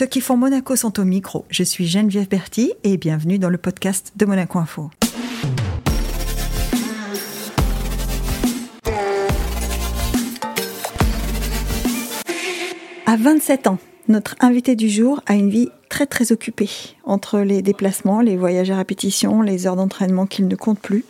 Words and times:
Ceux 0.00 0.06
qui 0.06 0.22
font 0.22 0.38
Monaco 0.38 0.76
sont 0.76 0.98
au 0.98 1.04
micro. 1.04 1.44
Je 1.50 1.62
suis 1.62 1.86
Geneviève 1.86 2.26
Berti 2.26 2.72
et 2.84 2.96
bienvenue 2.96 3.38
dans 3.38 3.50
le 3.50 3.58
podcast 3.58 4.12
de 4.16 4.24
Monaco 4.24 4.58
Info. 4.58 4.90
À 13.04 13.16
27 13.18 13.66
ans, 13.66 13.76
notre 14.08 14.36
invité 14.40 14.74
du 14.74 14.88
jour 14.88 15.20
a 15.26 15.34
une 15.34 15.50
vie 15.50 15.68
très 15.90 16.06
très 16.06 16.32
occupée. 16.32 16.70
Entre 17.04 17.40
les 17.40 17.60
déplacements, 17.60 18.22
les 18.22 18.38
voyages 18.38 18.70
à 18.70 18.78
répétition, 18.78 19.42
les 19.42 19.66
heures 19.66 19.76
d'entraînement 19.76 20.24
qu'il 20.24 20.48
ne 20.48 20.56
compte 20.56 20.80
plus. 20.80 21.04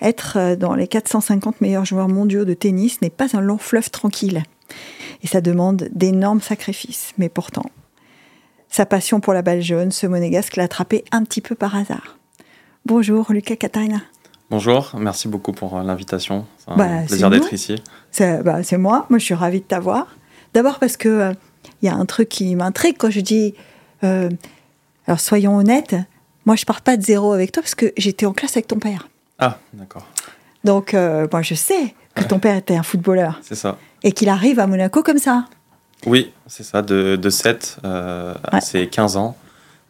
Être 0.00 0.38
euh, 0.38 0.56
dans 0.56 0.74
les 0.74 0.88
450 0.88 1.60
meilleurs 1.60 1.84
joueurs 1.84 2.08
mondiaux 2.08 2.46
de 2.46 2.54
tennis 2.54 3.02
n'est 3.02 3.10
pas 3.10 3.36
un 3.36 3.42
long 3.42 3.58
fleuve 3.58 3.90
tranquille. 3.90 4.44
Et 5.22 5.26
ça 5.26 5.42
demande 5.42 5.90
d'énormes 5.92 6.40
sacrifices. 6.40 7.12
Mais 7.18 7.28
pourtant, 7.28 7.66
sa 8.72 8.86
passion 8.86 9.20
pour 9.20 9.34
la 9.34 9.42
balle 9.42 9.60
jaune, 9.60 9.92
ce 9.92 10.06
monégasque 10.06 10.56
l'a 10.56 10.64
attrapé 10.64 11.04
un 11.12 11.24
petit 11.24 11.42
peu 11.42 11.54
par 11.54 11.76
hasard. 11.76 12.16
Bonjour 12.86 13.30
Lucas 13.30 13.56
Katarina. 13.56 14.00
Bonjour, 14.50 14.92
merci 14.98 15.28
beaucoup 15.28 15.52
pour 15.52 15.76
euh, 15.76 15.82
l'invitation. 15.82 16.46
C'est 16.56 16.70
un 16.72 16.76
bah, 16.76 16.88
plaisir 17.06 17.28
d'être 17.28 17.52
ici. 17.52 17.82
Bah, 18.18 18.62
c'est 18.62 18.78
moi, 18.78 19.06
moi 19.10 19.18
je 19.18 19.24
suis 19.24 19.34
ravie 19.34 19.60
de 19.60 19.64
t'avoir. 19.64 20.16
D'abord 20.54 20.78
parce 20.78 20.96
que 20.96 21.08
euh, 21.08 21.32
il 21.82 21.86
y 21.86 21.88
a 21.90 21.94
un 21.94 22.06
truc 22.06 22.30
qui 22.30 22.56
m'intrigue 22.56 22.96
quand 22.98 23.10
je 23.10 23.20
dis. 23.20 23.54
Euh, 24.04 24.30
alors 25.06 25.20
soyons 25.20 25.56
honnêtes, 25.56 25.94
moi 26.46 26.56
je 26.56 26.64
pars 26.64 26.80
pas 26.80 26.96
de 26.96 27.02
zéro 27.02 27.32
avec 27.34 27.52
toi 27.52 27.62
parce 27.62 27.74
que 27.74 27.92
j'étais 27.98 28.24
en 28.24 28.32
classe 28.32 28.56
avec 28.56 28.68
ton 28.68 28.78
père. 28.78 29.08
Ah, 29.38 29.58
d'accord. 29.74 30.06
Donc 30.64 30.94
euh, 30.94 31.28
moi 31.30 31.42
je 31.42 31.54
sais 31.54 31.94
que 32.14 32.24
ton 32.24 32.38
père 32.40 32.56
était 32.56 32.76
un 32.76 32.82
footballeur. 32.82 33.38
C'est 33.42 33.54
ça. 33.54 33.76
Et 34.02 34.12
qu'il 34.12 34.30
arrive 34.30 34.58
à 34.60 34.66
Monaco 34.66 35.02
comme 35.02 35.18
ça. 35.18 35.44
Oui, 36.06 36.32
c'est 36.46 36.62
ça, 36.62 36.82
de, 36.82 37.16
de 37.16 37.30
7 37.30 37.78
à 37.84 38.60
ses 38.60 38.88
15 38.88 39.16
ans. 39.16 39.36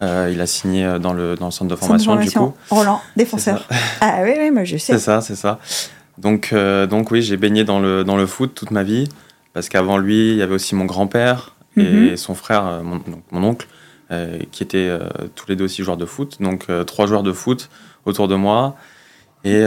il 0.00 0.40
a 0.40 0.46
signé 0.46 0.98
dans 1.00 1.12
le, 1.12 1.36
dans 1.36 1.46
le 1.46 1.52
centre 1.52 1.70
de 1.70 1.76
formation, 1.76 2.16
du 2.16 2.30
coup. 2.30 2.54
Roland, 2.70 3.00
défenseur. 3.16 3.66
ah 4.00 4.20
oui, 4.22 4.32
oui, 4.38 4.50
moi 4.50 4.64
je 4.64 4.76
sais. 4.76 4.92
C'est 4.92 4.98
ça, 4.98 5.20
c'est 5.20 5.36
ça. 5.36 5.58
Donc, 6.18 6.54
donc 6.54 7.10
oui, 7.10 7.22
j'ai 7.22 7.36
baigné 7.36 7.64
dans 7.64 7.80
le, 7.80 8.04
dans 8.04 8.16
le 8.16 8.26
foot 8.26 8.54
toute 8.54 8.70
ma 8.70 8.82
vie. 8.82 9.08
Parce 9.52 9.68
qu'avant 9.68 9.98
lui, 9.98 10.30
il 10.32 10.36
y 10.36 10.42
avait 10.42 10.54
aussi 10.54 10.74
mon 10.74 10.84
grand-père 10.84 11.54
et 11.76 11.82
mhm. 11.82 12.16
son 12.16 12.34
frère, 12.34 12.66
euh, 12.66 12.82
mon, 12.82 13.44
oncle, 13.44 13.66
euh, 14.10 14.38
qui 14.50 14.62
étaient 14.62 14.88
euh, 14.88 15.08
tous 15.34 15.46
les 15.48 15.56
deux 15.56 15.64
aussi 15.64 15.82
joueurs 15.82 15.96
de 15.96 16.06
foot. 16.06 16.38
Donc 16.40 16.68
trois 16.86 17.06
joueurs 17.06 17.22
de 17.22 17.32
foot 17.32 17.70
autour 18.04 18.28
de 18.28 18.34
moi. 18.34 18.76
Et, 19.44 19.64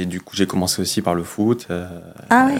et, 0.00 0.06
du 0.06 0.20
coup, 0.20 0.34
j'ai 0.34 0.46
commencé 0.46 0.80
aussi 0.80 1.02
par 1.02 1.14
le 1.14 1.22
foot. 1.22 1.68
ah 2.30 2.46
ouais 2.46 2.56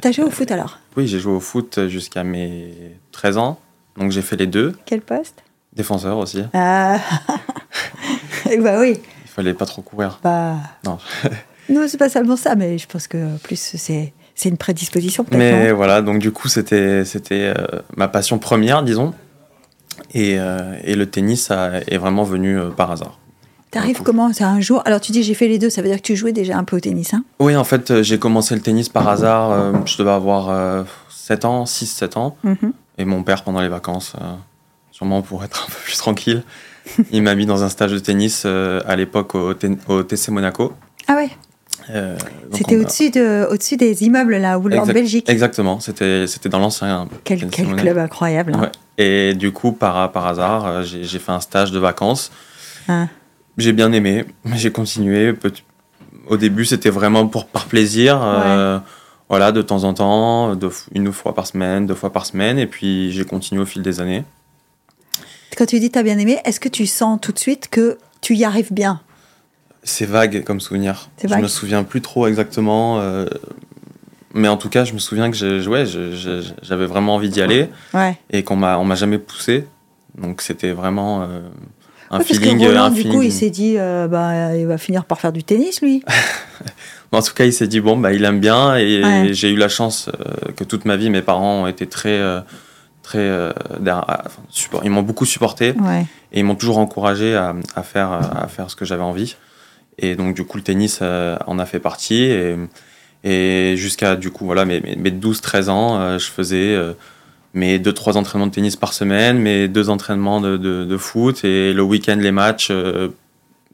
T'as 0.00 0.10
joué 0.10 0.24
au 0.24 0.30
foot 0.30 0.50
alors? 0.50 0.78
Oui, 0.96 1.06
j'ai 1.06 1.20
joué 1.20 1.32
au 1.32 1.40
foot 1.40 1.86
jusqu'à 1.86 2.24
mes 2.24 2.96
13 3.12 3.38
ans. 3.38 3.58
Donc 3.96 4.10
j'ai 4.10 4.22
fait 4.22 4.36
les 4.36 4.46
deux. 4.46 4.74
Quel 4.86 5.00
poste? 5.00 5.44
Défenseur 5.72 6.18
aussi. 6.18 6.42
Ah 6.54 6.98
Bah 8.60 8.80
oui. 8.80 9.00
Il 9.24 9.28
fallait 9.28 9.54
pas 9.54 9.66
trop 9.66 9.82
courir. 9.82 10.18
Bah. 10.22 10.56
Non. 10.84 10.98
non, 11.68 11.86
c'est 11.88 11.98
pas 11.98 12.08
seulement 12.08 12.36
ça, 12.36 12.54
mais 12.54 12.78
je 12.78 12.86
pense 12.86 13.06
que 13.06 13.36
plus 13.38 13.56
c'est 13.56 14.12
c'est 14.34 14.48
une 14.48 14.56
prédisposition. 14.56 15.24
Mais 15.30 15.72
voilà, 15.72 16.02
donc 16.02 16.18
du 16.18 16.32
coup, 16.32 16.48
c'était 16.48 17.04
c'était 17.04 17.52
euh, 17.56 17.80
ma 17.96 18.08
passion 18.08 18.38
première, 18.38 18.82
disons. 18.82 19.14
Et, 20.14 20.38
euh, 20.38 20.74
et 20.84 20.94
le 20.94 21.06
tennis 21.06 21.50
est 21.50 21.98
vraiment 21.98 22.24
venu 22.24 22.58
euh, 22.58 22.70
par 22.70 22.90
hasard. 22.90 23.18
T'arrives 23.72 24.02
comment? 24.02 24.32
C'est 24.32 24.44
un 24.44 24.60
jour? 24.60 24.82
Alors 24.84 25.00
tu 25.00 25.10
dis 25.10 25.24
j'ai 25.24 25.34
fait 25.34 25.48
les 25.48 25.58
deux, 25.58 25.70
ça 25.70 25.82
veut 25.82 25.88
dire 25.88 25.96
que 25.96 26.02
tu 26.02 26.14
jouais 26.14 26.32
déjà 26.32 26.56
un 26.56 26.62
peu 26.62 26.76
au 26.76 26.80
tennis, 26.80 27.14
hein? 27.14 27.24
Oui, 27.40 27.56
en 27.56 27.64
fait, 27.64 28.02
j'ai 28.02 28.18
commencé 28.18 28.54
le 28.54 28.60
tennis 28.60 28.88
par 28.88 29.08
hasard. 29.08 29.84
je 29.86 29.96
devais 29.98 30.10
avoir 30.10 30.86
7 31.10 31.44
ans, 31.44 31.64
6-7 31.64 32.18
ans. 32.18 32.36
Mhm. 32.44 32.72
Et 32.98 33.04
mon 33.04 33.24
père, 33.24 33.42
pendant 33.42 33.60
les 33.60 33.68
vacances, 33.68 34.14
sûrement 34.92 35.22
pour 35.22 35.42
être 35.42 35.66
un 35.66 35.72
peu 35.72 35.78
plus 35.84 35.96
tranquille, 35.96 36.44
il 37.10 37.22
m'a 37.22 37.34
mis 37.34 37.46
dans 37.46 37.64
un 37.64 37.68
stage 37.68 37.92
de 37.92 37.98
tennis 37.98 38.44
à 38.44 38.94
l'époque 38.94 39.34
au, 39.34 39.54
au, 39.88 40.02
TC 40.02 40.28
Monaco. 40.28 40.72
Ah 41.08 41.16
ouais? 41.16 41.30
Euh, 41.90 42.16
c'était 42.52 42.76
au-dessus 42.76 43.10
de, 43.10 43.46
au 43.50 43.76
des 43.76 44.04
immeubles 44.04 44.36
là, 44.36 44.58
où 44.58 44.70
en 44.72 44.86
Belgique? 44.86 45.28
Exactement, 45.28 45.80
c'était 45.80 46.26
dans 46.48 46.58
l'ancien. 46.58 47.08
Quel, 47.24 47.48
quel 47.48 47.74
club 47.76 47.98
incroyable. 47.98 48.54
Hein. 48.54 48.70
Et 48.98 49.34
du 49.34 49.52
coup, 49.52 49.72
par, 49.72 50.12
par 50.12 50.26
hasard, 50.26 50.66
euh, 50.66 50.82
j'ai 50.82 51.18
fait 51.18 51.32
un 51.32 51.40
stage 51.40 51.72
de 51.72 51.78
vacances. 51.78 52.30
Ah. 52.88 53.06
J'ai 53.58 53.72
bien 53.72 53.92
aimé, 53.92 54.24
j'ai 54.54 54.70
continué. 54.70 55.34
Au 56.26 56.36
début, 56.36 56.64
c'était 56.64 56.90
vraiment 56.90 57.26
pour, 57.26 57.46
par 57.46 57.66
plaisir. 57.66 58.20
Euh, 58.22 58.78
voilà, 59.28 59.52
de 59.52 59.62
temps 59.62 59.84
en 59.84 59.94
temps, 59.94 60.58
une 60.94 61.12
fois 61.12 61.34
par 61.34 61.46
semaine, 61.46 61.86
deux 61.86 61.94
fois 61.94 62.12
par 62.12 62.26
semaine. 62.26 62.58
Et 62.58 62.66
puis, 62.66 63.12
j'ai 63.12 63.24
continué 63.24 63.62
au 63.62 63.66
fil 63.66 63.82
des 63.82 64.00
années. 64.00 64.24
Quand 65.56 65.66
tu 65.66 65.80
dis 65.80 65.90
tu 65.90 65.98
as 65.98 66.02
bien 66.02 66.18
aimé, 66.18 66.38
est-ce 66.44 66.60
que 66.60 66.68
tu 66.68 66.86
sens 66.86 67.18
tout 67.20 67.32
de 67.32 67.38
suite 67.38 67.68
que 67.68 67.98
tu 68.20 68.34
y 68.34 68.44
arrives 68.44 68.72
bien? 68.72 69.00
C'est 69.82 70.06
vague 70.06 70.44
comme 70.44 70.60
souvenir. 70.60 71.10
Je 71.22 71.34
me 71.34 71.48
souviens 71.48 71.82
plus 71.82 72.00
trop 72.00 72.26
exactement. 72.26 73.00
Euh, 73.00 73.26
mais 74.34 74.48
en 74.48 74.56
tout 74.56 74.68
cas, 74.68 74.84
je 74.84 74.94
me 74.94 74.98
souviens 74.98 75.30
que 75.30 75.36
j'avais 75.36 76.86
vraiment 76.86 77.16
envie 77.16 77.28
d'y 77.28 77.42
aller. 77.42 77.68
Et 78.30 78.44
qu'on 78.44 78.62
on 78.62 78.84
m'a 78.84 78.94
jamais 78.94 79.18
poussé. 79.18 79.66
Donc 80.16 80.42
c'était 80.42 80.72
vraiment 80.72 81.22
euh, 81.22 81.40
un 82.12 82.20
feeling. 82.20 82.64
Roland, 82.64 82.90
du 82.90 83.04
coup, 83.04 83.22
il 83.22 83.32
s'est 83.32 83.50
dit, 83.50 83.74
euh, 83.78 84.06
bah, 84.06 84.54
il 84.56 84.66
va 84.66 84.78
finir 84.78 85.04
par 85.04 85.20
faire 85.20 85.32
du 85.32 85.42
tennis, 85.42 85.82
lui. 85.82 86.04
en 87.12 87.22
tout 87.22 87.34
cas, 87.34 87.44
il 87.44 87.52
s'est 87.52 87.68
dit, 87.68 87.80
bon, 87.80 87.96
bah, 87.96 88.12
il 88.12 88.24
aime 88.24 88.40
bien. 88.40 88.76
Et 88.76 89.32
j'ai 89.32 89.50
eu 89.50 89.56
la 89.56 89.68
chance 89.68 90.10
que 90.56 90.64
toute 90.64 90.84
ma 90.84 90.96
vie, 90.96 91.10
mes 91.10 91.22
parents 91.22 91.62
ont 91.62 91.66
été 91.66 91.86
très. 91.86 92.20
très 93.02 93.52
ils 94.84 94.90
m'ont 94.90 95.02
beaucoup 95.02 95.26
supporté. 95.26 95.74
Et 96.32 96.40
ils 96.40 96.44
m'ont 96.44 96.56
toujours 96.56 96.78
encouragé 96.78 97.34
à, 97.34 97.54
à, 97.74 97.82
faire, 97.82 98.12
à 98.12 98.46
faire 98.48 98.70
ce 98.70 98.76
que 98.76 98.84
j'avais 98.84 99.02
envie. 99.02 99.36
Et 99.98 100.14
donc, 100.14 100.34
du 100.34 100.44
coup, 100.44 100.56
le 100.56 100.62
tennis 100.62 101.00
euh, 101.02 101.36
en 101.46 101.58
a 101.58 101.66
fait 101.66 101.78
partie. 101.78 102.24
Et, 102.24 102.56
et 103.24 103.76
jusqu'à, 103.76 104.16
du 104.16 104.30
coup, 104.30 104.44
voilà, 104.44 104.64
mes, 104.64 104.80
mes 104.80 105.10
12-13 105.10 105.68
ans, 105.68 106.00
euh, 106.00 106.18
je 106.18 106.26
faisais 106.26 106.76
euh, 107.54 107.58
mes 107.58 107.78
2-3 107.78 108.16
entraînements 108.16 108.46
de 108.46 108.52
tennis 108.52 108.76
par 108.76 108.92
semaine, 108.92 109.38
mes 109.38 109.68
deux 109.68 109.90
entraînements 109.90 110.40
de, 110.40 110.56
de, 110.56 110.96
foot 110.96 111.44
et 111.44 111.72
le 111.72 111.82
week-end, 111.82 112.16
les 112.18 112.32
matchs. 112.32 112.72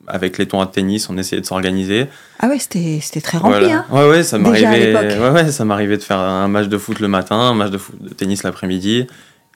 avec 0.06 0.38
les 0.38 0.46
tournois 0.46 0.66
de 0.66 0.72
tennis, 0.72 1.10
on 1.10 1.18
essayait 1.18 1.42
de 1.42 1.46
s'organiser. 1.46 2.06
Ah 2.38 2.48
ouais, 2.48 2.58
c'était 2.58 3.20
très 3.20 3.38
rempli, 3.38 3.70
hein 3.70 3.84
Ouais, 3.90 4.08
ouais, 4.08 4.22
ça 4.22 4.38
m'arrivait 4.38 4.94
ouais, 4.94 5.30
ouais, 5.30 5.50
ça 5.50 5.64
m'arrivait 5.64 5.98
de 5.98 6.02
faire 6.02 6.18
un 6.18 6.48
match 6.48 6.68
de 6.68 6.78
foot 6.78 6.98
le 7.00 7.08
matin, 7.08 7.36
un 7.36 7.54
match 7.54 7.70
de, 7.70 7.78
foot, 7.78 8.00
de 8.00 8.08
tennis 8.10 8.42
l'après-midi. 8.42 9.06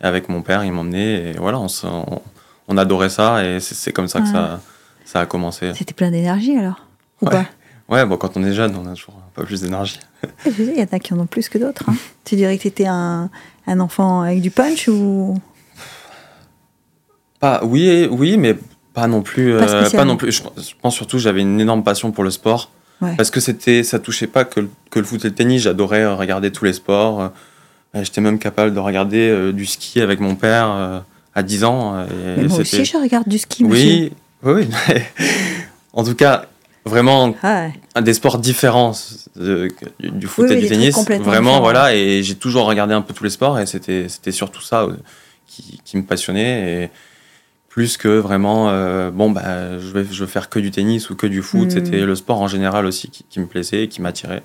Avec 0.01 0.29
mon 0.29 0.43
père, 0.43 0.65
il 0.65 0.73
m'emmenait 0.73 1.31
et 1.31 1.33
voilà, 1.39 1.61
on, 1.61 1.69
on, 2.67 2.77
adorait 2.77 3.09
ça 3.09 3.45
et 3.45 3.61
c'est 3.61 3.93
comme 3.93 4.09
ça 4.09 4.21
que 4.21 4.27
ça 4.27 4.61
ça 5.13 5.21
a 5.21 5.27
commencé. 5.27 5.73
C'était 5.75 5.93
plein 5.93 6.11
d'énergie 6.11 6.57
alors 6.57 6.87
Ou 7.21 7.27
ouais. 7.27 7.33
pas? 7.33 7.47
Ouais, 7.89 8.07
bon, 8.07 8.17
quand 8.17 8.37
on 8.37 8.45
est 8.45 8.55
jeune, 8.55 8.75
on 8.77 8.91
a 8.91 8.95
toujours 8.95 9.21
pas 9.35 9.45
plus 9.45 9.61
d'énergie. 9.61 10.01
Il 10.47 10.79
y 10.79 10.81
en 10.81 10.87
a 10.91 10.99
qui 10.99 11.13
en 11.13 11.19
ont 11.19 11.27
plus 11.27 11.51
que 11.51 11.59
d'autres. 11.59 11.85
Hein. 11.89 11.97
tu 12.25 12.37
dirais 12.37 12.57
que 12.57 12.63
tu 12.63 12.69
étais 12.69 12.87
un, 12.87 13.29
un, 13.67 13.81
enfant 13.81 14.23
avec 14.23 14.41
du 14.41 14.51
punch 14.51 14.89
ou? 14.89 15.39
Pas, 17.41 17.61
oui, 17.65 18.09
oui, 18.11 18.37
mais 18.37 18.57
pas 18.95 19.07
non 19.07 19.23
plus. 19.23 19.57
Pas, 19.57 19.65
euh, 20.01 20.05
non 20.05 20.17
plus. 20.17 20.33
Je, 20.33 20.43
pense 20.81 20.95
surtout 20.95 21.17
que 21.17 21.23
j'avais 21.23 21.41
une 21.41 21.61
énorme 21.61 21.83
passion 21.83 22.13
pour 22.13 22.25
le 22.25 22.31
sport. 22.31 22.71
Parce 23.17 23.33
que 23.33 23.41
c'était, 23.41 23.83
ça 23.83 23.99
touchait 23.99 24.29
pas 24.29 24.45
que, 24.45 24.69
que, 24.91 25.01
le 25.01 25.05
foot 25.05 25.25
et 25.25 25.29
le 25.29 25.35
tennis. 25.35 25.63
J'adorais 25.63 26.07
regarder 26.15 26.53
tous 26.53 26.65
les 26.65 26.73
sports. 26.73 27.33
Euh, 27.95 28.05
j'étais 28.05 28.21
même 28.21 28.39
capable 28.39 28.73
de 28.73 28.79
regarder 28.79 29.29
euh, 29.29 29.53
du 29.53 29.67
ski 29.67 30.01
avec 30.01 30.21
mon 30.21 30.37
père 30.37 31.03
à 31.35 31.43
10 31.43 31.65
ans. 31.65 32.07
mais 32.37 32.45
moi 32.45 32.61
aussi, 32.61 32.85
je 32.85 32.97
regarde 32.97 33.29
du 33.29 33.39
ski. 33.39 33.65
Oui, 33.65 34.13
oui, 34.45 34.69
en 35.93 36.05
tout 36.05 36.15
cas, 36.15 36.47
vraiment 36.85 37.35
un 37.43 38.03
des 38.03 38.15
sports 38.15 38.39
différents 38.39 38.93
du 39.37 40.27
foot 40.27 40.51
et 40.51 40.57
du 40.57 40.69
tennis. 40.69 40.97
Vraiment, 41.21 41.61
voilà. 41.61 41.95
Et 41.95 42.23
j'ai 42.23 42.35
toujours 42.35 42.67
regardé 42.67 42.95
un 42.95 43.03
peu 43.03 43.15
tous 43.15 43.25
les 43.25 43.31
sports 43.31 43.59
et 43.59 43.67
c'était 43.67 44.09
surtout 44.31 44.63
ça 44.63 44.83
euh, 44.83 44.97
qui, 45.47 45.81
qui, 45.85 45.97
me 45.97 46.03
passionnait. 46.03 46.85
Et 46.85 46.91
plus 47.69 47.97
que 47.97 48.09
vraiment, 48.09 48.71
euh, 48.71 49.11
bon, 49.11 49.31
bah, 49.31 49.79
je, 49.79 49.93
vais, 49.93 50.05
je 50.11 50.25
faire 50.27 50.49
que 50.49 50.59
du 50.59 50.71
tennis 50.71 51.11
ou 51.11 51.17
que 51.17 51.27
du 51.27 51.43
foot. 51.43 51.69
Hmm. 51.69 51.71
C'était 51.71 52.05
le 52.05 52.15
sport 52.15 52.41
en 52.41 52.49
général 52.49 52.87
aussi 52.87 53.09
qui, 53.09 53.25
qui 53.29 53.41
me 53.41 53.47
plaisait 53.47 53.85
et 53.85 53.89
qui 53.89 54.03
m'attirait. 54.03 54.43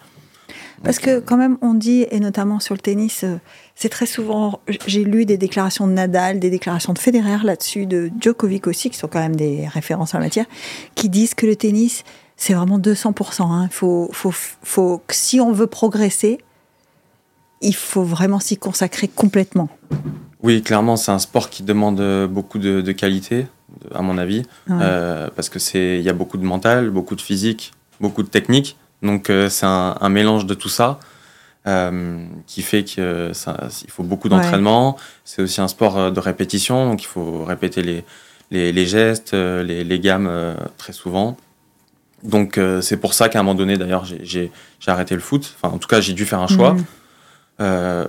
Parce 0.84 1.00
que 1.00 1.20
quand 1.20 1.38
même, 1.38 1.58
on 1.62 1.74
dit, 1.74 2.06
et 2.12 2.20
notamment 2.20 2.60
sur 2.60 2.76
le 2.76 2.80
tennis, 2.80 3.24
euh, 3.24 3.38
c'est 3.76 3.90
très 3.90 4.06
souvent, 4.06 4.60
j'ai 4.86 5.04
lu 5.04 5.26
des 5.26 5.38
déclarations 5.38 5.88
de 5.88 5.94
Nadal, 5.94 6.40
des 6.40 6.50
déclarations 6.50 6.94
de 6.94 7.00
Federer 7.00 7.44
là-dessus, 7.44 7.86
de 7.86 8.12
Djokovic 8.20 8.68
aussi, 8.68 8.90
qui 8.90 8.98
sont 8.98 9.08
quand 9.08 9.20
même 9.20 9.36
des 9.36 9.68
références 9.68 10.14
en 10.14 10.20
la 10.20 10.26
matière, 10.26 10.46
qui 10.96 11.10
disent 11.10 11.34
que 11.34 11.46
le 11.46 11.56
tennis, 11.56 12.04
c'est 12.38 12.54
vraiment 12.54 12.80
200%. 12.80 13.42
Hein. 13.52 13.68
Faut, 13.72 14.10
faut, 14.14 14.32
faut, 14.64 15.02
si 15.10 15.42
on 15.42 15.52
veut 15.52 15.68
progresser, 15.68 16.38
il 17.62 17.76
faut 17.76 18.04
vraiment 18.04 18.40
s'y 18.40 18.58
consacrer 18.58 19.08
complètement. 19.08 19.70
Oui, 20.44 20.62
clairement, 20.62 20.96
c'est 20.96 21.12
un 21.12 21.20
sport 21.20 21.50
qui 21.50 21.64
demande 21.64 22.00
beaucoup 22.28 22.60
de, 22.60 22.92
qualité, 22.92 23.48
à 23.94 24.04
mon 24.04 24.20
avis, 24.20 24.44
euh, 24.70 25.30
parce 25.36 25.50
que 25.50 25.58
c'est, 25.58 25.98
il 25.98 26.04
y 26.04 26.10
a 26.10 26.14
beaucoup 26.14 26.38
de 26.38 26.46
mental, 26.46 26.92
beaucoup 26.92 27.16
de 27.16 27.22
physique, 27.22 27.74
beaucoup 28.00 28.22
de 28.22 28.30
technique. 28.30 28.78
Donc 29.02 29.30
euh, 29.30 29.50
c'est 29.50 29.66
un, 29.66 30.10
mélange 30.10 30.46
de 30.46 30.54
tout 30.54 30.70
ça. 30.70 31.00
qui 32.46 32.62
fait 32.62 32.84
qu'il 32.84 33.34
faut 33.90 34.04
beaucoup 34.04 34.30
d'entraînement. 34.30 34.98
C'est 35.26 35.42
aussi 35.42 35.60
un 35.60 35.68
sport 35.68 36.12
de 36.12 36.20
répétition, 36.20 36.88
donc 36.88 37.02
il 37.02 37.08
faut 37.08 37.44
répéter 37.44 37.82
les, 37.82 38.06
les, 38.52 38.72
les 38.72 38.86
gestes, 38.86 39.34
les, 39.34 39.84
les 39.84 40.00
gammes 40.00 40.56
très 40.78 40.94
souvent. 40.94 41.36
Donc 42.24 42.60
c'est 42.82 42.98
pour 42.98 43.14
ça 43.14 43.30
qu'à 43.30 43.40
un 43.40 43.44
moment 43.44 43.56
donné, 43.56 43.78
d'ailleurs, 43.78 44.06
j'ai 44.06 44.52
arrêté 44.88 45.16
le 45.16 45.22
foot. 45.22 45.56
Enfin, 45.56 45.74
en 45.74 45.78
tout 45.78 45.88
cas, 45.88 46.02
j'ai 46.02 46.14
dû 46.14 46.26
faire 46.26 46.40
un 46.40 46.48
choix. 46.48 46.74
Mhm. 46.74 46.86
Euh, 47.60 48.06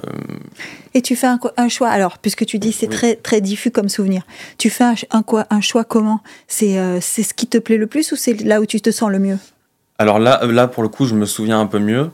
Et 0.94 1.02
tu 1.02 1.16
fais 1.16 1.26
un, 1.26 1.68
choix, 1.68 1.88
alors, 1.88 2.18
puisque 2.18 2.44
tu 2.44 2.58
dis 2.58 2.72
c'est 2.72 2.88
très, 2.88 3.16
très 3.16 3.40
diffus 3.40 3.70
comme 3.70 3.88
souvenir, 3.88 4.22
tu 4.58 4.70
fais 4.70 4.84
un, 4.84 5.60
choix 5.60 5.84
comment? 5.84 6.20
Euh, 6.62 6.98
C'est 7.00 7.22
ce 7.22 7.34
qui 7.34 7.46
te 7.46 7.58
plaît 7.58 7.76
le 7.76 7.86
plus 7.86 8.12
ou 8.12 8.16
c'est 8.16 8.34
là 8.44 8.60
où 8.60 8.66
tu 8.66 8.80
te 8.80 8.90
sens 8.90 9.10
le 9.10 9.18
mieux? 9.18 9.38
Alors 9.98 10.18
là, 10.18 10.44
là, 10.46 10.68
pour 10.68 10.82
le 10.82 10.88
coup, 10.88 11.06
je 11.06 11.14
me 11.14 11.26
souviens 11.26 11.60
un 11.60 11.66
peu 11.66 11.78
mieux. 11.78 12.10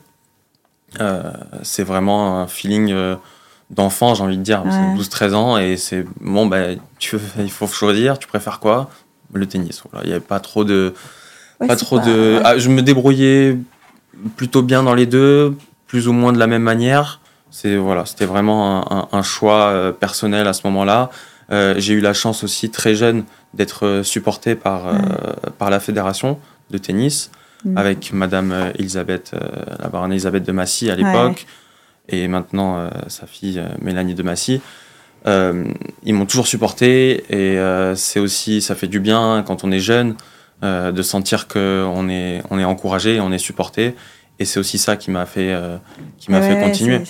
Euh, 1.01 1.33
c'est 1.63 1.83
vraiment 1.83 2.41
un 2.41 2.47
feeling 2.47 2.95
d'enfant, 3.71 4.15
j'ai 4.15 4.23
envie 4.23 4.39
de 4.39 4.43
dire, 4.43 4.65
12-13 4.97 5.35
ans, 5.35 5.59
et 5.59 5.77
c'est 5.77 6.05
bon, 6.21 6.47
bah, 6.47 6.75
tu, 6.99 7.19
il 7.39 7.51
faut 7.51 7.67
choisir, 7.67 8.19
tu 8.19 8.29
préfères 8.29 8.61
quoi? 8.61 8.91
Le 9.33 9.47
tennis. 9.47 9.83
Voilà. 9.91 10.05
Il 10.05 10.09
n'y 10.09 10.15
avait 10.15 10.25
pas 10.25 10.39
trop 10.39 10.65
de. 10.65 10.95
Pas 11.59 11.77
trop 11.77 11.99
de. 11.99 12.41
Ah, 12.45 12.59
je 12.59 12.69
me 12.69 12.83
débrouillais 12.83 13.57
plutôt 14.37 14.63
bien 14.63 14.83
dans 14.83 14.95
les 14.95 15.07
deux, 15.07 15.57
plus 15.87 16.09
ou 16.09 16.13
moins 16.13 16.33
de 16.33 16.39
la 16.39 16.47
même 16.47 16.63
manière. 16.63 17.21
C'est 17.51 17.77
voilà, 17.77 18.05
c'était 18.05 18.27
vraiment 18.27 19.15
un, 19.15 19.23
choix 19.23 19.69
euh, 19.69 19.93
personnel 19.93 20.49
à 20.49 20.53
ce 20.53 20.63
moment-là. 20.65 21.11
Euh, 21.53 21.75
j'ai 21.79 21.95
eu 21.95 22.01
la 22.01 22.13
chance 22.13 22.43
aussi 22.43 22.71
très 22.71 22.95
jeune 22.95 23.25
d'être 23.53 23.87
euh, 23.87 24.03
supporté 24.03 24.57
par 24.57 24.93
par 25.59 25.71
la 25.71 25.79
fédération 25.79 26.41
de 26.71 26.79
tennis 26.79 27.31
mm. 27.65 27.79
avec 27.79 28.13
Madame 28.13 28.73
Elisabeth, 28.77 29.37
la 29.79 29.89
baronne 29.89 30.11
Elisabeth 30.11 30.43
de 30.43 30.53
Massy 30.53 30.91
à 30.91 30.97
l'époque 30.97 31.47
et 32.09 32.27
maintenant 32.29 32.91
sa 33.07 33.27
fille 33.27 33.63
Mélanie 33.81 34.15
de 34.15 34.23
Massy. 34.23 34.61
ils 35.25 36.13
m'ont 36.15 36.27
toujours 36.27 36.49
supporté 36.49 37.25
et 37.31 37.57
c'est 37.95 38.21
aussi 38.21 38.61
ça 38.63 38.75
fait 38.75 38.89
du 38.89 39.01
bien 39.01 39.45
quand 39.47 39.65
on 39.65 39.71
est 39.71 39.79
jeune 39.79 40.17
de 40.63 41.03
sentir 41.03 41.47
qu'on 41.47 42.09
est 42.09 42.43
on 42.51 42.59
est 42.59 42.65
encouragé, 42.65 43.21
on 43.21 43.33
est 43.33 43.39
supporté 43.39 43.95
et 44.39 44.45
c'est 44.45 44.59
aussi 44.59 44.79
ça 44.79 44.97
qui 44.97 45.11
m'a 45.11 45.27
fait 45.27 45.55
qui 46.19 46.31
m'a 46.31 46.41
fait 46.41 46.61
continuer 46.61 47.03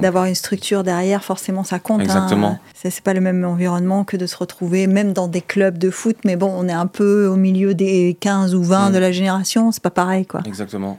d'avoir 0.00 0.24
une 0.24 0.34
structure 0.34 0.84
derrière, 0.84 1.24
forcément, 1.24 1.64
ça 1.64 1.78
compte. 1.78 2.00
Hein. 2.00 2.04
Exactement. 2.04 2.58
C'est 2.74 3.00
pas 3.00 3.14
le 3.14 3.20
même 3.20 3.44
environnement 3.44 4.04
que 4.04 4.16
de 4.16 4.26
se 4.26 4.36
retrouver, 4.36 4.86
même 4.86 5.12
dans 5.12 5.28
des 5.28 5.40
clubs 5.40 5.78
de 5.78 5.90
foot, 5.90 6.16
mais 6.24 6.36
bon, 6.36 6.52
on 6.54 6.68
est 6.68 6.72
un 6.72 6.86
peu 6.86 7.26
au 7.26 7.36
milieu 7.36 7.74
des 7.74 8.16
15 8.20 8.54
ou 8.54 8.62
20 8.62 8.90
mm. 8.90 8.92
de 8.92 8.98
la 8.98 9.12
génération, 9.12 9.72
c'est 9.72 9.82
pas 9.82 9.90
pareil, 9.90 10.26
quoi. 10.26 10.42
Exactement. 10.46 10.98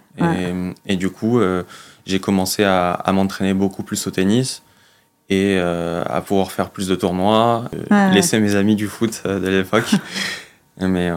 Et, 0.85 0.95
du 0.95 1.09
coup, 1.09 1.39
euh, 1.39 1.63
j'ai 2.06 2.19
commencé 2.19 2.63
à, 2.63 3.03
m'entraîner 3.13 3.53
beaucoup 3.53 3.83
plus 3.83 4.07
au 4.07 4.12
tennis 4.12 4.63
et 5.30 5.57
euh, 5.57 6.03
à 6.06 6.21
pouvoir 6.21 6.51
faire 6.51 6.71
plus 6.71 6.88
de 6.88 6.95
tournois, 6.95 7.65
euh, 7.92 8.09
laisser 8.09 8.39
mes 8.39 8.56
amis 8.56 8.75
du 8.75 8.88
foot 8.88 9.21
de 9.25 9.47
l'époque. 9.47 9.92
Mais, 10.81 11.11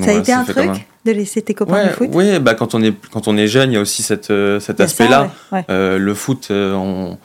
ça 0.00 0.10
a 0.10 0.14
été 0.14 0.32
un 0.32 0.44
truc 0.44 0.86
de 1.04 1.12
laisser 1.12 1.42
tes 1.42 1.54
copains 1.54 1.74
ouais, 1.74 1.90
foot 1.90 2.08
Oui, 2.12 2.38
bah, 2.38 2.54
quand, 2.54 2.74
on 2.74 2.82
est, 2.82 2.94
quand 3.10 3.28
on 3.28 3.36
est 3.36 3.48
jeune, 3.48 3.72
il 3.72 3.74
y 3.74 3.78
a 3.78 3.80
aussi 3.80 4.02
cette, 4.02 4.30
euh, 4.30 4.60
cet 4.60 4.80
aspect-là. 4.80 5.30
Euh, 5.70 5.98
le 5.98 6.14
foot, 6.14 6.48
euh, 6.50 6.74
on, 6.74 7.18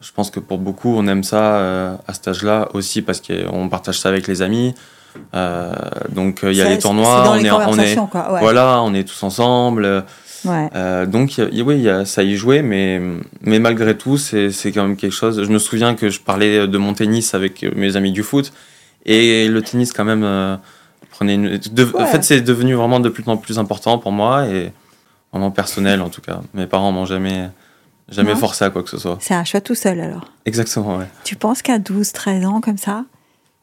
je 0.00 0.12
pense 0.14 0.30
que 0.30 0.40
pour 0.40 0.58
beaucoup, 0.58 0.96
on 0.96 1.06
aime 1.08 1.22
ça 1.22 1.98
à 2.06 2.14
cet 2.14 2.28
âge-là 2.28 2.68
aussi 2.72 3.02
parce 3.02 3.20
qu'on 3.20 3.68
partage 3.68 3.98
ça 4.00 4.08
avec 4.08 4.26
les 4.26 4.40
amis. 4.40 4.74
donc 6.08 6.40
il 6.42 6.54
y 6.54 6.62
a 6.62 6.68
les 6.70 6.78
tournois, 6.78 7.24
on, 7.28 7.36
est, 7.36 7.50
on 7.50 7.78
est, 7.78 7.96
voilà, 8.40 8.80
on 8.82 8.94
est 8.94 9.04
tous 9.04 9.22
ensemble. 9.22 10.04
donc 11.06 11.38
oui, 11.66 11.88
ça 12.06 12.22
y 12.22 12.36
jouait, 12.36 12.62
mais, 12.62 12.98
mais 13.42 13.58
malgré 13.58 13.94
tout, 13.94 14.16
c'est 14.16 14.72
quand 14.72 14.84
même 14.84 14.96
quelque 14.96 15.12
chose. 15.12 15.42
Je 15.42 15.50
me 15.50 15.58
souviens 15.58 15.94
que 15.94 16.08
je 16.08 16.20
parlais 16.20 16.66
de 16.66 16.78
mon 16.78 16.94
tennis 16.94 17.34
avec 17.34 17.62
mes 17.76 17.96
amis 17.96 18.12
du 18.12 18.22
foot 18.22 18.54
et 19.04 19.48
le 19.48 19.60
tennis 19.60 19.92
quand 19.92 20.06
même 20.06 20.58
en 21.20 22.06
fait, 22.06 22.24
c'est 22.24 22.40
devenu 22.40 22.74
vraiment 22.74 23.00
de 23.00 23.08
plus 23.08 23.26
en 23.28 23.36
plus 23.36 23.58
important 23.58 23.98
pour 23.98 24.12
moi 24.12 24.46
et 24.46 24.72
vraiment 25.32 25.50
personnel 25.50 26.00
en 26.00 26.08
tout 26.08 26.20
cas. 26.20 26.40
Mes 26.54 26.66
parents 26.66 26.92
m'ont 26.92 27.06
jamais, 27.06 27.48
jamais 28.08 28.34
forcé 28.34 28.64
à 28.64 28.70
quoi 28.70 28.82
que 28.82 28.90
ce 28.90 28.98
soit. 28.98 29.18
C'est 29.20 29.34
un 29.34 29.44
choix 29.44 29.60
tout 29.60 29.74
seul 29.74 30.00
alors 30.00 30.24
Exactement, 30.44 30.98
ouais. 30.98 31.08
Tu 31.24 31.36
penses 31.36 31.62
qu'à 31.62 31.78
12, 31.78 32.12
13 32.12 32.44
ans 32.46 32.60
comme 32.60 32.78
ça, 32.78 33.04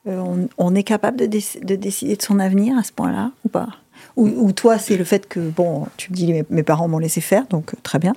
euh, 0.08 0.48
on, 0.58 0.76
est 0.76 0.84
capable 0.84 1.18
de, 1.18 1.26
de, 1.26 1.76
décider 1.76 2.16
de 2.16 2.22
son 2.22 2.40
avenir 2.40 2.78
à 2.78 2.84
ce 2.84 2.92
point-là 2.92 3.32
ou 3.46 3.50
pas? 3.50 3.68
Ou, 4.16 4.52
toi, 4.52 4.78
c'est 4.78 4.98
le 4.98 5.06
fait 5.06 5.28
que, 5.30 5.40
bon, 5.40 5.88
tu 5.96 6.12
me 6.12 6.16
dis, 6.16 6.28
mes, 6.28 6.44
mes 6.50 6.64
parents 6.64 6.90
m'ont 6.90 7.00
laissé 7.00 7.22
faire, 7.22 7.46
donc 7.48 7.74
euh, 7.74 7.78
très 7.84 8.00
bien. 8.00 8.14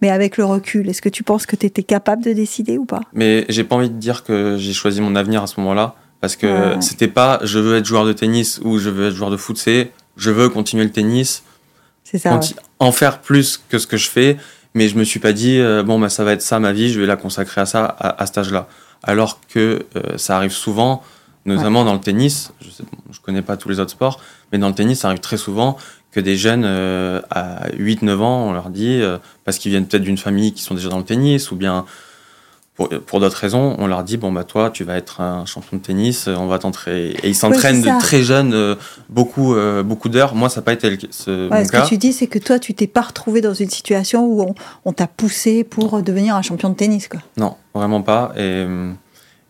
Mais 0.00 0.10
avec 0.10 0.36
le 0.36 0.44
recul, 0.44 0.88
est-ce 0.88 1.02
que 1.02 1.08
tu 1.08 1.22
penses 1.22 1.46
que 1.46 1.56
tu 1.56 1.66
étais 1.66 1.82
capable 1.82 2.22
de 2.22 2.32
décider 2.32 2.78
ou 2.78 2.84
pas? 2.84 3.00
Mais 3.12 3.44
j'ai 3.48 3.64
pas 3.64 3.76
envie 3.76 3.90
de 3.90 3.98
dire 3.98 4.24
que 4.24 4.56
j'ai 4.58 4.72
choisi 4.72 5.00
mon 5.00 5.14
avenir 5.14 5.42
à 5.42 5.46
ce 5.46 5.58
moment-là. 5.60 5.96
Parce 6.20 6.36
que 6.36 6.76
c'était 6.80 7.08
pas 7.08 7.40
je 7.42 7.58
veux 7.58 7.76
être 7.76 7.84
joueur 7.84 8.04
de 8.04 8.12
tennis 8.12 8.60
ou 8.64 8.78
je 8.78 8.90
veux 8.90 9.08
être 9.08 9.14
joueur 9.14 9.30
de 9.30 9.36
foot, 9.36 9.56
c'est 9.58 9.92
je 10.16 10.30
veux 10.30 10.48
continuer 10.48 10.84
le 10.84 10.90
tennis. 10.90 11.42
C'est 12.04 12.18
ça. 12.18 12.40
En 12.78 12.92
faire 12.92 13.20
plus 13.20 13.60
que 13.68 13.78
ce 13.78 13.86
que 13.86 13.96
je 13.96 14.08
fais, 14.08 14.36
mais 14.74 14.88
je 14.88 14.96
me 14.96 15.04
suis 15.04 15.20
pas 15.20 15.32
dit 15.32 15.58
euh, 15.58 15.82
bon 15.82 15.98
bah 15.98 16.08
ça 16.08 16.24
va 16.24 16.32
être 16.32 16.42
ça 16.42 16.58
ma 16.58 16.72
vie, 16.72 16.90
je 16.92 17.00
vais 17.00 17.06
la 17.06 17.16
consacrer 17.16 17.60
à 17.60 17.66
ça 17.66 17.84
à, 17.84 18.22
à 18.22 18.26
cet 18.26 18.38
âge-là. 18.38 18.68
Alors 19.02 19.40
que 19.48 19.84
euh, 19.96 20.16
ça 20.16 20.36
arrive 20.36 20.52
souvent, 20.52 21.02
notamment 21.44 21.84
dans 21.84 21.92
le 21.92 22.00
tennis. 22.00 22.52
Je, 22.60 22.70
sais, 22.70 22.84
je 23.10 23.20
connais 23.20 23.42
pas 23.42 23.56
tous 23.56 23.68
les 23.68 23.78
autres 23.78 23.90
sports, 23.90 24.20
mais 24.52 24.58
dans 24.58 24.68
le 24.68 24.74
tennis, 24.74 25.00
ça 25.00 25.08
arrive 25.08 25.20
très 25.20 25.36
souvent 25.36 25.76
que 26.12 26.20
des 26.20 26.36
jeunes 26.36 26.64
euh, 26.64 27.20
à 27.30 27.68
8-9 27.70 28.18
ans, 28.20 28.48
on 28.48 28.52
leur 28.52 28.70
dit 28.70 29.02
parce 29.44 29.58
qu'ils 29.58 29.70
viennent 29.70 29.86
peut-être 29.86 30.02
d'une 30.02 30.18
famille 30.18 30.52
qui 30.52 30.62
sont 30.62 30.74
déjà 30.74 30.88
dans 30.88 30.98
le 30.98 31.04
tennis 31.04 31.50
ou 31.50 31.56
bien 31.56 31.84
pour, 32.76 33.20
d'autres 33.20 33.38
raisons, 33.38 33.74
on 33.78 33.86
leur 33.86 34.04
dit 34.04 34.18
bon 34.18 34.30
bah 34.30 34.44
toi 34.44 34.70
tu 34.70 34.84
vas 34.84 34.96
être 34.96 35.22
un 35.22 35.46
champion 35.46 35.78
de 35.78 35.82
tennis, 35.82 36.28
on 36.28 36.46
va 36.46 36.58
t'entraîner 36.58 37.16
et 37.22 37.28
ils 37.28 37.34
s'entraînent 37.34 37.80
de 37.80 38.00
très 38.00 38.22
jeunes 38.22 38.52
euh, 38.52 38.74
beaucoup 39.08 39.54
euh, 39.54 39.82
beaucoup 39.82 40.10
d'heures. 40.10 40.34
Moi 40.34 40.50
ça 40.50 40.60
n'a 40.60 40.64
pas 40.64 40.74
été 40.74 40.90
le, 40.90 40.98
ce, 41.10 41.48
ce 41.50 41.72
que 41.72 41.88
tu 41.88 41.96
dis 41.96 42.12
c'est 42.12 42.26
que 42.26 42.38
toi 42.38 42.58
tu 42.58 42.74
t'es 42.74 42.86
pas 42.86 43.00
retrouvé 43.00 43.40
dans 43.40 43.54
une 43.54 43.70
situation 43.70 44.26
où 44.26 44.54
on, 44.84 44.92
t'a 44.92 45.06
poussé 45.06 45.64
pour 45.64 46.02
devenir 46.02 46.36
un 46.36 46.42
champion 46.42 46.68
de 46.68 46.74
tennis 46.74 47.08
quoi. 47.08 47.20
Non 47.38 47.56
vraiment 47.74 48.02
pas 48.02 48.34
et 48.36 48.66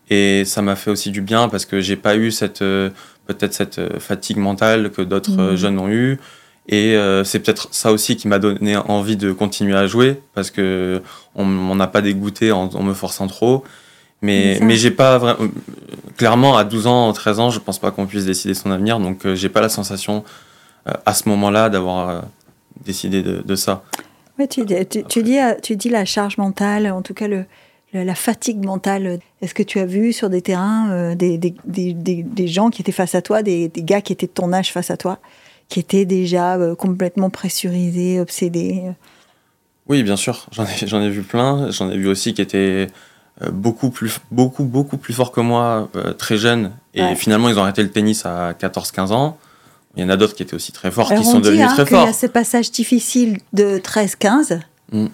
et 0.09 0.45
ça 0.45 0.61
m'a 0.61 0.77
fait 0.77 0.89
aussi 0.89 1.11
du 1.11 1.19
bien 1.19 1.49
parce 1.49 1.65
que 1.65 1.81
j'ai 1.81 1.97
pas 1.97 2.15
eu 2.15 2.31
cette 2.31 2.61
euh, 2.61 2.91
peut-être 3.25 3.53
cette 3.53 3.99
fatigue 3.99 4.37
mentale 4.37 4.89
que 4.89 5.01
d'autres 5.01 5.51
mmh. 5.51 5.55
jeunes 5.57 5.79
ont 5.79 5.89
eu. 5.89 6.17
Et 6.69 6.95
euh, 6.95 7.23
c'est 7.23 7.39
peut-être 7.39 7.69
ça 7.71 7.91
aussi 7.91 8.17
qui 8.17 8.27
m'a 8.27 8.39
donné 8.39 8.75
envie 8.75 9.15
de 9.15 9.31
continuer 9.31 9.75
à 9.75 9.87
jouer 9.87 10.21
parce 10.33 10.51
que 10.51 11.01
on 11.33 11.45
m'en 11.45 11.79
a 11.79 11.87
pas 11.87 12.01
dégoûté 12.01 12.51
en, 12.51 12.69
me 12.83 12.93
forçant 12.93 13.27
trop. 13.27 13.63
Mais, 14.21 14.59
mais 14.61 14.75
j'ai 14.75 14.91
pas 14.91 15.17
vraiment. 15.17 15.49
Clairement, 16.17 16.57
à 16.57 16.63
12 16.63 16.87
ans, 16.87 17.13
13 17.13 17.39
ans, 17.39 17.49
je 17.51 17.59
pense 17.59 17.77
pas 17.79 17.91
qu'on 17.91 18.07
puisse 18.07 18.25
décider 18.25 18.55
son 18.55 18.71
avenir. 18.71 18.99
Donc, 18.99 19.25
euh, 19.25 19.35
j'ai 19.35 19.49
pas 19.49 19.61
la 19.61 19.69
sensation 19.69 20.23
euh, 20.87 20.93
à 21.05 21.13
ce 21.13 21.29
moment-là 21.29 21.69
d'avoir 21.69 22.23
décidé 22.83 23.21
de, 23.21 23.43
de 23.45 23.55
ça. 23.55 23.83
Ouais, 24.39 24.47
tu, 24.47 24.65
tu, 24.65 25.03
tu, 25.03 25.23
dis, 25.23 25.37
tu 25.61 25.75
dis 25.75 25.89
la 25.89 26.03
charge 26.03 26.37
mentale, 26.37 26.91
en 26.91 27.03
tout 27.03 27.13
cas 27.13 27.27
le, 27.27 27.45
la 27.93 28.15
fatigue 28.15 28.65
mentale. 28.65 29.19
Est-ce 29.41 29.53
que 29.53 29.63
tu 29.63 29.79
as 29.79 29.85
vu 29.85 30.11
sur 30.11 30.29
des 30.29 30.41
terrains 30.41 31.15
des, 31.15 31.37
des, 31.37 31.53
des, 31.65 31.93
des, 31.93 32.47
gens 32.47 32.71
qui 32.71 32.81
étaient 32.81 32.91
face 32.91 33.13
à 33.13 33.21
toi, 33.21 33.43
des, 33.43 33.71
gars 33.77 34.01
qui 34.01 34.13
étaient 34.13 34.27
de 34.27 34.31
ton 34.31 34.51
âge 34.51 34.73
face 34.73 34.89
à 34.89 34.97
toi? 34.97 35.19
Qui 35.69 35.79
étaient 35.79 36.05
déjà 36.05 36.55
euh, 36.55 36.75
complètement 36.75 37.29
pressurisés, 37.29 38.19
obsédés 38.19 38.83
Oui, 39.87 40.03
bien 40.03 40.15
sûr. 40.15 40.47
J'en 40.51 40.63
ai, 40.63 40.87
j'en 40.87 41.01
ai 41.01 41.09
vu 41.09 41.23
plein. 41.23 41.71
J'en 41.71 41.89
ai 41.89 41.97
vu 41.97 42.07
aussi 42.07 42.33
qui 42.33 42.41
étaient 42.41 42.87
euh, 43.41 43.51
beaucoup 43.51 43.89
plus, 43.89 44.19
beaucoup, 44.31 44.63
beaucoup 44.63 44.97
plus 44.97 45.13
forts 45.13 45.31
que 45.31 45.41
moi, 45.41 45.89
euh, 45.95 46.13
très 46.13 46.37
jeunes. 46.37 46.71
Et 46.93 47.15
finalement, 47.15 47.49
ils 47.49 47.59
ont 47.59 47.63
arrêté 47.63 47.83
le 47.83 47.91
tennis 47.91 48.25
à 48.25 48.53
14-15 48.53 49.11
ans. 49.11 49.37
Il 49.95 50.01
y 50.01 50.05
en 50.05 50.09
a 50.09 50.17
d'autres 50.17 50.35
qui 50.35 50.43
étaient 50.43 50.55
aussi 50.55 50.71
très 50.71 50.91
forts, 50.91 51.13
qui 51.13 51.23
sont 51.23 51.39
devenus 51.39 51.65
hein, 51.65 51.73
très 51.73 51.85
forts. 51.85 52.03
Il 52.03 52.07
y 52.07 52.09
a 52.09 52.13
ce 52.13 52.27
passage 52.27 52.71
difficile 52.71 53.39
de 53.53 53.79
13-15, 53.79 54.59
mm. 54.91 55.07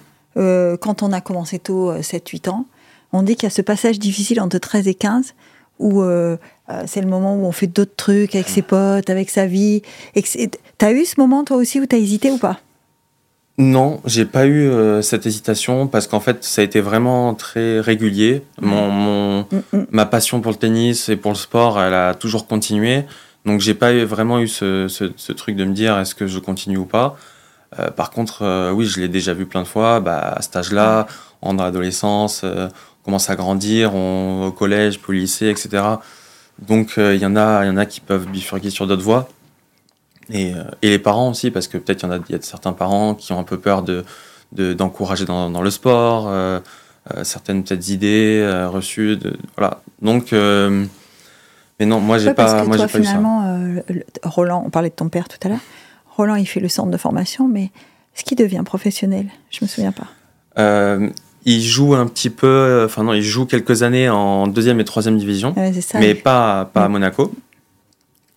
quand 0.78 1.04
on 1.04 1.12
a 1.14 1.22
commencé 1.22 1.60
tôt, 1.60 1.94
7-8 1.94 2.50
ans. 2.50 2.66
On 3.14 3.22
dit 3.22 3.36
qu'il 3.36 3.44
y 3.44 3.48
a 3.48 3.50
ce 3.50 3.62
passage 3.62 4.00
difficile 4.00 4.42
entre 4.42 4.58
13 4.58 4.88
et 4.88 4.94
15 4.94 5.34
où 5.84 6.02
euh, 6.02 6.38
euh, 6.70 6.84
c'est 6.88 7.02
le 7.02 7.08
moment 7.08 7.36
où 7.36 7.46
on 7.46 7.52
fait 7.52 7.68
d'autres 7.68 7.96
trucs 7.96 8.36
avec 8.36 8.48
ses 8.48 8.62
potes, 8.62 9.10
avec 9.10 9.30
sa 9.30 9.46
vie. 9.46 9.84
T'as 10.78 10.94
eu 10.94 11.06
ce 11.06 11.20
moment 11.20 11.44
toi 11.44 11.58
aussi 11.58 11.80
où 11.80 11.86
t'as 11.86 11.98
hésité 11.98 12.32
ou 12.32 12.38
pas? 12.38 12.60
Non, 13.60 14.02
j'ai 14.06 14.26
pas 14.26 14.48
eu 14.48 14.68
euh, 14.68 15.04
cette 15.04 15.28
hésitation 15.28 15.86
parce 15.88 16.08
qu'en 16.08 16.22
fait 16.22 16.44
ça 16.44 16.62
a 16.62 16.64
été 16.64 16.82
vraiment 16.82 17.36
très 17.36 17.82
régulier. 17.82 18.44
Mon, 18.62 19.42
mm, 19.42 19.46
mm. 19.74 19.86
ma 19.92 20.06
passion 20.06 20.42
pour 20.42 20.52
le 20.52 20.58
tennis 20.58 21.10
et 21.10 21.18
pour 21.18 21.32
le 21.32 21.38
sport, 21.38 21.80
elle 21.80 21.94
a 21.94 22.16
toujours 22.16 22.48
continué. 22.48 23.04
Donc 23.46 23.60
j'ai 23.60 23.74
pas 23.74 23.94
vraiment 24.06 24.40
eu 24.40 24.48
ce, 24.48 24.88
ce, 24.88 25.32
truc 25.34 25.58
de 25.58 25.66
me 25.66 25.74
dire 25.74 26.00
est-ce 26.00 26.16
que 26.16 26.28
je 26.28 26.40
continue 26.40 26.78
ou 26.78 26.86
pas? 26.86 27.18
par 27.98 28.12
contre, 28.12 28.72
oui, 28.72 28.86
je 28.86 29.00
l'ai 29.00 29.08
déjà 29.08 29.34
vu 29.34 29.48
plein 29.48 29.64
de 29.64 29.68
fois. 29.68 30.00
Bah, 30.00 30.36
à 30.38 30.44
cet 30.44 30.56
âge-là, 30.56 31.08
en 31.42 31.58
adolescence, 31.58 32.46
commence 33.04 33.30
à 33.30 33.36
grandir, 33.36 33.94
on, 33.94 34.48
au 34.48 34.52
collège, 34.52 35.00
puis 35.00 35.10
au 35.10 35.22
lycée, 35.22 35.50
etc. 35.50 35.84
Donc 36.60 36.94
il 36.98 37.04
euh, 37.04 37.16
y, 37.16 37.26
en 37.26 37.36
a, 37.36 37.66
y 37.66 37.70
en 37.70 37.78
a 37.78 37.86
qui 37.86 38.00
peuvent 38.00 38.28
bifurquer 38.28 38.70
sur 38.70 38.88
d'autres 38.88 39.04
voies. 39.04 39.28
Et, 40.30 40.54
euh, 40.54 40.64
et, 40.82 40.90
les 40.90 41.00
parents 41.00 41.30
aussi, 41.30 41.52
parce 41.52 41.68
que 41.68 41.78
peut-être 41.78 42.04
il 42.04 42.06
y 42.06 42.10
en 42.10 42.12
a, 42.12 42.20
y 42.30 42.36
a 42.36 42.42
certains 42.42 42.74
parents 42.74 43.14
qui 43.14 43.34
ont 43.34 43.40
un 43.40 43.44
peu 43.44 43.60
peur 43.60 43.84
de, 43.84 44.04
d'encourager 44.74 45.26
dans, 45.26 45.50
dans, 45.50 45.62
le 45.62 45.72
sport, 45.72 46.32
certaines 47.24 47.64
peut-être 47.64 47.90
idées 47.90 48.66
reçues. 48.72 49.18
De, 49.18 49.36
voilà. 49.58 49.82
Donc, 50.02 50.32
mais 50.32 51.86
non, 51.86 52.00
moi, 52.00 52.20
j'ai 52.20 52.34
pas, 52.34 52.64
moi, 52.64 52.78
j'ai 52.78 52.84
pas 52.84 52.88
finalement, 52.88 53.82
Roland, 54.24 54.64
on 54.66 54.70
parlait 54.70 54.90
de 54.90 54.96
ton 54.96 55.10
père 55.10 55.28
tout 55.28 55.40
à 55.44 55.50
l'heure. 55.50 55.60
Roland, 56.16 56.36
il 56.36 56.46
fait 56.46 56.60
le 56.60 56.70
centre 56.70 56.92
de 56.92 56.98
formation, 56.98 57.48
mais 57.48 57.72
est-ce 58.16 58.24
qu'il 58.24 58.38
devient 58.38 58.62
professionnel 58.64 59.26
Je 59.50 59.60
me 59.64 59.68
souviens 59.68 59.92
pas. 59.92 60.08
Euh, 61.46 61.52
il 61.52 61.62
joue 61.62 61.96
un 61.96 62.08
petit 62.08 62.30
peu, 62.30 62.84
enfin 62.86 63.04
non, 63.04 63.14
il 63.14 63.22
joue 63.22 63.46
quelques 63.46 63.84
années 63.84 64.10
en 64.10 64.48
deuxième 64.48 64.80
et 64.80 64.86
troisième 64.86 65.18
division, 65.18 65.54
mais 65.96 66.16
pas, 66.16 66.66
pas 66.66 66.86
à 66.86 66.90
Monaco. 66.90 67.34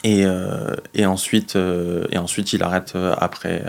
Et, 0.04 0.24
euh, 0.24 0.76
et, 0.94 1.04
ensuite, 1.04 1.56
euh, 1.56 2.06
et 2.12 2.18
ensuite, 2.18 2.52
il 2.52 2.62
arrête 2.62 2.94
après, 3.18 3.64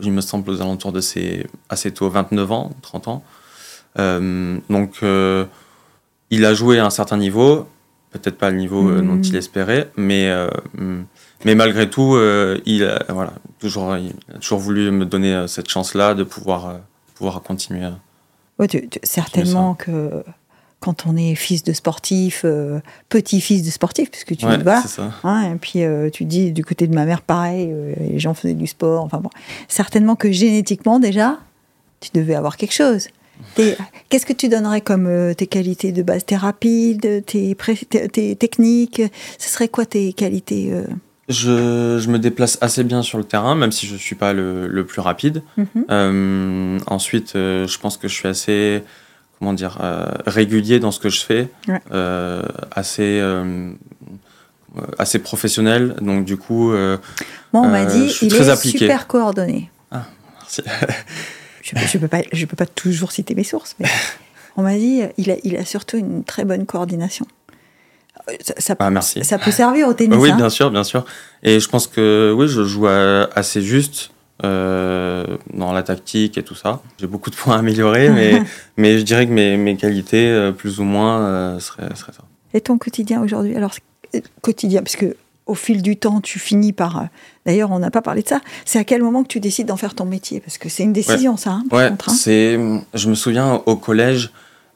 il 0.00 0.12
me 0.12 0.20
semble, 0.20 0.50
aux 0.50 0.60
alentours 0.60 0.92
de 0.92 1.00
ses 1.00 1.46
assez 1.68 1.92
tôt, 1.92 2.08
29 2.08 2.52
ans, 2.52 2.72
30 2.82 3.08
ans. 3.08 3.24
donc, 4.68 5.00
il 6.32 6.44
a 6.44 6.54
joué 6.54 6.78
à 6.78 6.86
un 6.86 6.90
certain 6.90 7.16
niveau, 7.16 7.66
peut-être 8.12 8.38
pas 8.38 8.50
le 8.50 8.56
niveau 8.56 8.90
dont 8.90 9.16
mm. 9.16 9.22
il 9.24 9.36
espérait, 9.36 9.90
mais 9.96 10.32
mais 11.44 11.54
malgré 11.54 11.88
tout, 11.88 12.14
euh, 12.14 12.60
il, 12.66 12.84
a, 12.84 13.02
voilà, 13.08 13.32
toujours, 13.58 13.96
il 13.96 14.12
a 14.34 14.38
toujours 14.38 14.58
voulu 14.58 14.90
me 14.90 15.06
donner 15.06 15.34
euh, 15.34 15.46
cette 15.46 15.70
chance-là 15.70 16.14
de 16.14 16.22
pouvoir, 16.22 16.68
euh, 16.68 16.78
pouvoir 17.14 17.40
continuer. 17.42 17.88
Certainement 19.02 19.74
que 19.74 20.22
quand 20.80 21.06
on 21.06 21.16
est 21.16 21.34
fils 21.34 21.62
de 21.62 21.72
sportif, 21.72 22.44
petit-fils 23.10 23.62
de 23.62 23.70
sportif, 23.70 24.10
puisque 24.10 24.34
tu 24.36 24.46
ouais, 24.46 24.58
ça. 24.86 25.12
Hein, 25.24 25.52
et 25.52 25.56
puis 25.56 25.80
tu 26.12 26.24
dis 26.24 26.52
du 26.52 26.64
côté 26.64 26.86
de 26.86 26.94
ma 26.94 27.04
mère 27.04 27.20
pareil, 27.20 27.70
les 27.98 28.18
gens 28.18 28.32
faisaient 28.32 28.54
du 28.54 28.66
sport, 28.66 29.04
enfin 29.04 29.18
bon, 29.18 29.28
certainement 29.68 30.16
que 30.16 30.32
génétiquement 30.32 30.98
déjà, 30.98 31.38
tu 32.00 32.10
devais 32.14 32.34
avoir 32.34 32.56
quelque 32.56 32.72
chose. 32.72 33.08
Qu'est-ce 33.56 34.24
que 34.24 34.32
tu 34.32 34.48
donnerais 34.48 34.80
comme 34.80 35.34
tes 35.34 35.46
qualités 35.46 35.92
de 35.92 36.02
base? 36.02 36.24
T'es 36.24 36.36
rapide, 36.36 37.24
tes, 37.26 37.54
tes, 38.10 38.36
techniques? 38.36 39.02
Ce 39.38 39.50
serait 39.50 39.68
quoi 39.68 39.84
tes 39.84 40.14
qualités 40.14 40.72
je, 41.30 42.08
me 42.08 42.18
déplace 42.18 42.58
assez 42.60 42.84
bien 42.84 43.02
sur 43.02 43.16
le 43.18 43.24
terrain, 43.24 43.54
même 43.54 43.72
si 43.72 43.86
je 43.86 43.94
ne 43.94 43.98
suis 43.98 44.16
pas 44.16 44.32
le, 44.32 44.84
plus 44.86 45.00
rapide. 45.00 45.42
Mhm. 45.56 45.66
Euh, 45.90 46.78
ensuite, 46.86 47.36
euh, 47.36 47.66
je 47.66 47.78
pense 47.78 47.96
que 47.96 48.08
je 48.08 48.14
suis 48.14 48.28
assez, 48.28 48.82
comment 49.38 49.52
dire, 49.52 49.78
euh, 49.80 50.06
régulier 50.26 50.80
dans 50.80 50.90
ce 50.90 51.00
que 51.00 51.08
je 51.08 51.20
fais, 51.20 51.48
assez, 52.72 53.22
assez 54.98 55.18
professionnel. 55.20 55.96
Donc 56.00 56.24
du 56.24 56.36
coup, 56.36 56.72
Moi, 56.72 56.98
on 57.54 57.68
m'a 57.68 57.84
dit, 57.84 58.12
il 58.22 58.34
est 58.34 58.56
super 58.56 59.06
coordonné. 59.06 59.70
Ah, 59.90 60.04
merci. 60.40 60.62
je 61.62 61.96
ne 61.96 62.00
peux, 62.00 62.08
pas, 62.08 62.22
je 62.32 62.44
peux 62.46 62.56
pas 62.56 62.66
toujours 62.66 63.12
citer 63.12 63.34
mes 63.34 63.44
sources, 63.44 63.76
mais 63.78 63.86
on 64.56 64.62
m'a 64.62 64.76
dit, 64.76 65.02
il 65.16 65.30
a, 65.30 65.36
il 65.44 65.56
a 65.56 65.64
surtout 65.64 65.96
une 65.96 66.24
très 66.24 66.44
bonne 66.44 66.66
coordination. 66.66 67.26
Ça, 68.58 68.74
ah, 68.78 68.90
merci. 68.90 69.24
ça 69.24 69.38
peut 69.38 69.50
servir 69.50 69.88
au 69.88 69.94
tennis. 69.94 70.16
Oui, 70.18 70.30
hein. 70.30 70.36
bien 70.36 70.50
sûr, 70.50 70.70
bien 70.70 70.84
sûr. 70.84 71.04
Et 71.42 71.60
je 71.60 71.68
pense 71.68 71.86
que 71.86 72.34
oui, 72.36 72.48
je 72.48 72.64
joue 72.64 72.86
assez 72.86 73.62
juste 73.62 74.10
euh, 74.42 75.36
dans 75.52 75.72
la 75.72 75.82
tactique 75.82 76.38
et 76.38 76.42
tout 76.42 76.54
ça. 76.54 76.80
J'ai 76.98 77.06
beaucoup 77.06 77.28
de 77.28 77.36
points 77.36 77.56
à 77.56 77.58
améliorer, 77.58 78.08
mais, 78.10 78.42
mais 78.78 78.98
je 78.98 79.04
dirais 79.04 79.26
que 79.26 79.32
mes, 79.32 79.58
mes 79.58 79.76
qualités, 79.76 80.30
euh, 80.30 80.50
plus 80.50 80.80
ou 80.80 80.84
moins, 80.84 81.20
euh, 81.20 81.60
seraient, 81.60 81.88
ça. 81.94 82.06
Et 82.54 82.62
ton 82.62 82.78
quotidien 82.78 83.20
aujourd'hui 83.22 83.54
Alors, 83.54 83.74
quotidien, 84.40 84.82
parce 84.82 84.96
que 84.96 85.14
au 85.44 85.54
fil 85.54 85.82
du 85.82 85.96
temps, 85.96 86.22
tu 86.22 86.38
finis 86.38 86.72
par. 86.72 87.08
D'ailleurs, 87.44 87.70
on 87.70 87.80
n'a 87.80 87.90
pas 87.90 88.00
parlé 88.00 88.22
de 88.22 88.28
ça. 88.28 88.40
C'est 88.64 88.78
à 88.78 88.84
quel 88.84 89.02
moment 89.02 89.24
que 89.24 89.28
tu 89.28 89.40
décides 89.40 89.66
d'en 89.66 89.76
faire 89.76 89.94
ton 89.94 90.06
métier? 90.06 90.40
Parce 90.40 90.56
que 90.56 90.70
c'est 90.70 90.84
une 90.84 90.92
décision, 90.92 91.36
ça. 91.36 91.50
Hein, 91.50 91.64
ouais, 91.72 91.86
hein. 91.86 91.96
c'est. 92.08 92.58
Je 92.94 93.10
me 93.10 93.14
souviens 93.14 93.60
au 93.66 93.76
collège, 93.76 94.30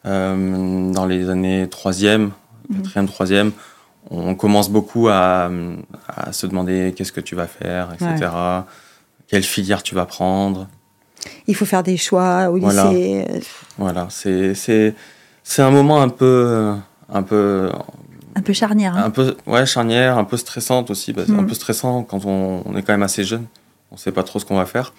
dans 0.04 1.06
les 1.08 1.30
années 1.30 1.66
3e, 1.66 2.18
Mhm. 2.18 2.32
Quatrième, 2.72 3.06
troisième, 3.06 3.52
on 4.10 4.34
commence 4.34 4.70
beaucoup 4.70 5.08
à, 5.08 5.50
se 6.32 6.46
demander 6.46 6.92
qu'est-ce 6.96 7.12
que 7.12 7.20
tu 7.20 7.34
vas 7.34 7.46
faire, 7.46 7.94
etc. 7.94 8.30
Quelle 9.26 9.42
filière 9.42 9.82
tu 9.82 9.94
vas 9.94 10.06
prendre. 10.06 10.68
Il 11.46 11.56
faut 11.56 11.64
faire 11.64 11.82
des 11.82 11.96
choix 11.96 12.50
au 12.50 12.58
lycée. 12.58 13.24
Voilà, 13.78 14.08
c'est, 14.10 14.54
c'est, 14.54 14.94
c'est 15.42 15.62
un 15.62 15.70
moment 15.70 16.02
un 16.02 16.10
peu, 16.10 16.74
un 17.08 17.22
peu, 17.22 17.70
un 18.34 18.42
peu 18.42 18.52
charnière. 18.52 18.96
Hein. 18.96 19.04
Un 19.04 19.10
peu, 19.10 19.36
ouais, 19.46 19.64
charnière, 19.66 20.18
un 20.18 20.24
peu 20.24 20.36
stressante 20.36 20.90
aussi. 20.90 21.12
Bah, 21.12 21.22
Un 21.28 21.32
mhm. 21.32 21.46
peu 21.46 21.54
stressant 21.54 22.02
quand 22.02 22.24
on, 22.24 22.62
on, 22.66 22.76
est 22.76 22.82
quand 22.82 22.92
même 22.92 23.02
assez 23.02 23.24
jeune. 23.24 23.46
On 23.90 23.94
ne 23.94 24.00
sait 24.00 24.12
pas 24.12 24.24
trop 24.24 24.38
ce 24.38 24.44
qu'on 24.44 24.56
va 24.56 24.66
faire. 24.66 24.92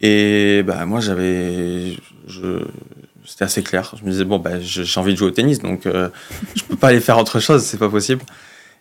Et 0.00 0.62
bah, 0.66 0.84
moi, 0.86 1.00
j'avais, 1.00 1.96
je, 2.26 2.66
c'était 3.24 3.44
assez 3.44 3.62
clair. 3.62 3.94
Je 3.98 4.04
me 4.04 4.10
disais, 4.10 4.24
bon, 4.24 4.38
bah, 4.38 4.60
j'ai 4.60 5.00
envie 5.00 5.12
de 5.12 5.18
jouer 5.18 5.28
au 5.28 5.32
tennis, 5.32 5.60
donc 5.60 5.86
euh, 5.86 6.08
je 6.54 6.64
peux 6.64 6.76
pas 6.76 6.88
aller 6.88 7.00
faire 7.00 7.18
autre 7.18 7.40
chose, 7.40 7.62
c'est 7.62 7.78
pas 7.78 7.88
possible. 7.88 8.22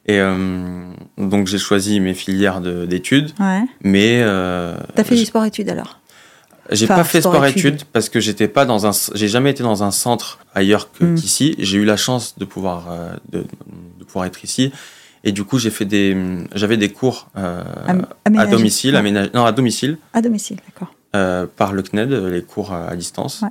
Et 0.06 0.20
euh, 0.20 0.92
donc 1.18 1.48
j'ai 1.48 1.58
choisi 1.58 2.00
mes 2.00 2.14
filières 2.14 2.62
d'études. 2.62 3.32
Ouais. 3.40 3.62
Mais. 3.84 4.22
Euh, 4.24 4.76
T'as 4.96 5.04
fait 5.04 5.16
du 5.16 5.26
sport-études 5.26 5.70
alors? 5.70 6.00
J'ai 6.72 6.88
pas 6.88 7.04
fait 7.04 7.22
sport-études 7.22 7.84
parce 7.86 8.10
que 8.10 8.20
j'étais 8.20 8.48
pas 8.48 8.66
dans 8.66 8.88
un. 8.88 8.92
J'ai 9.14 9.28
jamais 9.28 9.52
été 9.52 9.64
dans 9.64 9.84
un 9.84 9.92
centre 9.92 10.40
ailleurs 10.54 10.90
hmm. 11.00 11.16
qu'ici. 11.16 11.56
J'ai 11.60 11.78
eu 11.78 11.86
la 11.86 11.98
chance 11.98 12.38
de 12.38 12.46
pouvoir, 12.46 12.92
euh, 12.92 13.12
de, 13.32 13.46
de, 14.00 14.04
pouvoir 14.04 14.26
être 14.26 14.44
ici. 14.44 14.72
Et 15.24 15.32
du 15.32 15.44
coup, 15.44 15.60
j'ai 15.60 15.70
fait 15.70 15.86
des. 15.86 16.16
J'avais 16.56 16.78
des 16.78 16.90
cours 16.90 17.30
à 17.36 18.46
domicile, 18.48 18.94
non, 19.34 19.46
à 19.46 19.52
domicile. 19.52 19.98
À 20.14 20.22
domicile, 20.22 20.58
d'accord. 20.66 21.48
par 21.56 21.74
le 21.74 21.84
CNED, 21.84 22.12
les 22.12 22.42
cours 22.42 22.74
à, 22.74 22.96
distance. 22.96 23.42
Ouais. 23.42 23.50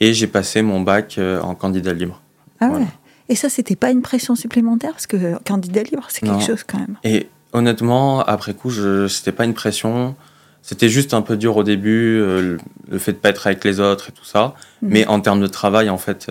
Et 0.00 0.12
j'ai 0.12 0.26
passé 0.26 0.62
mon 0.62 0.80
bac 0.80 1.16
euh, 1.18 1.40
en 1.40 1.54
candidat 1.54 1.92
libre. 1.92 2.20
Ah 2.60 2.68
ouais. 2.68 2.86
Et 3.28 3.34
ça, 3.34 3.48
c'était 3.48 3.76
pas 3.76 3.90
une 3.90 4.02
pression 4.02 4.34
supplémentaire? 4.34 4.92
Parce 4.92 5.06
que 5.06 5.16
euh, 5.16 5.36
candidat 5.44 5.82
libre, 5.82 6.06
c'est 6.08 6.20
quelque 6.20 6.44
chose 6.44 6.64
quand 6.64 6.78
même. 6.78 6.96
Et 7.02 7.28
honnêtement, 7.52 8.20
après 8.20 8.54
coup, 8.54 8.70
je, 8.70 9.08
c'était 9.08 9.32
pas 9.32 9.44
une 9.44 9.54
pression. 9.54 10.14
C'était 10.62 10.88
juste 10.88 11.14
un 11.14 11.22
peu 11.22 11.36
dur 11.36 11.56
au 11.56 11.62
début, 11.62 12.18
euh, 12.18 12.58
le 12.88 12.98
fait 12.98 13.12
de 13.12 13.18
pas 13.18 13.30
être 13.30 13.46
avec 13.46 13.64
les 13.64 13.80
autres 13.80 14.08
et 14.08 14.12
tout 14.12 14.24
ça. 14.24 14.54
Mhm. 14.82 14.88
Mais 14.90 15.06
en 15.06 15.20
termes 15.20 15.40
de 15.40 15.46
travail, 15.46 15.88
en 15.90 15.98
fait, 15.98 16.30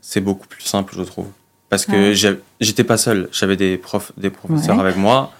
c'est 0.00 0.20
beaucoup 0.20 0.46
plus 0.46 0.62
simple, 0.62 0.94
je 0.96 1.02
trouve. 1.02 1.26
Parce 1.68 1.84
que 1.84 2.12
j'étais 2.12 2.84
pas 2.84 2.96
seul. 2.96 3.28
J'avais 3.32 3.56
des 3.56 3.76
profs, 3.76 4.12
des 4.16 4.30
professeurs 4.30 4.80
avec 4.80 4.96
moi. 4.96 5.32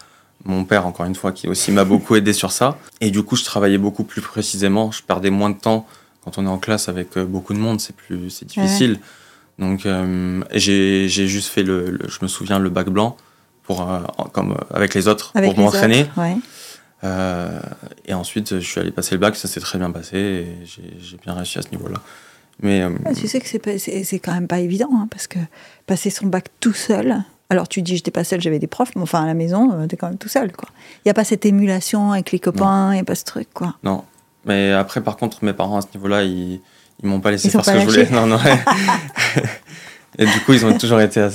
Mon 0.44 0.64
père, 0.64 0.86
encore 0.86 1.06
une 1.06 1.16
fois, 1.16 1.32
qui 1.32 1.48
aussi 1.48 1.72
m'a 1.72 1.84
beaucoup 1.84 2.14
aidé 2.14 2.32
sur 2.32 2.52
ça. 2.52 2.78
Et 3.00 3.10
du 3.10 3.22
coup, 3.22 3.34
je 3.34 3.44
travaillais 3.44 3.78
beaucoup 3.78 4.04
plus 4.04 4.20
précisément. 4.20 4.92
Je 4.92 5.02
perdais 5.02 5.30
moins 5.30 5.50
de 5.50 5.58
temps 5.58 5.86
quand 6.28 6.42
on 6.42 6.46
est 6.46 6.50
en 6.50 6.58
classe 6.58 6.90
avec 6.90 7.16
euh, 7.16 7.24
beaucoup 7.24 7.54
de 7.54 7.58
monde, 7.58 7.80
c'est 7.80 7.96
plus 7.96 8.28
c'est 8.28 8.46
difficile. 8.46 9.00
Donc 9.58 9.86
euh, 9.86 10.42
j'ai 10.52 11.08
juste 11.08 11.48
fait 11.48 11.62
le, 11.62 11.98
je 12.06 12.18
me 12.20 12.28
souviens 12.28 12.58
le 12.58 12.68
bac 12.68 12.88
blanc 12.90 13.16
pour 13.62 13.90
euh, 13.90 14.00
comme 14.32 14.56
avec 14.72 14.94
les 14.94 15.08
autres 15.08 15.32
pour 15.32 15.58
m'entraîner. 15.58 16.06
et 17.02 18.14
ensuite 18.14 18.60
je 18.60 18.66
suis 18.66 18.80
allé 18.80 18.90
passer 18.90 19.14
le 19.14 19.20
bac, 19.20 19.36
ça 19.36 19.48
s'est 19.48 19.60
très 19.60 19.78
bien 19.78 19.90
passé 19.90 20.16
et 20.16 20.46
j'ai 20.64 21.16
bien 21.16 21.32
réussi 21.32 21.58
à 21.58 21.62
ce 21.62 21.70
niveau-là. 21.70 22.00
Mais 22.60 22.84
tu 23.16 23.26
sais 23.26 23.40
que 23.40 23.48
c'est 23.78 24.18
quand 24.18 24.34
même 24.34 24.48
pas 24.48 24.58
évident 24.58 24.90
hein, 24.92 25.08
parce 25.10 25.26
que 25.26 25.38
passer 25.86 26.10
son 26.10 26.26
bac 26.26 26.48
tout 26.60 26.74
seul. 26.74 27.24
Alors 27.50 27.68
tu 27.68 27.80
dis 27.80 27.96
j'étais 27.96 28.10
pas 28.10 28.24
seul, 28.24 28.42
j'avais 28.42 28.58
des 28.58 28.66
profs, 28.66 28.94
mais 28.96 29.02
enfin 29.02 29.22
à 29.22 29.26
la 29.26 29.34
maison, 29.34 29.86
tu 29.88 29.94
es 29.94 29.96
quand 29.96 30.08
même 30.08 30.18
tout 30.18 30.28
seul 30.28 30.52
quoi. 30.52 30.68
Il 31.04 31.08
y 31.08 31.10
a 31.10 31.14
pas 31.14 31.24
cette 31.24 31.46
émulation 31.46 32.12
avec 32.12 32.32
les 32.32 32.38
copains, 32.38 32.92
il 32.92 32.98
y 32.98 33.00
a 33.00 33.04
pas 33.04 33.14
ce 33.14 33.24
truc 33.24 33.48
quoi. 33.54 33.76
Non, 33.82 34.04
mais 34.48 34.72
après, 34.72 35.02
par 35.02 35.16
contre, 35.16 35.44
mes 35.44 35.52
parents 35.52 35.76
à 35.76 35.82
ce 35.82 35.88
niveau-là, 35.94 36.24
ils, 36.24 36.60
ils 37.02 37.08
m'ont 37.08 37.20
pas 37.20 37.30
laissé 37.30 37.50
faire 37.50 37.64
ce 37.64 37.70
que 37.70 37.80
je 37.80 37.84
voulais. 37.84 38.08
Non, 38.10 38.26
non. 38.26 38.38
et 40.18 40.26
du 40.26 40.40
coup, 40.40 40.54
ils 40.54 40.64
ont 40.64 40.76
toujours 40.76 41.00
été 41.00 41.20
euh, 41.20 41.28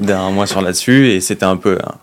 derrière 0.00 0.30
moi 0.30 0.46
sur 0.46 0.60
là-dessus. 0.60 1.08
Et 1.08 1.20
c'était 1.20 1.44
un 1.44 1.56
peu 1.56 1.78
un, 1.82 1.94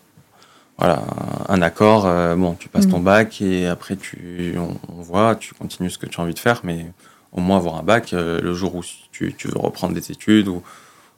voilà, 0.78 1.04
un 1.48 1.62
accord. 1.62 2.06
Euh, 2.06 2.36
bon, 2.36 2.56
tu 2.56 2.68
passes 2.68 2.88
ton 2.88 3.00
mm. 3.00 3.04
bac 3.04 3.42
et 3.42 3.68
après, 3.68 3.96
tu, 3.96 4.56
on, 4.58 5.02
voit, 5.02 5.36
tu 5.36 5.54
continues 5.54 5.92
ce 5.92 5.98
que 5.98 6.08
tu 6.08 6.20
as 6.20 6.24
envie 6.24 6.34
de 6.34 6.40
faire. 6.40 6.62
Mais 6.64 6.88
au 7.32 7.42
moins, 7.42 7.58
avoir 7.58 7.76
un 7.76 7.84
bac, 7.84 8.14
euh, 8.14 8.42
le 8.42 8.54
jour 8.54 8.76
où 8.76 8.82
tu, 9.12 9.34
tu, 9.34 9.48
veux 9.48 9.60
reprendre 9.60 9.94
des 9.94 10.12
études 10.12 10.48
ou 10.48 10.62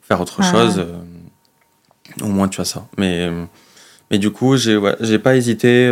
faire 0.01 0.21
autre 0.21 0.39
ah 0.41 0.51
chose, 0.51 0.85
au 2.21 2.27
moins 2.27 2.47
tu 2.47 2.61
as 2.61 2.65
ça. 2.65 2.85
Mais, 2.97 3.29
mais 4.11 4.17
du 4.19 4.29
coup, 4.31 4.55
j'ai 4.57 4.77
ouais, 4.77 5.19
pas 5.19 5.35
hésité 5.35 5.89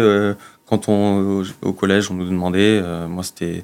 quand 0.65 0.89
on 0.89 1.43
au 1.61 1.73
collège, 1.73 2.09
on 2.11 2.15
nous 2.15 2.25
demandait, 2.25 2.81
euh, 2.83 3.07
moi 3.07 3.23
c'était 3.23 3.63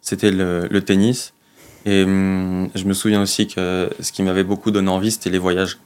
c'était 0.00 0.30
le, 0.30 0.80
tennis. 0.80 1.32
Et 1.86 2.04
hum, 2.04 2.68
je 2.74 2.84
me 2.84 2.92
souviens 2.92 3.22
aussi 3.22 3.46
que 3.46 3.90
ce 4.00 4.12
qui 4.12 4.22
m'avait 4.22 4.44
beaucoup 4.44 4.70
donné 4.70 4.90
envie, 4.90 5.10
c'était 5.10 5.30
les 5.30 5.38
voyages. 5.38 5.78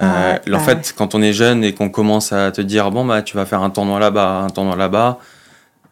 Euh, 0.00 0.38
en 0.50 0.58
fait, 0.60 0.94
quand 0.96 1.14
on 1.14 1.20
est 1.20 1.34
jeune 1.34 1.64
et 1.64 1.74
qu'on 1.74 1.90
commence 1.90 2.32
à 2.32 2.50
te 2.50 2.62
dire 2.62 2.90
bon 2.90 3.04
bah 3.04 3.20
tu 3.22 3.36
vas 3.36 3.44
faire 3.44 3.62
un 3.62 3.70
tournoi 3.70 4.00
là-bas, 4.00 4.40
un 4.40 4.50
tournoi 4.50 4.76
là-bas, 4.76 5.18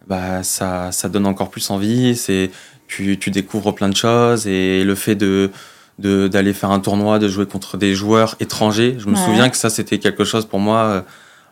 bah 0.06 0.42
ça, 0.42 0.90
ça 0.92 1.08
donne 1.08 1.26
encore 1.26 1.50
plus 1.50 1.68
envie. 1.70 2.16
C'est 2.16 2.50
tu, 2.88 3.18
tu, 3.18 3.30
découvres 3.30 3.74
plein 3.74 3.88
de 3.88 3.96
choses 3.96 4.46
et 4.46 4.82
le 4.84 4.94
fait 4.94 5.14
de 5.14 5.50
d'aller 5.98 6.54
faire 6.54 6.70
un 6.70 6.80
tournoi, 6.80 7.18
de 7.18 7.28
jouer 7.28 7.44
contre 7.44 7.76
des 7.76 7.94
joueurs 7.94 8.34
étrangers. 8.40 8.96
Je 8.98 9.06
me 9.06 9.16
souviens 9.16 9.50
que 9.50 9.56
ça 9.56 9.68
c'était 9.68 9.98
quelque 9.98 10.24
chose 10.24 10.46
pour 10.46 10.58
moi 10.58 10.78
euh, 10.78 11.00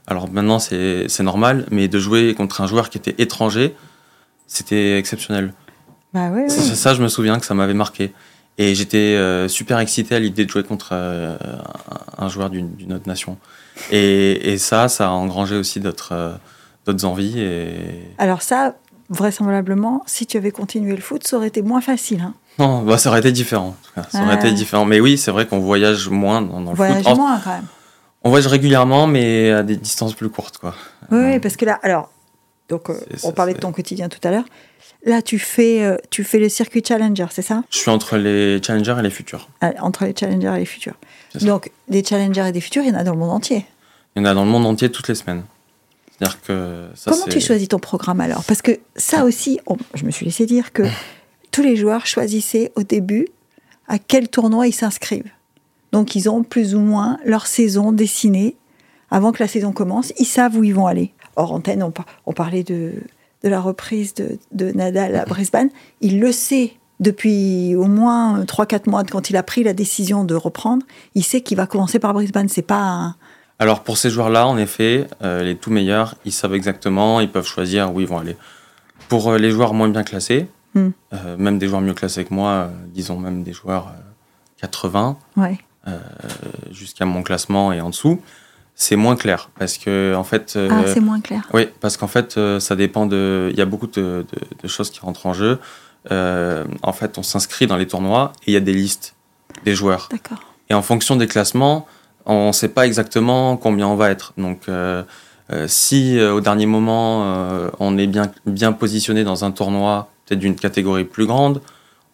alors 0.08 0.28
maintenant, 0.30 0.58
c'est 0.58 1.20
normal, 1.20 1.66
mais 1.70 1.86
de 1.86 1.98
jouer 1.98 2.34
contre 2.34 2.60
un 2.60 2.66
joueur 2.66 2.90
qui 2.90 2.98
était 2.98 3.14
étranger, 3.18 3.76
c'était 4.46 4.98
exceptionnel. 4.98 5.52
Bah 6.12 6.30
oui, 6.32 6.50
Ça, 6.50 6.94
je 6.94 7.02
me 7.02 7.08
souviens 7.08 7.38
que 7.38 7.46
ça 7.46 7.54
m'avait 7.54 7.74
marqué. 7.74 8.12
Et 8.56 8.74
j'étais 8.74 9.16
super 9.48 9.78
excité 9.78 10.14
à 10.16 10.18
l'idée 10.18 10.44
de 10.46 10.50
jouer 10.50 10.64
contre 10.64 10.92
un 10.92 12.28
joueur 12.28 12.48
d'une 12.50 12.92
autre 12.92 13.06
nation. 13.06 13.36
Et, 13.92 14.52
et, 14.52 14.58
ça, 14.58 14.88
ça 14.88 15.08
a 15.08 15.10
engrangé 15.10 15.54
aussi 15.54 15.78
d'autres 15.78 16.38
d'autres 16.88 17.04
envies. 17.04 17.38
Et... 17.38 18.14
Alors 18.18 18.42
ça, 18.42 18.74
vraisemblablement, 19.10 20.02
si 20.06 20.26
tu 20.26 20.36
avais 20.36 20.50
continué 20.50 20.94
le 20.94 21.02
foot, 21.02 21.26
ça 21.26 21.36
aurait 21.36 21.48
été 21.48 21.62
moins 21.62 21.80
facile. 21.80 22.20
Hein. 22.20 22.34
Non, 22.58 22.82
bah, 22.82 22.98
ça 22.98 23.10
aurait 23.10 23.20
été 23.20 23.32
différent. 23.32 23.76
Ça 24.10 24.22
aurait 24.24 24.36
été 24.36 24.52
différent. 24.52 24.84
Mais 24.84 25.00
oui, 25.00 25.16
c'est 25.16 25.30
vrai 25.30 25.46
qu'on 25.46 25.60
voyage 25.60 26.08
moins 26.08 26.42
dans, 26.42 26.58
le 26.58 26.76
voyage 26.76 27.04
foot. 27.04 27.16
moins 27.16 27.38
quand 27.38 27.50
même. 27.50 27.66
On 28.24 28.30
voyage 28.30 28.46
régulièrement, 28.46 29.06
mais 29.06 29.50
à 29.50 29.62
des 29.62 29.76
distances 29.76 30.14
plus 30.14 30.28
courtes, 30.28 30.58
quoi. 30.58 30.74
Oui, 31.10 31.38
parce 31.38 31.56
que 31.56 31.64
là, 31.64 31.78
alors, 31.82 32.10
donc, 32.68 32.90
euh, 32.90 32.98
on 33.22 33.32
parlait 33.32 33.54
de 33.54 33.58
ton 33.58 33.72
quotidien 33.72 34.08
tout 34.08 34.20
à 34.24 34.30
l'heure. 34.30 34.44
Là, 35.04 35.22
tu 35.22 35.38
fais, 35.38 35.84
euh, 35.84 35.96
tu 36.10 36.24
fais 36.24 36.38
le 36.38 36.48
circuit 36.48 36.82
Challenger, 36.86 37.26
c'est 37.30 37.42
ça? 37.42 37.62
Je 37.70 37.78
suis 37.78 37.90
entre 37.90 38.16
les 38.16 38.60
Challengers 38.62 38.96
et 38.98 39.02
les 39.02 39.10
Futurs. 39.10 39.48
Ah, 39.60 39.72
entre 39.80 40.04
les 40.04 40.14
Challengers 40.18 40.52
et 40.56 40.60
les 40.60 40.64
Futurs. 40.64 40.96
Donc, 41.40 41.70
des 41.88 42.04
Challengers 42.04 42.48
et 42.48 42.52
des 42.52 42.60
Futurs, 42.60 42.82
il 42.82 42.90
y 42.90 42.92
en 42.92 42.98
a 42.98 43.04
dans 43.04 43.12
le 43.12 43.18
monde 43.18 43.30
entier. 43.30 43.64
Il 44.16 44.22
y 44.22 44.22
en 44.22 44.24
a 44.28 44.34
dans 44.34 44.44
le 44.44 44.50
monde 44.50 44.66
entier 44.66 44.90
toutes 44.90 45.08
les 45.08 45.14
semaines. 45.14 45.44
Que 46.44 46.88
ça, 46.96 47.12
Comment 47.12 47.26
tu 47.26 47.40
choisis 47.40 47.68
ton 47.68 47.78
programme 47.78 48.20
alors? 48.20 48.42
Parce 48.42 48.60
que 48.60 48.80
ça 48.96 49.24
aussi, 49.24 49.60
je 49.94 50.04
me 50.04 50.10
suis 50.10 50.26
laissé 50.26 50.46
dire 50.46 50.72
que 50.72 50.82
tous 51.52 51.62
les 51.62 51.76
joueurs 51.76 52.06
choisissaient 52.06 52.72
au 52.74 52.82
début 52.82 53.28
à 53.86 54.00
quel 54.00 54.28
tournoi 54.28 54.66
ils 54.66 54.72
s'inscrivent. 54.72 55.30
Donc 55.92 56.14
ils 56.14 56.28
ont 56.28 56.42
plus 56.42 56.74
ou 56.74 56.80
moins 56.80 57.18
leur 57.24 57.46
saison 57.46 57.92
dessinée 57.92 58.56
avant 59.10 59.32
que 59.32 59.42
la 59.42 59.48
saison 59.48 59.72
commence. 59.72 60.12
Ils 60.18 60.26
savent 60.26 60.56
où 60.56 60.64
ils 60.64 60.74
vont 60.74 60.86
aller. 60.86 61.12
Hors 61.36 61.52
antenne, 61.52 61.82
on, 62.26 62.32
parlait 62.32 62.64
de, 62.64 62.94
de, 63.42 63.48
la 63.48 63.60
reprise 63.60 64.14
de, 64.14 64.38
de, 64.52 64.72
Nadal 64.72 65.14
à 65.16 65.24
Brisbane. 65.24 65.70
Il 66.00 66.20
le 66.20 66.32
sait 66.32 66.72
depuis 67.00 67.76
au 67.76 67.84
moins 67.84 68.42
3-4 68.42 68.90
mois 68.90 69.04
quand 69.04 69.30
il 69.30 69.36
a 69.36 69.42
pris 69.42 69.62
la 69.62 69.72
décision 69.72 70.24
de 70.24 70.34
reprendre. 70.34 70.84
Il 71.14 71.24
sait 71.24 71.40
qu'il 71.40 71.56
va 71.56 71.66
commencer 71.66 72.00
par 72.00 72.12
Brisbane. 72.12 72.48
C'est 72.48 72.62
pas 72.62 72.80
un, 72.80 73.16
alors 73.58 73.82
pour 73.82 73.98
ces 73.98 74.10
joueurs-là, 74.10 74.46
en 74.46 74.56
effet, 74.56 75.08
euh, 75.22 75.42
les 75.42 75.56
tout 75.56 75.70
meilleurs, 75.70 76.14
ils 76.24 76.32
savent 76.32 76.54
exactement, 76.54 77.20
ils 77.20 77.30
peuvent 77.30 77.46
choisir 77.46 77.92
où 77.92 78.00
ils 78.00 78.06
vont 78.06 78.18
aller. 78.18 78.36
Pour 79.08 79.28
euh, 79.28 79.38
les 79.38 79.50
joueurs 79.50 79.74
moins 79.74 79.88
bien 79.88 80.04
classés, 80.04 80.48
hmm. 80.74 80.90
euh, 81.12 81.36
même 81.36 81.58
des 81.58 81.66
joueurs 81.66 81.80
mieux 81.80 81.94
classés 81.94 82.24
que 82.24 82.32
moi, 82.32 82.70
disons 82.86 83.18
même 83.18 83.42
des 83.42 83.52
joueurs 83.52 83.92
80, 84.60 85.18
jusqu'à 86.70 87.04
mon 87.04 87.22
classement 87.22 87.72
et 87.72 87.80
en 87.80 87.90
dessous, 87.90 88.20
c'est 88.74 88.96
moins 88.96 89.16
clair 89.16 89.50
parce 89.58 89.78
que 89.78 90.14
en 90.14 90.24
fait. 90.24 90.58
ah, 90.70 90.82
c'est 90.86 91.00
moins 91.00 91.20
clair. 91.20 91.48
Oui, 91.52 91.68
parce 91.80 91.96
qu'en 91.96 92.06
fait, 92.06 92.38
ça 92.60 92.76
dépend 92.76 93.06
de. 93.06 93.48
Il 93.52 93.58
y 93.58 93.62
a 93.62 93.66
beaucoup 93.66 93.86
de, 93.86 94.24
de, 94.62 94.68
choses 94.68 94.90
qui 94.90 95.00
rentrent 95.00 95.26
en 95.26 95.34
jeu. 95.34 95.58
en 96.10 96.92
fait, 96.92 97.18
on 97.18 97.22
s'inscrit 97.22 97.66
dans 97.66 97.76
les 97.76 97.86
tournois 97.86 98.32
et 98.46 98.52
il 98.52 98.54
y 98.54 98.56
a 98.56 98.60
des 98.60 98.74
listes 98.74 99.14
des 99.64 99.74
joueurs. 99.74 100.08
D'accord. 100.10 100.38
Et 100.70 100.74
en 100.74 100.82
fonction 100.82 101.16
des 101.16 101.26
classements, 101.26 101.86
on 102.26 102.48
ne 102.48 102.52
sait 102.52 102.68
pas 102.68 102.86
exactement 102.86 103.56
combien 103.56 103.88
on 103.88 103.96
va 103.96 104.10
être. 104.10 104.34
Donc, 104.36 104.68
euh, 104.68 105.02
euh, 105.50 105.66
si 105.66 106.18
euh, 106.18 106.34
au 106.34 106.40
dernier 106.40 106.66
moment, 106.66 107.22
on 107.80 107.96
est 107.98 108.06
bien, 108.06 108.30
bien 108.46 108.72
positionné 108.72 109.24
dans 109.24 109.44
un 109.44 109.50
tournoi, 109.50 110.10
peut-être 110.26 110.40
d'une 110.40 110.56
catégorie 110.56 111.04
plus 111.04 111.26
grande, 111.26 111.62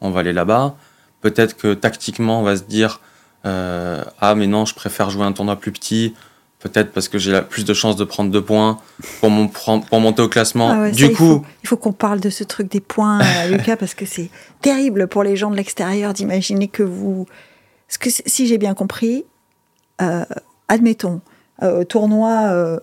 on 0.00 0.11
va 0.11 0.21
aller 0.21 0.33
là-bas. 0.33 0.76
Peut-être 1.21 1.57
que 1.57 1.75
tactiquement, 1.75 2.40
on 2.40 2.43
va 2.43 2.57
se 2.57 2.62
dire 2.62 3.00
Ah, 3.44 4.34
mais 4.36 4.46
non, 4.46 4.64
je 4.64 4.74
préfère 4.74 5.10
jouer 5.10 5.24
un 5.24 5.32
tournoi 5.32 5.56
plus 5.56 5.72
petit. 5.72 6.14
Peut-être 6.64 6.92
parce 6.92 7.08
que 7.08 7.18
j'ai 7.18 7.42
plus 7.42 7.66
de 7.66 7.74
chances 7.74 7.96
de 7.96 8.04
prendre 8.04 8.30
deux 8.30 8.42
points 8.42 8.78
pour, 9.20 9.28
mon, 9.28 9.48
pour 9.48 10.00
monter 10.00 10.22
au 10.22 10.28
classement. 10.30 10.70
Ah 10.70 10.90
du 10.90 11.12
coup, 11.12 11.44
il 11.62 11.68
faut, 11.68 11.76
qu'on 11.76 11.92
parle 11.92 12.20
de 12.20 12.30
ce 12.30 12.42
truc 12.42 12.70
des 12.70 12.80
points, 12.80 13.20
Lucas, 13.50 13.76
parce 13.76 13.94
que 13.94 14.06
c'est 14.06 14.30
terrible 14.62 15.06
pour 15.06 15.22
les 15.22 15.36
gens 15.36 15.50
de 15.50 15.56
l'extérieur 15.56 16.14
d'imaginer 16.14 16.68
que 16.68 16.82
vous. 16.82 17.26
Parce 17.86 17.98
que 17.98 18.08
si 18.24 18.46
j'ai 18.46 18.56
bien 18.56 18.72
compris, 18.72 19.26
euh, 20.00 20.24
admettons, 20.68 21.20
euh, 21.62 21.84
tournoi, 21.84 22.46
euh, 22.46 22.80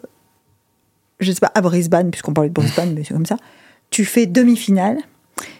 je 1.19 1.31
sais 1.31 1.39
pas, 1.39 1.51
à 1.55 1.61
Brisbane, 1.61 2.11
puisqu'on 2.11 2.33
parlait 2.33 2.49
de 2.49 2.53
Brisbane, 2.53 2.93
mais 2.95 3.03
c'est 3.03 3.15
comme 3.15 3.25
ça, 3.25 3.37
tu 3.89 4.05
fais 4.05 4.27
demi-finale. 4.27 4.97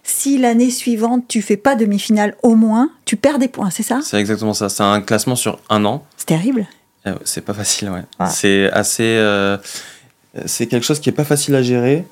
Si 0.04 0.38
l'année 0.38 0.70
suivante, 0.70 1.26
tu 1.28 1.42
fais 1.42 1.58
pas 1.58 1.76
demi-finale 1.76 2.36
au 2.44 2.56
moins, 2.56 2.90
tu 3.06 3.16
perds 3.16 3.40
des 3.40 3.48
points, 3.48 3.70
c'est 3.70 3.84
ça? 3.84 4.00
C'est 4.04 4.20
exactement 4.20 4.54
ça. 4.54 4.70
C'est 4.70 4.84
un 4.84 5.02
classement 5.02 5.36
sur 5.36 5.60
un 5.70 5.86
an. 5.86 6.04
C'est 6.18 6.28
terrible. 6.28 6.68
c'est 7.24 7.46
pas 7.46 7.54
facile, 7.54 7.90
ouais. 7.90 8.04
C'est 8.30 8.70
assez. 8.72 9.20
c'est 10.46 10.68
quelque 10.68 10.84
chose 10.84 11.00
qui 11.00 11.10
est 11.10 11.14
pas 11.14 11.24
facile 11.24 11.56
à 11.56 11.62
gérer 11.62 12.06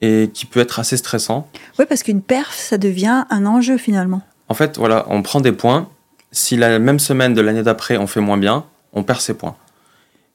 et 0.00 0.30
qui 0.32 0.46
peut 0.46 0.60
être 0.60 0.78
assez 0.78 0.96
stressant. 0.96 1.48
Oui, 1.78 1.84
parce 1.88 2.02
qu'une 2.02 2.22
perf, 2.22 2.54
ça 2.54 2.78
devient 2.78 3.24
un 3.30 3.46
enjeu 3.46 3.76
finalement. 3.76 4.22
En 4.48 4.54
fait, 4.54 4.78
voilà, 4.78 5.04
on 5.08 5.22
prend 5.22 5.40
des 5.40 5.52
points. 5.52 5.88
Si 6.32 6.56
la 6.56 6.78
même 6.78 6.98
semaine 6.98 7.34
de 7.34 7.40
l'année 7.40 7.62
d'après, 7.62 7.96
on 7.96 8.06
fait 8.06 8.20
moins 8.20 8.38
bien, 8.38 8.64
on 8.92 9.02
perd 9.02 9.20
ses 9.20 9.34
points. 9.34 9.56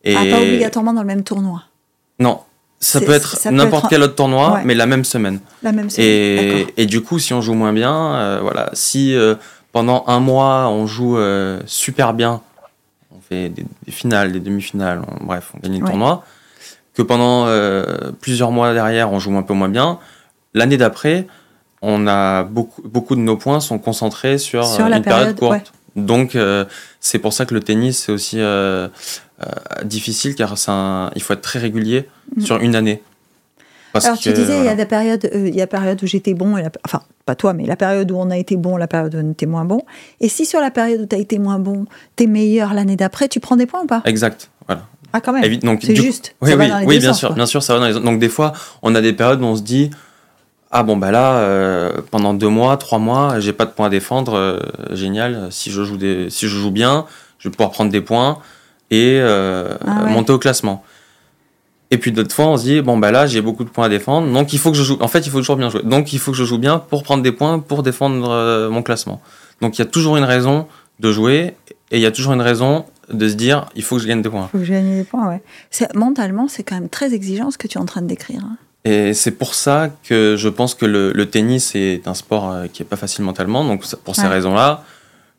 Et... 0.04 0.15
Ah, 0.15 0.24
pas 0.30 0.41
obligatoirement 0.41 0.93
dans 0.93 1.02
le 1.02 1.08
même 1.08 1.24
tournoi. 1.24 1.63
Non, 2.19 2.41
ça 2.79 3.01
peut 3.01 3.13
être 3.13 3.38
n'importe 3.49 3.88
quel 3.89 4.03
autre 4.03 4.15
tournoi, 4.15 4.61
mais 4.65 4.75
la 4.75 4.85
même 4.85 5.05
semaine. 5.05 5.39
La 5.63 5.71
même 5.71 5.89
semaine. 5.89 6.07
Et, 6.07 6.67
et 6.77 6.85
du 6.85 7.01
coup, 7.01 7.19
si 7.19 7.33
on 7.33 7.41
joue 7.41 7.53
moins 7.53 7.73
bien, 7.73 8.15
euh, 8.15 8.39
voilà, 8.41 8.69
si 8.73 9.15
euh, 9.15 9.35
pendant 9.71 10.03
un 10.07 10.19
mois 10.19 10.67
on 10.69 10.85
joue 10.85 11.17
euh, 11.17 11.61
super 11.65 12.13
bien, 12.13 12.41
on 13.11 13.21
fait 13.21 13.49
des, 13.49 13.65
finales, 13.91 14.31
des 14.31 14.39
demi-finales, 14.39 15.01
bref, 15.21 15.51
on 15.55 15.59
gagne 15.59 15.79
le 15.79 15.88
tournoi, 15.88 16.23
que 16.93 17.01
pendant 17.01 17.47
plusieurs 18.21 18.51
mois 18.51 18.73
derrière 18.73 19.11
on 19.11 19.19
joue 19.19 19.35
un 19.35 19.43
peu 19.43 19.53
moins 19.53 19.69
bien, 19.69 19.99
l'année 20.53 20.77
d'après, 20.77 21.27
on 21.81 22.07
a 22.07 22.43
beaucoup, 22.43 22.81
beaucoup 22.83 23.15
de 23.15 23.21
nos 23.21 23.38
points 23.38 23.59
sont 23.59 23.79
concentrés 23.79 24.38
sur, 24.38 24.63
une 24.63 25.01
période, 25.01 25.38
courte. 25.38 25.73
Donc, 25.95 26.38
c'est 26.99 27.19
pour 27.19 27.33
ça 27.33 27.45
que 27.45 27.53
le 27.53 27.61
tennis, 27.61 28.03
c'est 28.05 28.11
aussi 28.11 28.39
difficile, 29.84 30.36
car 30.36 30.56
un, 30.67 31.12
il 31.15 31.21
faut 31.21 31.34
être 31.34 31.41
très 31.41 31.60
régulier 31.60 32.08
mm. 32.36 32.41
sur 32.41 32.58
une 32.58 32.76
année. 32.76 33.02
Alors, 34.04 34.17
tu 34.17 34.34
disais, 34.34 34.60
il 34.60 34.65
y 34.65 34.69
a 34.69 34.76
des 34.76 34.86
périodes, 34.86 35.30
il 35.34 35.56
y 35.56 35.62
a 35.62 35.67
période 35.67 36.02
où 36.04 36.08
j'étais 36.08 36.34
bon, 36.34 36.58
et 36.58 36.65
enfin, 36.86 37.02
pas 37.26 37.36
toi, 37.36 37.54
mais 37.54 37.65
la 37.65 37.76
période 37.76 38.12
où 38.12 38.17
on 38.17 38.30
a 38.30 38.38
été 38.38 38.58
bon, 38.58 38.76
la 38.78 38.88
période 38.88 39.15
où 39.15 39.19
on 39.19 39.32
était 39.32 39.45
moins 39.45 39.65
bon. 39.65 39.84
Et 40.19 40.28
si 40.28 40.45
sur 40.45 40.60
la 40.60 40.71
période 40.71 41.02
où 41.02 41.06
tu 41.06 41.15
as 41.15 41.19
été 41.19 41.39
moins 41.39 41.60
bon, 41.60 41.86
tu 42.17 42.24
es 42.24 42.28
meilleur 42.28 42.74
l'année 42.74 42.98
d'après, 42.98 43.28
tu 43.28 43.39
prends 43.39 43.56
des 43.56 43.65
points 43.65 43.84
ou 43.84 43.88
pas? 43.88 44.02
Exact, 44.06 44.50
voilà. 44.67 44.84
Ah, 45.13 45.21
quand 45.21 45.32
même. 45.32 45.80
C'est 45.82 45.95
juste. 45.95 46.36
Oui, 46.41 46.52
oui, 46.58 46.69
oui 46.86 47.00
bien 47.00 47.13
sûr, 47.13 47.34
bien 47.34 47.45
sûr, 47.45 47.63
ça 47.63 47.74
va 47.74 47.80
dans 47.80 47.88
les... 47.88 48.04
Donc, 48.04 48.19
des 48.19 48.28
fois, 48.28 48.52
on 48.82 48.95
a 48.95 49.02
des 49.02 49.13
périodes 49.13 49.41
où 49.41 49.45
on 49.45 49.56
se 49.56 49.62
dit, 49.62 49.91
ah 50.71 50.84
bon 50.84 50.98
bah 50.98 51.12
là 51.12 51.38
euh, 51.38 52.02
pendant 52.12 52.34
deux 52.34 52.50
mois, 52.50 52.76
trois 52.76 53.00
mois, 53.00 53.39
j'ai 53.39 53.54
pas 53.54 53.65
de 53.65 53.71
points 53.71 53.88
à 53.88 53.89
défendre, 53.89 54.34
euh, 54.34 54.60
génial. 54.91 55.48
Si 55.52 55.71
je 55.71 55.84
joue 55.84 55.95
des, 55.95 56.30
si 56.30 56.50
je 56.50 56.58
joue 56.58 56.71
bien, 56.71 57.06
je 57.39 57.48
vais 57.48 57.52
pouvoir 57.54 57.71
prendre 57.71 57.91
des 57.91 58.02
points 58.02 58.39
et 58.91 59.19
euh, 59.19 59.76
ah 59.86 60.06
monter 60.06 60.34
au 60.34 60.39
classement. 60.39 60.84
Et 61.91 61.98
puis 61.98 62.12
d'autres 62.12 62.34
fois, 62.34 62.48
on 62.48 62.58
se 62.58 62.63
dit 62.63 62.82
bon 62.82 62.98
bah 62.98 63.12
là 63.12 63.28
j'ai 63.28 63.41
beaucoup 63.41 63.63
de 63.63 63.69
points 63.69 63.86
à 63.86 63.89
défendre, 63.89 64.32
donc 64.32 64.54
il 64.54 64.60
faut 64.60 64.71
que 64.71 64.78
je 64.78 64.84
joue. 64.84 64.98
En 65.00 65.08
fait, 65.08 65.26
il 65.26 65.30
faut 65.30 65.39
toujours 65.39 65.56
bien 65.56 65.69
jouer. 65.69 65.82
Donc 65.84 66.13
il 66.13 66.19
faut 66.19 66.32
que 66.32 66.38
je 66.38 66.43
joue 66.43 66.58
bien 66.58 66.80
pour 66.80 67.04
prendre 67.04 67.24
des 67.24 67.32
points 67.32 67.60
pour 67.60 67.84
défendre 67.84 68.69
mon 68.69 68.82
classement. 68.82 69.21
Donc 69.62 69.78
il 69.78 69.82
y 69.82 69.84
a 69.84 69.88
toujours 69.88 70.17
une 70.17 70.24
raison 70.24 70.67
de 71.00 71.12
jouer 71.12 71.56
et 71.91 71.98
il 71.98 72.02
y 72.02 72.06
a 72.06 72.12
toujours 72.12 72.34
une 72.34 72.41
raison 72.41 72.86
de 73.12 73.28
se 73.30 73.36
dire 73.36 73.67
il 73.76 73.84
faut 73.84 73.98
que 73.98 74.02
je 74.02 74.08
gagne 74.08 74.21
des 74.21 74.30
points. 74.30 74.50
Il 74.50 74.52
faut 74.52 74.58
que 74.60 74.65
je 74.65 74.71
gagne 74.71 74.98
des 74.98 75.04
points, 75.04 75.28
ouais. 75.28 75.41
Mentalement, 75.93 76.48
c'est 76.48 76.63
quand 76.63 76.76
même 76.76 76.89
très 76.89 77.13
exigeant 77.13 77.52
ce 77.52 77.58
que 77.58 77.67
tu 77.67 77.78
es 77.78 77.82
en 77.82 77.86
train 77.86 78.02
de 78.02 78.08
décrire. 78.08 78.41
Hein. 78.43 78.58
Et 78.84 79.13
c'est 79.13 79.32
pour 79.32 79.56
ça 79.56 79.89
que 80.04 80.36
je 80.38 80.50
pense 80.50 80.76
que 80.76 80.86
le, 80.86 81.26
tennis 81.26 81.74
est 81.76 82.08
un 82.08 82.13
sport 82.13 82.52
euh, 82.52 82.67
qui 82.67 82.84
est 82.84 82.86
pas 82.86 82.95
facile 82.95 83.26
mentalement. 83.26 83.63
Donc 83.63 83.84
pour 84.04 84.15
ces 84.15 84.28
raisons-là, 84.28 84.84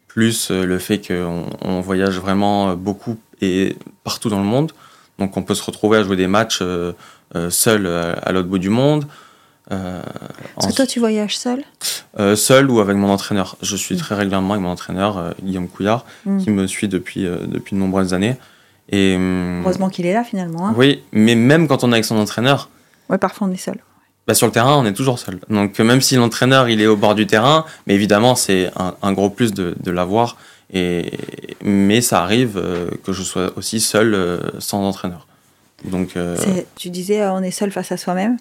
plus 0.09 0.51
euh, 0.51 0.65
le 0.65 0.79
fait 0.79 0.99
qu'on 0.99 1.47
on 1.63 1.81
voyage 1.81 2.19
vraiment 2.19 2.75
beaucoup 2.75 3.17
et 3.41 3.77
partout 4.05 4.29
dans 4.29 4.39
le 4.39 4.47
monde. 4.47 4.73
Donc 5.19 5.37
on 5.37 5.43
peut 5.43 5.55
se 5.55 5.63
retrouver 5.63 5.99
à 5.99 6.03
jouer 6.03 6.17
des 6.17 6.27
matchs 6.27 6.61
euh, 6.63 6.93
seul 7.51 7.87
à, 7.87 8.33
l'autre 8.33 8.49
bout 8.49 8.59
du 8.59 8.71
monde. 8.71 9.07
Euh, 9.73 10.01
Parce 10.55 10.69
que 10.69 10.77
toi 10.77 10.87
tu 10.87 11.01
voyages 11.01 11.37
seul? 11.37 11.65
Seul 12.37 12.71
ou 12.71 12.81
avec 12.81 12.97
mon 12.97 13.11
entraîneur. 13.11 13.57
Je 13.63 13.77
suis 13.77 13.95
mm. 13.95 13.99
très 13.99 14.15
régulièrement 14.15 14.55
avec 14.55 14.63
mon 14.63 14.71
entraîneur, 14.71 15.35
Guillaume 15.43 15.69
Couillard, 15.69 16.05
mm. 16.25 16.39
qui 16.39 16.51
me 16.51 16.67
suit 16.67 16.89
depuis, 16.89 17.25
depuis 17.25 17.75
de 17.75 17.81
nombreuses 17.81 18.15
années. 18.15 18.37
Et, 18.89 19.17
hum, 19.17 19.63
Heureusement 19.65 19.89
qu'il 19.89 20.07
est 20.07 20.15
là 20.15 20.23
finalement. 20.23 20.69
Hein. 20.69 20.75
Oui, 20.77 21.03
mais 21.13 21.35
même 21.35 21.67
quand 21.67 21.83
on 21.83 21.91
est 21.91 21.95
avec 21.95 22.05
son 22.05 22.17
entraîneur, 22.17 22.69
Ouais, 23.09 23.19
parfois 23.19 23.47
on 23.49 23.53
est 23.53 23.57
seul. 23.57 23.79
Bah, 24.27 24.35
sur 24.35 24.47
le 24.47 24.53
terrain, 24.53 24.77
on 24.77 24.85
est 24.85 24.93
toujours 24.93 25.19
seul. 25.19 25.39
Donc 25.49 25.79
même 25.79 26.01
si 26.01 26.17
l'entraîneur 26.17 26.69
il 26.69 26.81
est 26.81 26.87
au 26.87 26.97
bord 26.97 27.15
du 27.15 27.27
terrain, 27.27 27.65
mais 27.87 27.95
évidemment 27.95 28.35
c'est 28.35 28.71
un, 29.03 29.13
gros 29.13 29.31
plus 29.31 29.53
de, 29.53 29.77
de 29.81 29.91
l'avoir. 29.91 30.37
Et 30.73 31.13
mais 31.63 32.01
ça 32.01 32.23
arrive 32.23 32.59
euh, 32.59 32.91
que 33.05 33.13
je 33.13 33.23
sois 33.23 33.53
aussi 33.57 33.81
seul 33.81 34.15
euh, 34.15 34.39
sans 34.59 34.83
entraîneur. 34.83 35.27
Donc 35.85 36.17
euh, 36.17 36.37
tu 36.77 36.91
disais 36.91 37.25
on 37.27 37.43
est 37.43 37.51
seul 37.51 37.71
face 37.71 37.93
à 37.93 37.97
soi-même. 37.97 38.39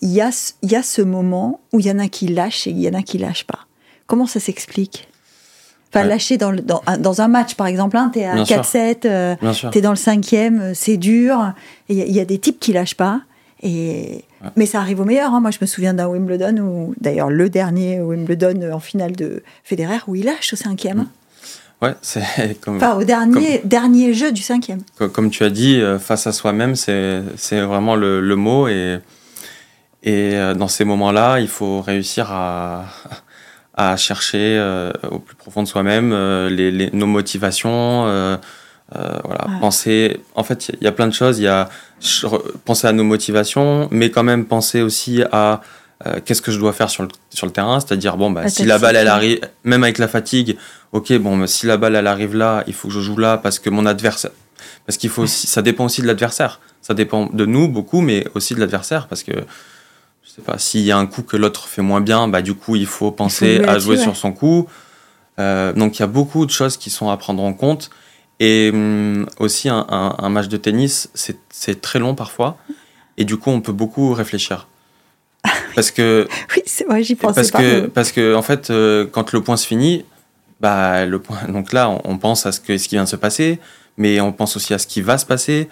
Il 0.00 0.08
y 0.08 0.20
a 0.20 0.30
il 0.62 0.72
y 0.72 0.76
a 0.76 0.82
ce 0.82 1.02
moment 1.02 1.60
où 1.72 1.80
il 1.80 1.86
y 1.86 1.90
en 1.90 1.98
a 1.98 2.08
qui 2.08 2.28
lâchent 2.28 2.66
et 2.66 2.70
il 2.70 2.80
y 2.80 2.88
en 2.88 2.94
a 2.94 3.02
qui 3.02 3.18
lâchent 3.18 3.46
pas. 3.46 3.60
Comment 4.06 4.26
ça 4.26 4.40
s'explique? 4.40 5.06
Enfin, 5.92 6.04
lâcher 6.04 6.36
dans, 6.38 6.52
dans, 6.52 6.82
dans, 7.00 7.20
un 7.20 7.26
match, 7.26 7.56
par 7.56 7.66
exemple, 7.66 7.96
hein, 7.96 8.10
tu 8.12 8.20
es 8.20 8.24
à 8.24 8.36
4-7, 8.36 9.70
tu 9.72 9.78
es 9.78 9.80
dans 9.80 9.90
le 9.90 9.96
cinquième, 9.96 10.72
c'est 10.72 10.96
dur. 10.96 11.52
Il 11.88 11.98
y, 11.98 12.12
y, 12.12 12.20
a 12.20 12.24
des 12.24 12.38
types 12.38 12.60
qui 12.60 12.72
lâchent 12.72 12.94
pas. 12.94 13.22
Et 13.64 14.24
Mais 14.54 14.66
ça 14.66 14.78
arrive 14.78 15.00
au 15.00 15.04
meilleur. 15.04 15.34
Hein. 15.34 15.40
Moi, 15.40 15.50
je 15.50 15.58
me 15.60 15.66
souviens 15.66 15.92
d'un 15.92 16.06
Wimbledon, 16.06 16.58
ou 16.58 16.94
d'ailleurs 17.00 17.28
le 17.28 17.50
dernier 17.50 18.00
Wimbledon 18.00 18.70
en 18.72 18.78
finale 18.78 19.16
de 19.16 19.42
Federer, 19.64 19.98
où 20.06 20.14
il 20.14 20.26
lâche 20.26 20.52
au 20.52 20.56
cinquième. 20.56 21.08
Ouais, 21.82 21.94
c'est 22.02 22.58
comme. 22.60 22.76
Enfin, 22.76 22.94
au 22.94 23.04
dernier, 23.04 23.60
dernier 23.64 24.12
jeu 24.12 24.32
du 24.32 24.42
cinquième. 24.42 24.82
Comme, 25.12 25.30
tu 25.30 25.44
as 25.44 25.50
dit, 25.50 25.80
euh, 25.80 25.98
face 25.98 26.26
à 26.26 26.32
soi-même, 26.32 26.76
c'est 26.76 27.22
vraiment 27.50 27.96
le, 27.96 28.20
le, 28.20 28.36
mot. 28.36 28.68
Et, 28.68 28.98
et 30.02 30.34
euh, 30.34 30.54
dans 30.54 30.68
ces 30.68 30.84
moments-là, 30.84 31.40
il 31.40 31.48
faut 31.48 31.80
réussir 31.80 32.30
à, 32.30 32.84
à 33.74 33.96
chercher 33.96 34.56
euh, 34.58 34.92
au 35.10 35.18
plus 35.18 35.36
profond 35.36 35.62
de 35.62 35.68
soi-même 35.68 36.10
les, 36.48 36.90
nos 36.92 37.06
motivations. 37.06 38.04
voilà, 38.92 39.46
penser. 39.60 40.20
En 40.34 40.44
fait, 40.44 40.70
il 40.80 40.84
y 40.84 40.86
a 40.86 40.92
plein 40.92 41.08
de 41.08 41.14
choses. 41.14 41.38
Il 41.38 41.44
y 41.44 41.48
a 41.48 41.68
penser 42.64 42.86
à 42.86 42.92
nos 42.92 43.04
motivations, 43.04 43.88
mais 43.90 44.10
quand 44.10 44.22
même 44.22 44.44
penser 44.46 44.82
aussi 44.82 45.22
à 45.32 45.60
euh, 46.06 46.18
qu'est-ce 46.24 46.40
que 46.40 46.50
je 46.50 46.58
dois 46.58 46.72
faire 46.72 46.88
sur 46.88 47.02
le, 47.02 47.08
sur 47.28 47.46
le 47.46 47.52
terrain? 47.52 47.78
C'est-à-dire, 47.80 48.16
bon, 48.16 48.30
bah, 48.30 48.48
si 48.48 48.64
la 48.64 48.78
balle, 48.78 48.96
elle 48.96 49.08
arrive, 49.08 49.40
même 49.64 49.84
avec 49.84 49.98
la 49.98 50.08
fatigue, 50.08 50.56
ok, 50.92 51.12
bon, 51.18 51.46
si 51.46 51.66
la 51.66 51.76
balle, 51.76 51.94
elle 51.94 52.06
arrive 52.06 52.34
là, 52.34 52.64
il 52.66 52.74
faut 52.74 52.88
que 52.88 52.94
je 52.94 53.00
joue 53.00 53.16
là 53.16 53.36
parce 53.36 53.58
que 53.58 53.68
mon 53.68 53.84
adversaire. 53.86 54.30
Parce 54.86 54.96
qu'il 54.96 55.10
faut 55.10 55.22
aussi, 55.22 55.46
ça 55.46 55.62
dépend 55.62 55.84
aussi 55.84 56.00
de 56.00 56.06
l'adversaire. 56.06 56.60
Ça 56.80 56.94
dépend 56.94 57.26
de 57.26 57.44
nous 57.44 57.68
beaucoup, 57.68 58.00
mais 58.00 58.26
aussi 58.34 58.54
de 58.54 58.60
l'adversaire 58.60 59.08
parce 59.08 59.22
que, 59.22 59.32
je 59.32 60.30
sais 60.30 60.42
pas, 60.42 60.58
s'il 60.58 60.80
y 60.80 60.90
a 60.90 60.96
un 60.96 61.06
coup 61.06 61.22
que 61.22 61.36
l'autre 61.36 61.68
fait 61.68 61.82
moins 61.82 62.00
bien, 62.00 62.28
bah, 62.28 62.40
du 62.40 62.54
coup, 62.54 62.76
il 62.76 62.86
faut 62.86 63.10
penser 63.10 63.62
à 63.64 63.78
jouer 63.78 63.98
sur 63.98 64.16
son 64.16 64.32
coup. 64.32 64.68
Euh, 65.38 65.72
donc, 65.74 65.98
il 65.98 66.00
y 66.00 66.02
a 66.02 66.08
beaucoup 66.08 66.46
de 66.46 66.50
choses 66.50 66.78
qui 66.78 66.88
sont 66.88 67.10
à 67.10 67.16
prendre 67.18 67.42
en 67.42 67.52
compte. 67.52 67.90
Et 68.40 68.70
hum, 68.72 69.26
aussi, 69.38 69.68
un, 69.68 69.86
un, 69.90 70.16
un, 70.18 70.28
match 70.30 70.48
de 70.48 70.56
tennis, 70.56 71.10
c'est 71.14 71.80
très 71.82 71.98
long 71.98 72.14
parfois. 72.14 72.56
Et 73.18 73.24
du 73.24 73.36
coup, 73.36 73.50
on 73.50 73.60
peut 73.60 73.72
beaucoup 73.72 74.14
réfléchir. 74.14 74.66
Parce 75.80 75.90
que. 75.90 76.28
oui, 76.54 76.62
c'est 76.66 76.84
vrai, 76.84 77.02
j'y 77.02 77.14
pensais 77.14 77.40
parce 77.40 77.50
Que, 77.50 77.86
parce 77.86 78.12
que, 78.12 78.34
en 78.34 78.42
fait, 78.42 78.70
euh, 78.70 79.06
quand 79.10 79.32
le 79.32 79.40
point 79.40 79.56
se 79.56 79.66
finit, 79.66 80.04
bah, 80.60 81.06
le 81.06 81.18
point, 81.18 81.38
donc 81.48 81.72
là, 81.72 81.90
on, 82.04 82.18
pense 82.18 82.44
à 82.44 82.52
ce, 82.52 82.60
que, 82.60 82.76
ce 82.76 82.86
qui 82.86 82.96
vient 82.96 83.04
de 83.04 83.08
se 83.08 83.16
passer, 83.16 83.58
mais 83.96 84.20
on 84.20 84.32
pense 84.32 84.56
aussi 84.56 84.74
à 84.74 84.78
ce 84.78 84.86
qui 84.86 85.00
va 85.00 85.16
se 85.16 85.24
passer. 85.24 85.68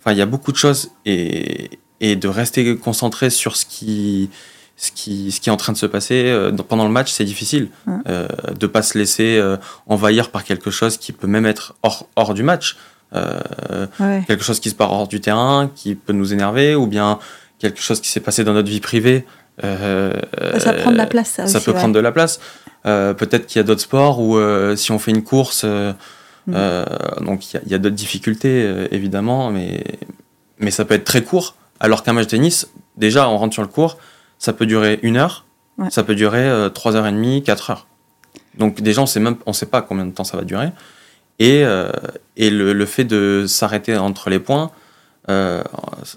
Enfin, 0.00 0.10
il 0.10 0.18
y 0.18 0.22
a 0.22 0.26
beaucoup 0.26 0.50
de 0.50 0.56
choses. 0.56 0.90
Et, 1.06 1.70
et 2.00 2.16
de 2.16 2.26
rester 2.26 2.76
concentré 2.76 3.30
sur 3.30 3.56
ce 3.56 3.64
qui, 3.64 4.28
ce 4.76 4.90
qui, 4.90 5.30
ce 5.30 5.40
qui 5.40 5.48
est 5.48 5.52
en 5.52 5.56
train 5.56 5.72
de 5.72 5.78
se 5.78 5.86
passer 5.86 6.24
euh, 6.26 6.50
pendant 6.50 6.84
le 6.84 6.90
match, 6.90 7.12
c'est 7.12 7.24
difficile. 7.24 7.68
Euh, 8.08 8.26
de 8.58 8.66
pas 8.66 8.82
se 8.82 8.98
laisser 8.98 9.38
euh, 9.38 9.56
envahir 9.86 10.32
par 10.32 10.42
quelque 10.42 10.72
chose 10.72 10.96
qui 10.96 11.12
peut 11.12 11.28
même 11.28 11.46
être 11.46 11.76
hors, 11.84 12.08
hors 12.16 12.34
du 12.34 12.42
match. 12.42 12.76
Quelque 14.26 14.42
chose 14.42 14.58
qui 14.58 14.70
se 14.70 14.74
passe 14.74 14.88
hors 14.90 15.06
du 15.06 15.20
terrain, 15.20 15.70
qui 15.72 15.94
peut 15.94 16.12
nous 16.12 16.32
énerver, 16.32 16.74
ou 16.74 16.88
bien 16.88 17.20
quelque 17.60 17.80
chose 17.80 18.00
qui 18.00 18.08
s'est 18.08 18.20
passé 18.20 18.42
dans 18.42 18.54
notre 18.54 18.70
vie 18.70 18.80
privée. 18.80 19.24
Euh, 19.62 20.12
ça 20.58 20.72
prend 20.72 20.92
de 20.92 20.96
la 20.96 21.06
place, 21.06 21.28
ça, 21.28 21.46
ça 21.46 21.60
peut 21.60 21.72
prendre 21.72 21.94
de 21.94 22.00
la 22.00 22.12
place. 22.12 22.40
Euh, 22.86 23.14
peut-être 23.14 23.46
qu'il 23.46 23.58
y 23.58 23.60
a 23.60 23.64
d'autres 23.64 23.82
sports 23.82 24.20
où 24.20 24.36
euh, 24.36 24.76
si 24.76 24.92
on 24.92 24.98
fait 24.98 25.10
une 25.10 25.22
course, 25.22 25.64
mm. 25.64 26.54
donc 27.20 27.52
il 27.52 27.60
y 27.66 27.74
a, 27.74 27.78
d'autres 27.78 27.94
difficultés 27.94 28.86
évidemment, 28.90 29.50
mais, 29.50 29.84
mais 30.58 30.70
ça 30.70 30.84
peut 30.84 30.94
être 30.94 31.04
très 31.04 31.22
court. 31.22 31.54
Alors 31.80 32.02
qu'un 32.02 32.12
match 32.12 32.26
de 32.26 32.30
tennis, 32.30 32.70
déjà 32.96 33.28
on 33.28 33.36
rentre 33.36 33.54
sur 33.54 33.62
le 33.62 33.68
court, 33.68 33.98
ça 34.38 34.52
peut 34.52 34.66
durer 34.66 34.98
une 35.02 35.16
heure, 35.16 35.44
ça 35.90 36.02
peut 36.02 36.14
durer 36.14 36.68
trois 36.74 36.96
heures 36.96 37.06
et 37.06 37.12
demie, 37.12 37.42
quatre 37.42 37.70
heures. 37.70 37.86
Donc 38.56 38.80
déjà 38.80 39.02
on 39.02 39.06
sait 39.06 39.20
même, 39.20 39.36
on 39.46 39.52
sait 39.52 39.66
pas 39.66 39.82
combien 39.82 40.06
de 40.06 40.12
temps 40.12 40.24
ça 40.24 40.36
va 40.36 40.44
durer. 40.44 40.70
Et, 41.38 41.64
et 42.36 42.50
le, 42.50 42.72
le, 42.72 42.86
fait 42.86 43.04
de 43.04 43.44
s'arrêter 43.46 43.96
entre 43.96 44.30
les 44.30 44.38
points, 44.38 44.70
euh, 45.28 45.62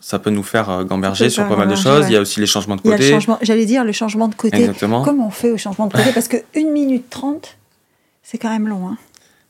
ça 0.02 0.18
peut 0.18 0.32
nous 0.32 0.44
faire 0.44 0.70
euh, 0.70 0.84
gamberger 0.84 1.30
sur 1.30 1.48
pas 1.48 1.56
mal 1.56 1.68
de 1.68 1.76
choses. 1.76 2.06
Il 2.08 2.14
y 2.14 2.18
a 2.18 2.22
aussi 2.22 2.40
les 2.40 2.48
changements 2.48 2.76
de 2.76 2.82
côté. 2.82 3.18
J'allais 3.42 3.66
dire 3.66 3.84
le 3.84 3.92
changement 3.92 4.28
de 4.28 4.36
côté. 4.36 4.58
Exactement. 4.58 5.04
Comment 5.04 5.28
on 5.28 5.32
fait 5.32 5.52
au 5.52 5.58
changement 5.58 5.88
de 5.88 5.94
côté? 5.94 6.12
Parce 6.14 6.28
que 6.28 6.38
1 6.56 6.72
minute 6.72 7.10
30, 7.10 7.58
c'est 8.24 8.38
quand 8.38 8.50
même 8.50 8.68
long. 8.68 8.88
Hein. 8.88 8.98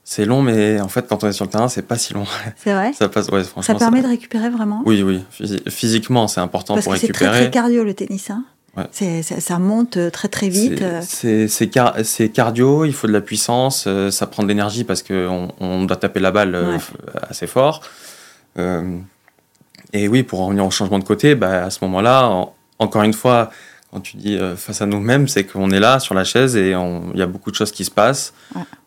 C'est 0.03 0.25
long, 0.25 0.41
mais 0.41 0.79
en 0.81 0.87
fait, 0.87 1.07
quand 1.07 1.23
on 1.23 1.27
est 1.27 1.33
sur 1.33 1.45
le 1.45 1.51
terrain, 1.51 1.67
c'est 1.67 1.81
pas 1.81 1.97
si 1.97 2.13
long. 2.13 2.25
C'est 2.57 2.73
vrai? 2.73 2.93
Ça, 2.93 3.09
passe, 3.09 3.27
ouais, 3.29 3.43
ça 3.61 3.73
permet 3.73 4.03
de 4.03 4.07
récupérer 4.07 4.49
vraiment? 4.49 4.83
Oui, 4.85 5.01
oui. 5.01 5.23
Physiquement, 5.67 6.27
c'est 6.27 6.41
important 6.41 6.77
pour 6.77 6.93
récupérer. 6.93 7.17
C'est 7.17 7.31
très, 7.31 7.41
très 7.41 7.49
cardio 7.49 7.83
le 7.83 7.95
tennis. 7.95 8.29
Hein. 8.29 8.43
Ouais. 8.77 9.23
ça, 9.23 9.57
monte 9.57 9.97
euh, 9.97 10.11
très 10.11 10.27
très 10.27 10.49
vite. 10.49 10.83
C'est 11.01 11.69
car, 11.71 11.95
cardio, 12.33 12.85
il 12.85 12.93
faut 12.93 13.07
de 13.07 13.13
la 13.13 13.21
puissance, 13.21 13.87
ça 14.11 14.27
prend 14.27 14.43
de 14.43 14.47
l'énergie 14.47 14.83
parce 14.83 15.01
qu'on 15.01 15.47
on 15.59 15.85
doit 15.85 15.97
taper 15.97 16.19
la 16.19 16.31
balle 16.31 16.79
assez 17.29 17.47
fort. 17.47 17.81
Euh, 18.57 18.97
et 19.93 20.07
oui, 20.07 20.23
pour 20.23 20.41
en 20.41 20.47
revenir 20.47 20.65
au 20.65 20.71
changement 20.71 20.99
de 20.99 21.03
côté, 21.03 21.35
bah, 21.35 21.65
à 21.65 21.69
ce 21.69 21.83
moment-là, 21.83 22.47
encore 22.79 23.03
une 23.03 23.13
fois, 23.13 23.51
quand 23.91 24.01
tu 24.01 24.17
dis 24.17 24.35
euh, 24.35 24.55
face 24.55 24.81
à 24.81 24.85
nous-mêmes, 24.85 25.27
c'est 25.27 25.45
qu'on 25.45 25.71
est 25.71 25.79
là 25.79 25.99
sur 25.99 26.15
la 26.15 26.25
chaise 26.25 26.57
et 26.57 26.71
il 26.71 27.17
y 27.17 27.21
a 27.21 27.27
beaucoup 27.27 27.49
de 27.49 27.55
choses 27.55 27.71
qui 27.71 27.85
se 27.85 27.91
passent. 27.91 28.33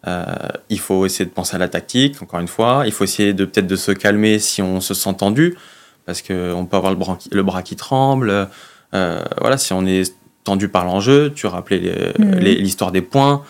Euh, 0.06 0.24
il 0.68 0.78
faut 0.78 1.06
essayer 1.06 1.24
de 1.24 1.30
penser 1.30 1.56
à 1.56 1.58
la 1.58 1.68
tactique, 1.68 2.20
encore 2.22 2.40
une 2.40 2.48
fois. 2.48 2.82
Il 2.84 2.92
faut 2.92 3.04
essayer 3.04 3.32
de 3.32 3.46
peut-être 3.46 3.66
de 3.66 3.76
se 3.76 3.92
calmer 3.92 4.38
si 4.38 4.60
on 4.60 4.80
se 4.80 4.92
sent 4.92 5.14
tendu, 5.14 5.56
parce 6.04 6.20
qu'on 6.20 6.66
peut 6.70 6.76
avoir 6.76 6.92
le 6.92 6.98
bras, 6.98 7.16
qui, 7.18 7.30
le 7.32 7.42
bras 7.42 7.62
qui 7.62 7.74
tremble. 7.74 8.48
Euh, 8.94 9.22
voilà, 9.40 9.56
si 9.56 9.72
on 9.72 9.86
est 9.86 10.14
tendu 10.44 10.68
par 10.68 10.84
l'enjeu, 10.84 11.32
tu 11.34 11.46
rappelais 11.46 12.12
mhm. 12.18 12.38
l'histoire 12.38 12.92
des 12.92 13.02
points. 13.02 13.42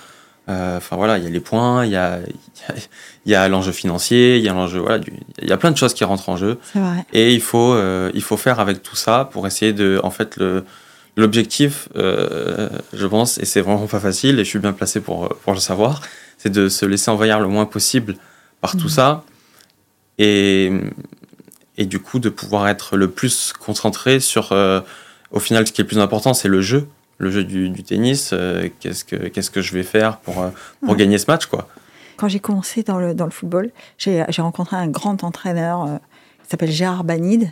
Euh, 0.49 0.79
enfin 0.79 0.97
voilà, 0.97 1.19
il 1.19 1.25
y 1.25 1.27
a 1.27 1.31
les 1.31 1.41
points, 1.41 1.85
il 1.85 1.93
y 1.93 1.97
a, 1.97 2.21
y 3.27 3.35
a 3.35 3.49
l'enjeu 3.49 3.73
financier, 3.73 4.39
il 4.39 4.43
y 4.43 4.49
a 4.49 4.55
l'enjeu 4.55 4.81
voilà, 4.81 5.05
il 5.43 5.49
y 5.49 5.53
a 5.53 5.57
plein 5.57 5.71
de 5.71 5.77
choses 5.77 5.95
qui 5.95 6.05
rentrent 6.05 6.29
en 6.29 6.37
jeu. 6.37 6.59
Vrai. 6.75 7.05
Et 7.13 7.35
il 7.35 7.41
faut, 7.43 7.75
euh, 7.75 8.11
il 8.15 8.23
faut 8.23 8.37
faire 8.37 8.59
avec 8.61 8.83
tout 8.83 8.97
ça 8.97 9.29
pour 9.31 9.47
essayer 9.47 9.73
de, 9.73 10.01
en 10.03 10.11
fait, 10.11 10.37
le 10.37 10.65
l'objectif, 11.17 11.89
euh, 11.97 12.69
je 12.93 13.05
pense, 13.05 13.39
et 13.39 13.45
c'est 13.45 13.61
vraiment 13.61 13.89
pas 13.89 13.99
facile, 13.99 14.39
et 14.39 14.45
je 14.45 14.49
suis 14.49 14.61
bien 14.61 14.73
placé 14.73 15.01
pour 15.01 15.29
pour 15.29 15.53
le 15.53 15.59
savoir, 15.59 16.01
c'est 16.39 16.51
de 16.53 16.69
se 16.69 16.87
laisser 16.87 17.11
envahir 17.11 17.41
le 17.41 17.49
moins 17.49 17.67
possible 17.67 18.15
par 18.61 18.77
tout 18.77 18.87
mmh. 18.87 18.89
ça, 18.89 19.25
et 20.19 20.71
et 21.77 21.87
du 21.87 21.99
coup 21.99 22.21
de 22.21 22.29
pouvoir 22.29 22.69
être 22.69 22.97
le 22.97 23.11
plus 23.11 23.53
concentré 23.53 24.21
sur, 24.21 24.53
au 25.33 25.41
final, 25.41 25.67
ce 25.67 25.73
qui 25.73 25.81
est 25.81 25.85
le 25.85 25.89
plus 25.89 25.99
important, 25.99 26.35
c'est 26.35 26.49
le 26.49 26.61
jeu 26.61 26.89
le 27.19 27.31
jeu 27.31 27.45
du, 27.45 27.83
tennis, 27.83 28.31
euh, 28.33 28.69
qu'est-ce 28.81 29.05
que 29.05 29.17
qu'est-ce 29.17 29.51
que 29.51 29.61
je 29.61 29.75
vais 29.75 29.83
faire 29.83 30.19
pour 30.19 30.41
euh, 30.41 30.51
pour 30.85 30.97
gagner 30.97 31.19
ce 31.19 31.27
match 31.29 31.47
quoi. 31.47 31.69
Quand 32.17 32.29
j'ai 32.29 32.41
commencé 32.41 32.83
dans 32.83 32.99
le 32.99 33.15
dans 33.15 33.25
le 33.25 33.31
football, 33.31 33.71
j'ai 33.99 34.25
rencontré 34.39 34.77
un 34.77 34.89
grand 34.89 35.23
entraîneur 35.25 35.85
euh, 35.85 35.97
qui 36.43 36.51
s'appelle 36.51 36.71
Gérard 36.71 37.05
Banide. 37.05 37.51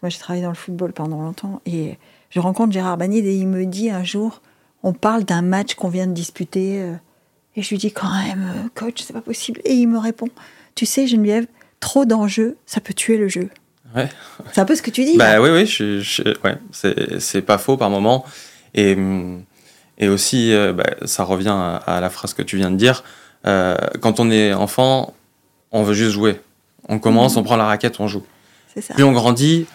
Moi, 0.00 0.10
j'ai 0.10 0.18
travaillé 0.18 0.44
dans 0.44 0.50
le 0.50 0.54
football 0.54 0.92
pendant 0.92 1.20
longtemps 1.20 1.60
et 1.66 1.98
je 2.30 2.38
rencontre 2.38 2.72
Gérard 2.72 2.98
Banide 2.98 3.26
et 3.26 3.34
il 3.34 3.48
me 3.48 3.66
dit 3.66 3.90
un 3.90 4.04
jour, 4.04 4.42
on 4.84 4.92
parle 4.92 5.24
d'un 5.24 5.42
match 5.42 5.74
qu'on 5.74 5.88
vient 5.88 6.06
de 6.06 6.12
disputer 6.12 6.94
et 7.56 7.62
je 7.62 7.68
lui 7.70 7.78
dis 7.78 7.90
quand 7.90 8.12
même, 8.12 8.70
coach, 8.76 9.02
c'est 9.02 9.12
pas 9.12 9.20
possible. 9.20 9.60
Et 9.64 9.74
il 9.74 9.88
me 9.88 9.98
répond, 9.98 10.28
tu 10.76 10.86
sais 10.86 11.08
Geneviève, 11.08 11.48
trop 11.80 12.04
d'enjeux, 12.04 12.56
ça 12.64 12.80
peut 12.80 12.94
tuer 12.94 13.16
le 13.16 13.26
jeu. 13.26 13.50
Ouais. 13.96 14.08
C'est 14.52 14.60
un 14.60 14.64
peu 14.64 14.76
ce 14.76 14.82
que 14.82 14.90
tu 14.92 15.04
dis. 15.04 15.16
Bah 15.16 15.40
oui, 15.40 15.50
oui, 15.50 15.66
je, 15.66 16.38
ouais, 16.44 16.58
c'est 17.18 17.42
pas 17.42 17.58
faux 17.58 17.76
par 17.76 17.90
moment. 17.90 18.24
Et, 18.78 18.96
et 19.98 20.08
aussi, 20.08 20.54
euh, 20.54 20.72
bah, 20.72 20.84
ça 21.04 21.24
revient 21.24 21.54
à, 21.84 22.00
la 22.00 22.10
phrase 22.10 22.32
que 22.32 22.42
tu 22.42 22.56
viens 22.56 22.70
de 22.70 22.76
dire. 22.76 23.02
Euh, 23.46 23.76
quand 24.00 24.20
on 24.20 24.30
est 24.30 24.52
enfant, 24.52 25.14
on 25.72 25.82
veut 25.82 25.94
juste 25.94 26.12
jouer. 26.12 26.40
On 26.88 27.00
commence, 27.00 27.34
mhm. 27.34 27.40
on 27.40 27.42
prend 27.42 27.56
la 27.56 27.66
raquette, 27.66 27.98
on 27.98 28.06
joue. 28.06 28.24
Ça. 28.80 28.94
Plus 28.94 29.02
on 29.02 29.10
grandit, 29.10 29.66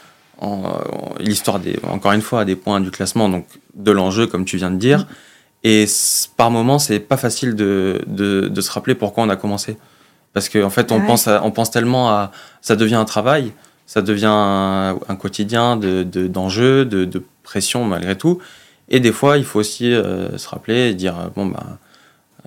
l'histoire 1.20 1.60
des, 1.60 1.78
encore 1.84 2.14
une 2.14 2.22
fois, 2.22 2.46
des 2.46 2.56
points 2.56 2.80
du 2.80 2.90
classement, 2.90 3.28
donc 3.28 3.46
de 3.76 3.92
l'enjeu, 3.92 4.26
comme 4.28 4.46
tu 4.46 4.56
viens 4.56 4.72
de 4.72 4.78
dire. 4.78 5.00
Mhm. 5.00 5.06
Et 5.66 5.86
par 6.38 6.52
moment, 6.52 6.80
c'est 6.80 7.00
pas 7.00 7.18
facile 7.18 7.56
de, 7.56 8.02
de, 8.08 8.48
de, 8.48 8.62
se 8.62 8.72
rappeler 8.72 8.96
pourquoi 8.96 9.24
on 9.24 9.30
a 9.30 9.36
commencé. 9.36 9.78
Parce 10.32 10.50
qu'en 10.50 10.64
en 10.64 10.70
fait, 10.70 10.92
on, 10.92 11.02
pense 11.02 11.28
on 11.28 11.52
pense 11.52 11.72
tellement 11.72 12.10
à. 12.10 12.32
Ça 12.62 12.76
devient 12.76 12.96
un 12.96 13.06
travail, 13.06 13.52
ça 13.86 14.02
devient 14.02 14.26
un, 14.28 15.16
quotidien 15.20 15.78
d'enjeux, 15.78 16.86
de, 16.86 17.00
de, 17.00 17.06
de, 17.06 17.24
pression 17.44 17.84
malgré 17.86 18.18
tout. 18.18 18.40
Et 18.90 19.00
des 19.00 19.12
fois, 19.12 19.38
il 19.38 19.46
faut 19.46 19.60
aussi 19.60 19.92
euh, 19.92 20.38
se 20.38 20.48
rappeler 20.48 20.90
et 20.90 20.94
dire 20.94 21.32
bon, 21.36 21.46
bah, 21.46 21.80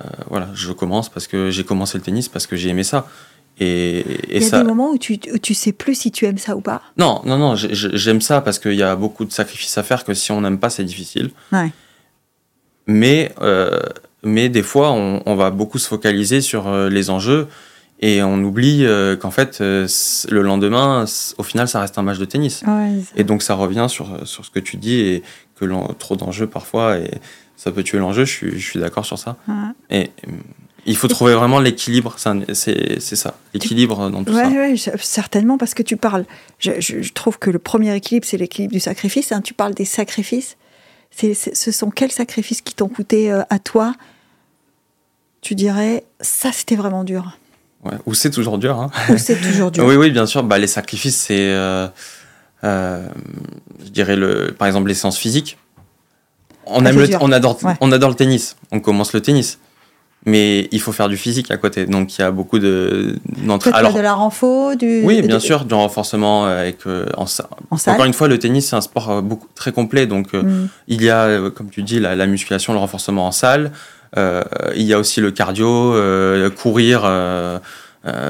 euh, 0.00 0.08
voilà, 0.28 0.48
je 0.54 0.72
commence 0.72 1.08
parce 1.08 1.26
que 1.26 1.50
j'ai 1.50 1.64
commencé 1.64 1.98
le 1.98 2.04
tennis, 2.04 2.28
parce 2.28 2.46
que 2.46 2.56
j'ai 2.56 2.68
aimé 2.68 2.84
ça. 2.84 3.06
Et, 3.58 4.00
et 4.00 4.36
il 4.36 4.42
y 4.42 4.54
a 4.54 4.58
des 4.58 4.64
moments 4.64 4.90
où 4.90 4.98
tu, 4.98 5.18
où 5.32 5.38
tu 5.38 5.54
sais 5.54 5.72
plus 5.72 5.94
si 5.94 6.10
tu 6.10 6.26
aimes 6.26 6.36
ça 6.36 6.56
ou 6.56 6.60
pas? 6.60 6.82
Non, 6.98 7.22
non, 7.24 7.38
non, 7.38 7.54
j'aime 7.56 8.20
ça 8.20 8.42
parce 8.42 8.58
qu'il 8.58 8.74
y 8.74 8.82
a 8.82 8.94
beaucoup 8.96 9.24
de 9.24 9.32
sacrifices 9.32 9.78
à 9.78 9.82
faire 9.82 10.04
que 10.04 10.12
si 10.12 10.30
on 10.30 10.42
n'aime 10.42 10.58
pas, 10.58 10.68
c'est 10.68 10.84
difficile. 10.84 11.30
Ouais. 11.52 11.72
Mais, 12.86 13.32
euh, 13.40 13.80
mais 14.22 14.50
des 14.50 14.62
fois, 14.62 14.92
on, 14.92 15.22
on, 15.24 15.36
va 15.36 15.50
beaucoup 15.50 15.78
se 15.78 15.88
focaliser 15.88 16.42
sur 16.42 16.70
les 16.88 17.08
enjeux 17.08 17.48
et 18.00 18.22
on 18.22 18.42
oublie 18.44 18.86
qu'en 19.20 19.30
fait, 19.30 19.60
le 19.60 20.42
lendemain, 20.42 21.06
au 21.38 21.42
final, 21.42 21.66
ça 21.66 21.80
reste 21.80 21.96
un 21.96 22.02
match 22.02 22.18
de 22.18 22.26
tennis. 22.26 22.62
Ouais, 22.66 23.00
et 23.16 23.24
donc, 23.24 23.42
ça 23.42 23.54
revient 23.54 23.86
sur, 23.88 24.28
sur 24.28 24.44
ce 24.44 24.50
que 24.50 24.60
tu 24.60 24.76
dis 24.76 25.00
et 25.00 25.22
que 25.58 25.92
trop 25.94 26.16
d'enjeux 26.16 26.46
parfois 26.46 26.98
et 26.98 27.10
ça 27.56 27.72
peut 27.72 27.82
tuer 27.82 27.98
l'enjeu. 27.98 28.24
Je 28.24 28.32
suis, 28.32 28.58
je 28.58 28.64
suis 28.70 28.80
d'accord 28.80 29.04
sur 29.04 29.18
ça. 29.18 29.36
Et, 29.90 30.10
il 30.88 30.96
faut 30.96 31.08
trouver 31.08 31.34
vraiment 31.34 31.58
l'équilibre, 31.58 32.14
c'est 32.16 33.00
ça, 33.00 33.34
l'équilibre 33.52 34.08
dans 34.08 34.22
tout 34.22 34.32
ça. 34.32 34.48
Oui, 34.48 34.80
certainement, 35.00 35.58
parce 35.58 35.74
que 35.74 35.82
tu 35.82 35.96
parles, 35.96 36.24
je, 36.60 37.12
trouve 37.12 37.40
que 37.40 37.50
le 37.50 37.58
premier 37.58 37.94
équilibre, 37.96 38.24
c'est 38.24 38.36
l'équilibre 38.36 38.72
du 38.72 38.80
sacrifice. 38.80 39.32
Hein. 39.32 39.40
tu 39.40 39.52
parles 39.52 39.74
des 39.74 39.84
sacrifices. 39.84 40.56
ce 41.12 41.72
sont 41.72 41.90
quels 41.90 42.12
sacrifices 42.12 42.62
qui 42.62 42.72
t'ont 42.72 42.88
coûté 42.88 43.32
euh, 43.32 43.42
à 43.50 43.58
toi? 43.58 43.94
Tu 45.40 45.56
dirais, 45.56 46.04
ça 46.20 46.52
c'était 46.52 46.76
vraiment 46.76 47.02
dur. 47.02 47.36
Ouais, 47.84 47.94
ou 48.06 48.14
c'est 48.14 48.30
toujours 48.30 48.58
dur. 48.58 48.78
Hein. 48.78 48.90
Ou 49.10 49.18
c'est 49.18 49.40
toujours 49.40 49.70
dur. 49.72 49.84
oui, 49.84 49.96
oui, 49.96 50.10
bien 50.10 50.26
sûr. 50.26 50.44
Bah, 50.44 50.58
les 50.58 50.66
sacrifices, 50.66 51.16
c'est, 51.16 51.50
euh, 51.52 51.88
je 52.62 53.90
dirais, 53.90 54.16
le, 54.16 54.54
par 54.56 54.66
exemple, 54.66 54.88
les 54.88 54.94
séances 54.94 55.18
physiques. 55.18 55.58
On, 56.66 56.84
ah, 56.84 56.90
aime 56.90 56.98
le, 56.98 57.08
on, 57.20 57.30
adore, 57.30 57.58
on 57.80 57.92
adore 57.92 58.10
le 58.10 58.16
tennis. 58.16 58.56
On 58.72 58.80
commence 58.80 59.12
le 59.12 59.20
tennis 59.20 59.58
mais 60.26 60.68
il 60.72 60.80
faut 60.80 60.90
faire 60.90 61.08
du 61.08 61.16
physique 61.16 61.50
à 61.52 61.56
côté. 61.56 61.86
Donc 61.86 62.18
il 62.18 62.20
y 62.20 62.24
a 62.24 62.32
beaucoup 62.32 62.58
de 62.58 63.16
Alors 63.72 63.94
de 63.94 64.00
la 64.00 64.12
renfo, 64.12 64.74
du 64.74 65.02
oui, 65.04 65.22
bien 65.22 65.38
sûr, 65.38 65.64
du 65.64 65.74
renforcement 65.74 66.46
avec 66.46 66.78
euh, 66.86 67.06
en, 67.16 67.26
Encore 67.70 68.04
une 68.04 68.12
fois, 68.12 68.26
le 68.26 68.38
tennis 68.38 68.68
c'est 68.68 68.76
un 68.76 68.80
sport 68.80 69.10
euh, 69.10 69.20
beaucoup 69.20 69.46
très 69.54 69.70
complet. 69.70 70.06
Donc 70.06 70.34
euh, 70.34 70.42
mm. 70.42 70.68
il 70.88 71.02
y 71.02 71.10
a, 71.10 71.50
comme 71.50 71.70
tu 71.70 71.84
dis, 71.84 72.00
la, 72.00 72.26
musculation, 72.26 72.72
le 72.72 72.80
renforcement 72.80 73.26
en 73.26 73.32
salle. 73.32 73.70
il 74.16 74.82
y 74.82 74.92
a 74.92 74.98
aussi 74.98 75.20
le 75.20 75.30
cardio, 75.30 75.94
courir, 76.60 77.02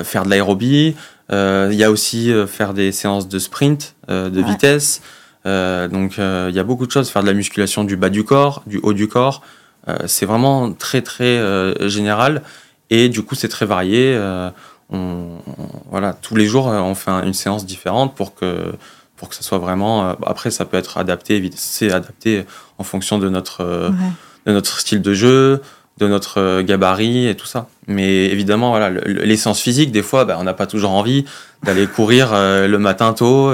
faire 0.05 0.25
de 0.25 0.31
l'aérobie. 0.31 0.95
Il 1.31 1.75
y 1.75 1.85
a 1.85 1.91
aussi 1.91 2.33
faire 2.47 2.75
des 2.75 2.93
séances 2.93 3.29
de 3.29 3.39
sprint, 3.39 3.95
de 4.09 4.43
vitesse. 4.43 5.03
donc 5.45 6.19
il 6.19 6.55
y 6.55 6.59
a 6.59 6.65
beaucoup 6.65 6.87
de 6.87 6.93
choses. 6.93 7.11
Faire 7.11 7.23
de 7.23 7.29
la 7.29 7.35
musculation 7.35 7.85
du 7.85 7.97
bas 7.97 8.11
du 8.11 8.25
corps, 8.25 8.63
du 8.67 8.79
haut 8.83 8.93
du 8.93 9.09
corps. 9.09 9.43
Euh, 9.89 9.97
c'est 10.07 10.27
vraiment 10.27 10.73
très 10.73 11.03
très 11.03 11.25
euh, 11.25 11.89
général 11.89 12.43
et 12.91 13.09
du 13.09 13.23
coup 13.23 13.35
c'est 13.35 13.49
très 13.49 13.67
varié. 13.67 14.15
Euh, 14.15 14.51
on, 14.91 15.39
voilà, 15.91 16.13
tous 16.13 16.37
les 16.37 16.47
jours 16.47 16.67
on 16.67 16.95
fait 16.95 17.11
une 17.11 17.35
séance 17.35 17.67
différente 17.67 18.15
pour 18.15 18.35
que 18.35 18.73
pour 19.17 19.29
que 19.31 19.35
ça 19.35 19.43
soit 19.43 19.59
vraiment. 19.59 20.11
après, 20.27 20.51
ça 20.51 20.67
peut 20.67 20.77
être 20.77 20.99
adapté, 20.99 21.51
c'est 21.57 21.91
adapté 21.91 22.45
en 22.77 22.85
fonction 22.85 23.19
de 23.19 23.31
notre, 23.31 23.65
de 24.45 24.53
notre 24.53 24.79
style 24.79 25.01
de 25.01 25.15
jeu, 25.15 25.63
de 25.99 26.09
notre 26.09 26.63
gabarit 26.63 27.27
et 27.27 27.35
tout 27.35 27.47
ça. 27.47 27.69
Mais 27.87 28.27
évidemment, 28.27 28.71
voilà, 28.71 28.91
les 28.91 29.37
séances 29.37 29.61
physiques, 29.61 29.93
des 29.93 30.03
fois, 30.03 30.25
bah, 30.25 30.37
on 30.39 30.45
n'a 30.45 30.55
pas 30.55 30.67
toujours 30.67 30.91
envie 30.91 31.25
d'aller 31.63 31.87
courir 31.87 32.33
le 32.35 32.77
matin 32.77 33.13
tôt, 33.13 33.51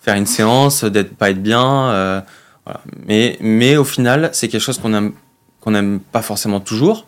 faire 0.00 0.14
une 0.14 0.26
séance, 0.26 0.84
d'être 0.84 1.14
pas 1.14 1.30
être 1.30 1.42
bien. 1.42 2.24
voilà. 2.64 2.80
mais, 3.06 3.36
mais 3.40 3.76
au 3.76 3.84
final, 3.84 4.30
c'est 4.32 4.48
quelque 4.48 4.62
chose 4.62 4.78
qu'on 4.78 4.94
aime 4.94 5.12
qu'on 5.62 5.70
n'aime 5.70 6.00
pas 6.00 6.22
forcément 6.22 6.60
toujours, 6.60 7.06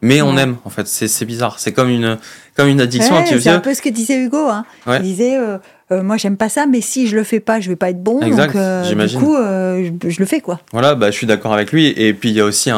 mais 0.00 0.22
on 0.22 0.36
aime 0.36 0.56
en 0.64 0.70
fait. 0.70 0.86
C'est 0.86 1.24
bizarre. 1.24 1.58
C'est 1.58 1.72
comme 1.72 1.90
une, 1.90 2.18
comme 2.54 2.68
une 2.68 2.80
addiction. 2.80 3.14
c'est 3.26 3.48
un 3.48 3.60
peu 3.60 3.74
ce 3.74 3.82
que 3.82 3.88
disait 3.88 4.16
Hugo. 4.16 4.48
Hein. 4.48 4.64
Il 4.86 5.02
disait 5.02 5.36
euh, 5.36 5.58
euh, 5.90 6.02
Moi, 6.02 6.16
j'aime 6.16 6.36
pas 6.36 6.48
ça, 6.48 6.66
mais 6.66 6.80
si 6.80 7.08
je 7.08 7.16
le 7.16 7.24
fais 7.24 7.40
pas, 7.40 7.60
je 7.60 7.68
vais 7.68 7.76
pas 7.76 7.90
être 7.90 8.02
bon. 8.02 8.20
Exact, 8.20 8.52
donc, 8.52 8.56
euh, 8.56 9.06
du 9.06 9.16
coup, 9.16 9.36
je, 10.08 10.20
le 10.20 10.26
fais. 10.26 10.40
quoi. 10.40 10.60
Voilà, 10.72 10.94
bah, 10.94 11.10
je 11.10 11.16
suis 11.16 11.26
d'accord 11.26 11.52
avec 11.52 11.72
lui. 11.72 11.88
Et 11.88 12.14
puis, 12.14 12.30
il 12.30 12.36
y 12.36 12.40
a 12.40 12.44
aussi 12.44 12.70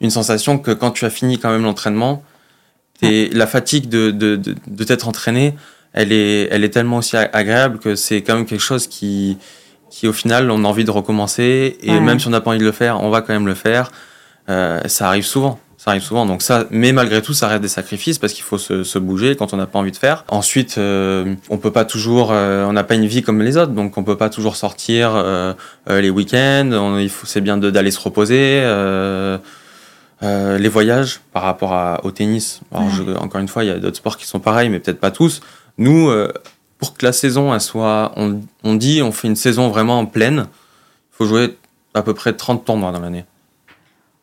une 0.00 0.10
sensation 0.10 0.58
que 0.58 0.70
quand 0.70 0.90
tu 0.90 1.04
as 1.04 1.10
fini 1.10 1.38
quand 1.38 1.50
même 1.50 1.64
l'entraînement, 1.64 2.22
la 3.02 3.46
fatigue 3.46 3.88
de, 3.88 4.10
de, 4.10 4.36
de, 4.36 4.84
t'être 4.84 5.08
entraîné, 5.08 5.54
elle 5.92 6.12
est, 6.12 6.48
elle 6.50 6.64
est 6.64 6.70
tellement 6.70 6.98
aussi 6.98 7.16
agréable 7.16 7.78
que 7.78 7.94
c'est 7.94 8.22
quand 8.22 8.34
même 8.34 8.46
quelque 8.46 8.62
chose 8.62 8.86
qui, 8.86 9.38
qui, 9.90 10.06
au 10.08 10.12
final, 10.12 10.50
on 10.50 10.64
a 10.64 10.68
envie 10.68 10.84
de 10.84 10.90
recommencer. 10.90 11.78
Et 11.82 12.00
même 12.00 12.18
si 12.18 12.26
on 12.26 12.30
n'a 12.30 12.40
pas 12.40 12.50
envie 12.50 12.58
de 12.58 12.64
le 12.64 12.72
faire, 12.72 13.02
on 13.02 13.10
va 13.10 13.20
quand 13.20 13.32
même 13.32 13.46
le 13.46 13.54
faire. 13.54 13.90
Euh, 14.48 14.80
ça 14.86 15.08
arrive 15.08 15.24
souvent. 15.24 15.58
Ça 15.76 15.92
arrive 15.92 16.02
souvent. 16.02 16.26
Donc 16.26 16.42
ça, 16.42 16.66
mais 16.70 16.90
malgré 16.92 17.22
tout, 17.22 17.34
ça 17.34 17.46
reste 17.46 17.62
des 17.62 17.68
sacrifices 17.68 18.18
parce 18.18 18.32
qu'il 18.32 18.42
faut 18.42 18.58
se, 18.58 18.98
bouger 18.98 19.36
quand 19.36 19.54
on 19.54 19.56
n'a 19.56 19.66
pas 19.66 19.78
envie 19.78 19.92
de 19.92 19.96
faire. 19.96 20.24
Ensuite, 20.28 20.76
euh, 20.76 21.34
on 21.50 21.58
peut 21.58 21.70
pas 21.70 21.84
toujours, 21.84 22.30
euh, 22.32 22.66
on 22.66 22.72
n'a 22.72 22.82
pas 22.82 22.96
une 22.96 23.06
vie 23.06 23.22
comme 23.22 23.40
les 23.42 23.56
autres, 23.56 23.72
donc 23.72 23.96
on 23.96 24.02
peut 24.02 24.16
pas 24.16 24.28
toujours 24.28 24.56
sortir 24.56 25.24
les 25.88 26.10
week-ends. 26.10 26.98
il 26.98 27.08
faut, 27.08 27.26
c'est 27.26 27.40
bien 27.40 27.58
d'aller 27.58 27.92
se 27.92 28.00
reposer. 28.00 28.62
Les 30.22 30.68
voyages 30.68 31.20
par 31.32 31.42
rapport 31.42 32.00
au 32.04 32.10
tennis. 32.10 32.60
encore 32.72 33.40
une 33.40 33.48
fois, 33.48 33.64
il 33.64 33.68
y 33.68 33.70
a 33.70 33.78
d'autres 33.78 33.96
sports 33.96 34.16
qui 34.16 34.26
sont 34.26 34.40
pareils, 34.40 34.68
mais 34.68 34.80
peut-être 34.80 35.00
pas 35.00 35.10
tous. 35.10 35.40
Nous, 35.78 36.10
pour 36.78 36.94
que 36.94 37.04
la 37.04 37.12
saison 37.12 37.54
elle 37.54 37.60
soit, 37.60 38.12
on, 38.16 38.40
on 38.64 38.74
dit, 38.74 39.02
on 39.02 39.12
fait 39.12 39.28
une 39.28 39.36
saison 39.36 39.68
vraiment 39.68 40.04
pleine. 40.06 40.46
Il 41.12 41.16
faut 41.16 41.26
jouer 41.26 41.56
à 41.94 42.02
peu 42.02 42.14
près 42.14 42.32
30 42.32 42.64
tournois 42.64 42.92
dans 42.92 43.00
l'année. 43.00 43.24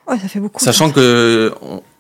Ouais, 0.08 0.19
ça 0.19 0.27
fait 0.27 0.39
beaucoup. 0.39 0.63
Sachant 0.63 0.91
que 0.91 1.53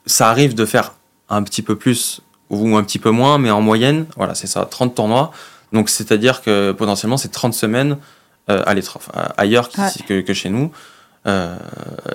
ça 0.05 0.29
arrive 0.29 0.55
de 0.55 0.65
faire 0.65 0.93
un 1.29 1.43
petit 1.43 1.61
peu 1.61 1.75
plus 1.75 2.21
ou 2.49 2.77
un 2.77 2.83
petit 2.83 2.99
peu 2.99 3.09
moins, 3.09 3.37
mais 3.37 3.51
en 3.51 3.61
moyenne, 3.61 4.05
voilà, 4.15 4.35
c'est 4.35 4.47
ça, 4.47 4.65
30 4.65 4.95
tournois. 4.95 5.31
Donc, 5.73 5.89
c'est-à-dire 5.89 6.41
que 6.41 6.71
potentiellement, 6.71 7.17
c'est 7.17 7.29
30 7.29 7.53
semaines 7.53 7.97
euh, 8.49 8.63
à 8.65 8.75
ailleurs 9.41 9.69
que, 9.69 10.21
que, 10.21 10.33
chez 10.33 10.49
nous. 10.49 10.71
Euh, 11.27 11.55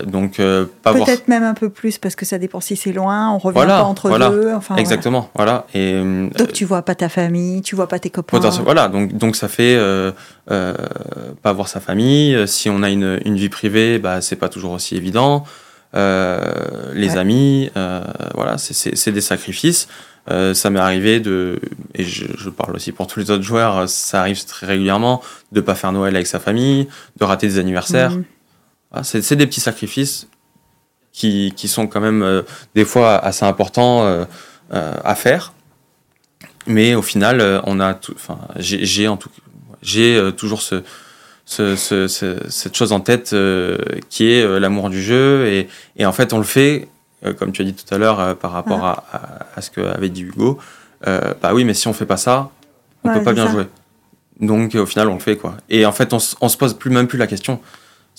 donc 0.07 0.39
euh, 0.39 0.67
pas 0.85 0.93
peut-être 0.93 1.27
même 1.27 1.43
un 1.43 1.55
peu 1.55 1.69
plus 1.69 1.99
parce 1.99 2.15
que 2.15 2.25
ça 2.25 2.39
dépend 2.39 2.61
si 2.61 2.77
c'est 2.77 2.93
loin, 2.93 3.33
on 3.33 3.39
revient 3.39 3.67
pas 3.67 3.83
entre 3.83 4.09
deux. 4.31 4.53
Enfin, 4.55 4.77
Exactement, 4.77 5.31
voilà. 5.35 5.67
Et 5.75 5.95
euh, 5.95 6.29
donc 6.31 6.53
tu 6.53 6.65
vois 6.65 6.83
pas 6.83 6.95
ta 6.95 7.09
famille, 7.09 7.63
tu 7.63 7.75
vois 7.75 7.89
pas 7.89 7.99
tes 7.99 8.11
copains. 8.11 8.39
Voilà, 8.63 8.89
donc 8.89 9.17
donc 9.17 9.37
ça 9.37 9.49
fait 9.49 9.79
pas 10.47 11.53
voir 11.53 11.69
sa 11.69 11.81
famille. 11.81 12.47
Si 12.47 12.71
on 12.71 12.83
a 12.83 12.91
une, 12.91 13.21
une 13.25 13.37
vie 13.37 13.49
privée, 13.49 13.99
bah 13.99 14.21
c'est 14.21 14.37
pas 14.37 14.49
toujours 14.49 14.73
aussi 14.73 14.97
évident. 14.97 15.45
Euh, 15.95 16.93
les 16.95 17.17
amis, 17.17 17.71
euh, 17.77 18.03
voilà, 18.35 18.59
c'est 18.59 19.13
des 19.13 19.21
sacrifices. 19.21 19.89
Euh, 20.31 20.55
ça 20.55 20.71
m'est 20.71 20.81
arrivé 20.81 21.19
de, 21.19 21.59
et 21.95 22.05
je, 22.05 22.49
parle 22.51 22.77
aussi 22.77 22.93
pour 22.93 23.07
tous 23.07 23.19
les 23.19 23.31
autres 23.31 23.43
joueurs, 23.43 23.89
ça 23.89 24.21
arrive 24.21 24.45
très 24.45 24.67
régulièrement 24.67 25.23
de 25.51 25.61
pas 25.61 25.75
faire 25.75 25.93
Noël 25.93 26.15
avec 26.15 26.27
sa 26.27 26.39
famille, 26.39 26.89
de 27.19 27.25
rater 27.25 27.49
des 27.49 27.59
anniversaires. 27.59 28.13
C'est 29.03 29.37
des 29.37 29.47
petits 29.47 29.61
sacrifices 29.61 30.29
qui, 31.13 31.53
qui 31.57 31.69
sont 31.69 31.87
quand 31.87 32.01
même 32.01 32.45
des 32.75 32.85
fois 32.85 33.17
assez 33.17 33.45
importants 33.45 34.27
à 34.71 35.15
faire. 35.15 35.53
Mais 36.67 36.95
au 36.95 37.03
final, 37.03 37.63
on 37.65 37.81
a, 37.81 37.99
enfin, 38.15 38.39
j'ai 38.57 39.09
en 39.09 39.17
tout, 39.17 39.31
j'ai 39.83 40.33
toujours 40.37 40.61
ce, 40.63 40.83
cette 41.51 42.77
chose 42.77 42.93
en 42.93 43.01
tête 43.01 43.33
euh, 43.33 43.79
qui 44.09 44.31
est 44.31 44.43
euh, 44.43 44.59
l'amour 44.61 44.91
du 44.91 45.03
jeu. 45.03 45.47
Et, 45.49 45.69
et, 45.97 46.07
en 46.07 46.13
fait, 46.13 46.33
on 46.33 46.39
le 46.39 46.45
fait, 46.45 46.89
euh, 47.25 47.35
comme 47.35 47.53
tu 47.53 47.63
as 47.63 47.65
dit 47.65 47.75
tout 47.75 47.93
à 47.93 47.99
l'heure, 47.99 48.37
par 48.37 48.53
rapport 48.53 48.85
à, 48.85 49.05
à, 49.55 49.61
ce 49.61 49.71
qu'avait 49.71 50.09
dit 50.09 50.23
Hugo. 50.23 50.59
bah 51.05 51.53
oui, 51.53 51.65
mais 51.65 51.75
si 51.75 51.89
on 51.89 51.93
fait 51.93 52.07
pas 52.07 52.17
ça, 52.17 52.51
on 53.05 53.13
peut 53.13 53.23
pas 53.23 53.33
bien 53.33 53.51
jouer. 53.51 53.67
Donc 54.41 54.75
au 54.75 54.87
final, 54.87 55.09
on 55.09 55.15
le 55.15 55.21
fait 55.21 55.37
quoi. 55.37 55.57
Et 55.69 55.85
en 55.85 55.93
fait, 55.93 56.15
on, 56.15 56.19
on 56.41 56.49
se 56.49 56.57
pose 56.57 56.75
plus 56.75 56.91
même 56.91 57.07
plus 57.07 57.19
la 57.19 57.27
question. 57.27 57.61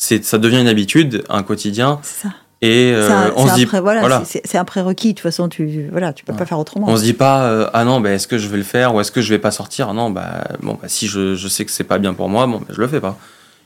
C'est 0.01 0.25
ça 0.25 0.39
devient 0.39 0.59
une 0.59 0.67
habitude, 0.67 1.23
un 1.29 1.43
quotidien. 1.43 1.99
C'est 2.01 2.27
ça. 2.27 2.33
Et 2.63 2.91
euh, 2.91 3.29
on 3.35 3.47
se 3.47 3.53
dit, 3.53 3.65
voilà, 3.65 4.23
c'est 4.25 4.57
un 4.57 4.65
prérequis. 4.65 5.09
De 5.09 5.13
toute 5.13 5.21
façon, 5.21 5.47
tu 5.47 5.87
voilà, 5.91 6.11
tu 6.11 6.25
peux 6.25 6.33
pas 6.33 6.47
faire 6.47 6.57
autrement. 6.57 6.87
On 6.89 6.97
se 6.97 7.03
dit 7.03 7.13
pas, 7.13 7.43
euh, 7.43 7.69
ah 7.73 7.85
non, 7.85 8.01
bah, 8.01 8.09
est-ce 8.09 8.27
que 8.27 8.39
je 8.39 8.47
vais 8.47 8.57
le 8.57 8.63
faire 8.63 8.95
ou 8.95 8.99
est-ce 8.99 9.11
que 9.11 9.21
je 9.21 9.29
vais 9.29 9.37
pas 9.37 9.51
sortir? 9.51 9.93
Non, 9.93 10.09
bah 10.09 10.43
bon, 10.63 10.75
bah, 10.81 10.87
si 10.87 11.05
je, 11.05 11.35
je 11.35 11.47
sais 11.47 11.65
que 11.65 11.71
c'est 11.71 11.83
pas 11.83 11.99
bien 11.99 12.15
pour 12.15 12.29
moi, 12.29 12.47
bon, 12.47 12.57
bah, 12.57 12.65
je 12.69 12.81
le 12.81 12.87
fais 12.87 12.99
pas. 12.99 13.15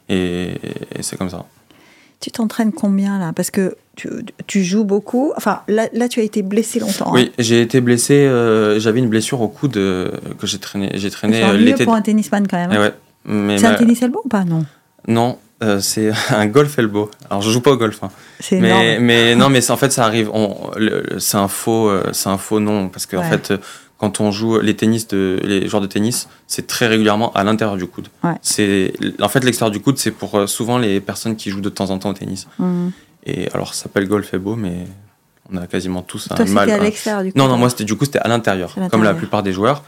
Et, 0.10 0.60
c'est 1.00 1.18
comme 1.18 1.30
ça. 1.30 1.46
Tu 2.20 2.32
t'entraînes 2.32 2.74
combien 2.74 3.18
là? 3.18 3.32
Parce 3.34 3.50
que 3.50 3.78
tu, 3.96 4.10
tu, 4.46 4.66
joues 4.66 4.84
beaucoup. 4.84 5.32
Enfin, 5.38 5.62
là, 5.70 5.88
là, 5.94 6.10
tu 6.10 6.20
as 6.20 6.24
été 6.24 6.42
blessé 6.42 6.82
longtemps. 6.82 7.14
Oui, 7.14 7.30
hein. 7.32 7.36
j'ai 7.40 7.62
été 7.62 7.80
blessé. 7.80 8.14
Euh, 8.14 8.78
j'avais 8.78 9.00
une 9.00 9.10
blessure 9.10 9.40
au 9.40 9.48
coude 9.48 9.76
que 9.76 10.20
j'ai 10.44 10.60
traîné. 10.60 10.92
J'ai 10.96 11.12
traîné 11.12 11.58
l'été. 11.58 11.86
pour 11.86 11.96
un 11.96 12.02
tennisman 12.02 12.46
quand 12.46 12.58
même. 12.58 12.74
Hein. 12.74 12.92
Ouais, 13.26 13.58
c'est 13.58 13.68
un 13.68 13.76
tennis 13.76 14.02
elbow 14.02 14.22
ou 14.26 14.28
pas? 14.28 14.44
Non. 14.44 14.66
Non, 15.08 15.38
euh, 15.64 15.80
c'est 15.80 16.12
un 16.30 16.46
golf 16.48 16.78
elbow. 16.78 17.10
Alors 17.30 17.42
je 17.42 17.50
joue 17.50 17.62
pas 17.62 17.72
au 17.72 17.78
golf, 17.78 18.04
hein. 18.04 18.10
mais, 18.52 19.00
mais 19.00 19.36
non, 19.38 19.50
mais 19.50 19.70
en 19.72 19.78
fait 19.78 19.92
ça 19.92 20.06
arrive. 20.06 20.30
C'est 21.20 21.38
un 21.38 21.48
faux, 21.48 21.90
euh, 21.90 22.10
c'est 22.12 22.30
un 22.30 22.38
faux 22.38 22.60
nom 22.60 22.90
parce 22.90 23.06
qu'en 23.06 23.20
en 23.20 23.24
fait 23.24 23.54
quand 23.98 24.20
on 24.20 24.32
joue 24.32 24.60
les 24.60 24.76
tennis 24.76 25.08
de 25.08 25.40
les 25.44 25.68
joueurs 25.70 25.82
de 25.82 25.88
tennis, 25.88 26.28
c'est 26.48 26.68
très 26.68 26.88
régulièrement 26.88 27.32
à 27.34 27.44
l'intérieur 27.44 27.78
du 27.78 27.86
coude. 27.86 28.10
C'est 28.42 28.94
en 29.22 29.30
fait 29.30 29.44
l'extérieur 29.44 29.72
du 29.72 29.80
coude, 29.80 29.98
c'est 29.98 30.12
pour 30.12 30.36
euh, 30.36 30.48
souvent 30.48 30.78
les 30.78 31.00
personnes 31.00 31.36
qui 31.36 31.50
jouent 31.50 31.62
de 31.62 31.70
temps 31.70 31.90
en 31.90 32.00
temps 32.00 32.10
au 32.10 32.14
tennis. 32.14 32.48
Mmh. 32.60 32.90
Et 33.26 33.50
alors 33.54 33.74
ça 33.74 33.84
s'appelle 33.84 34.08
golf 34.08 34.34
elbow, 34.34 34.56
mais 34.56 34.86
on 35.52 35.58
a 35.58 35.68
quasiment 35.68 36.02
tous 36.02 36.28
un 36.32 36.46
mal. 36.46 36.70
à 36.70 36.80
l'extérieur 36.80 37.24
du 37.24 37.32
coude. 37.32 37.42
Non, 37.42 37.48
non, 37.48 37.58
moi 37.58 37.70
c'était 37.70 37.86
du 37.86 37.96
coup 37.96 38.04
c'était 38.04 38.20
à 38.20 38.28
l'intérieur, 38.28 38.76
comme 38.92 39.04
la 39.04 39.14
plupart 39.14 39.44
des 39.44 39.54
joueurs. 39.54 39.84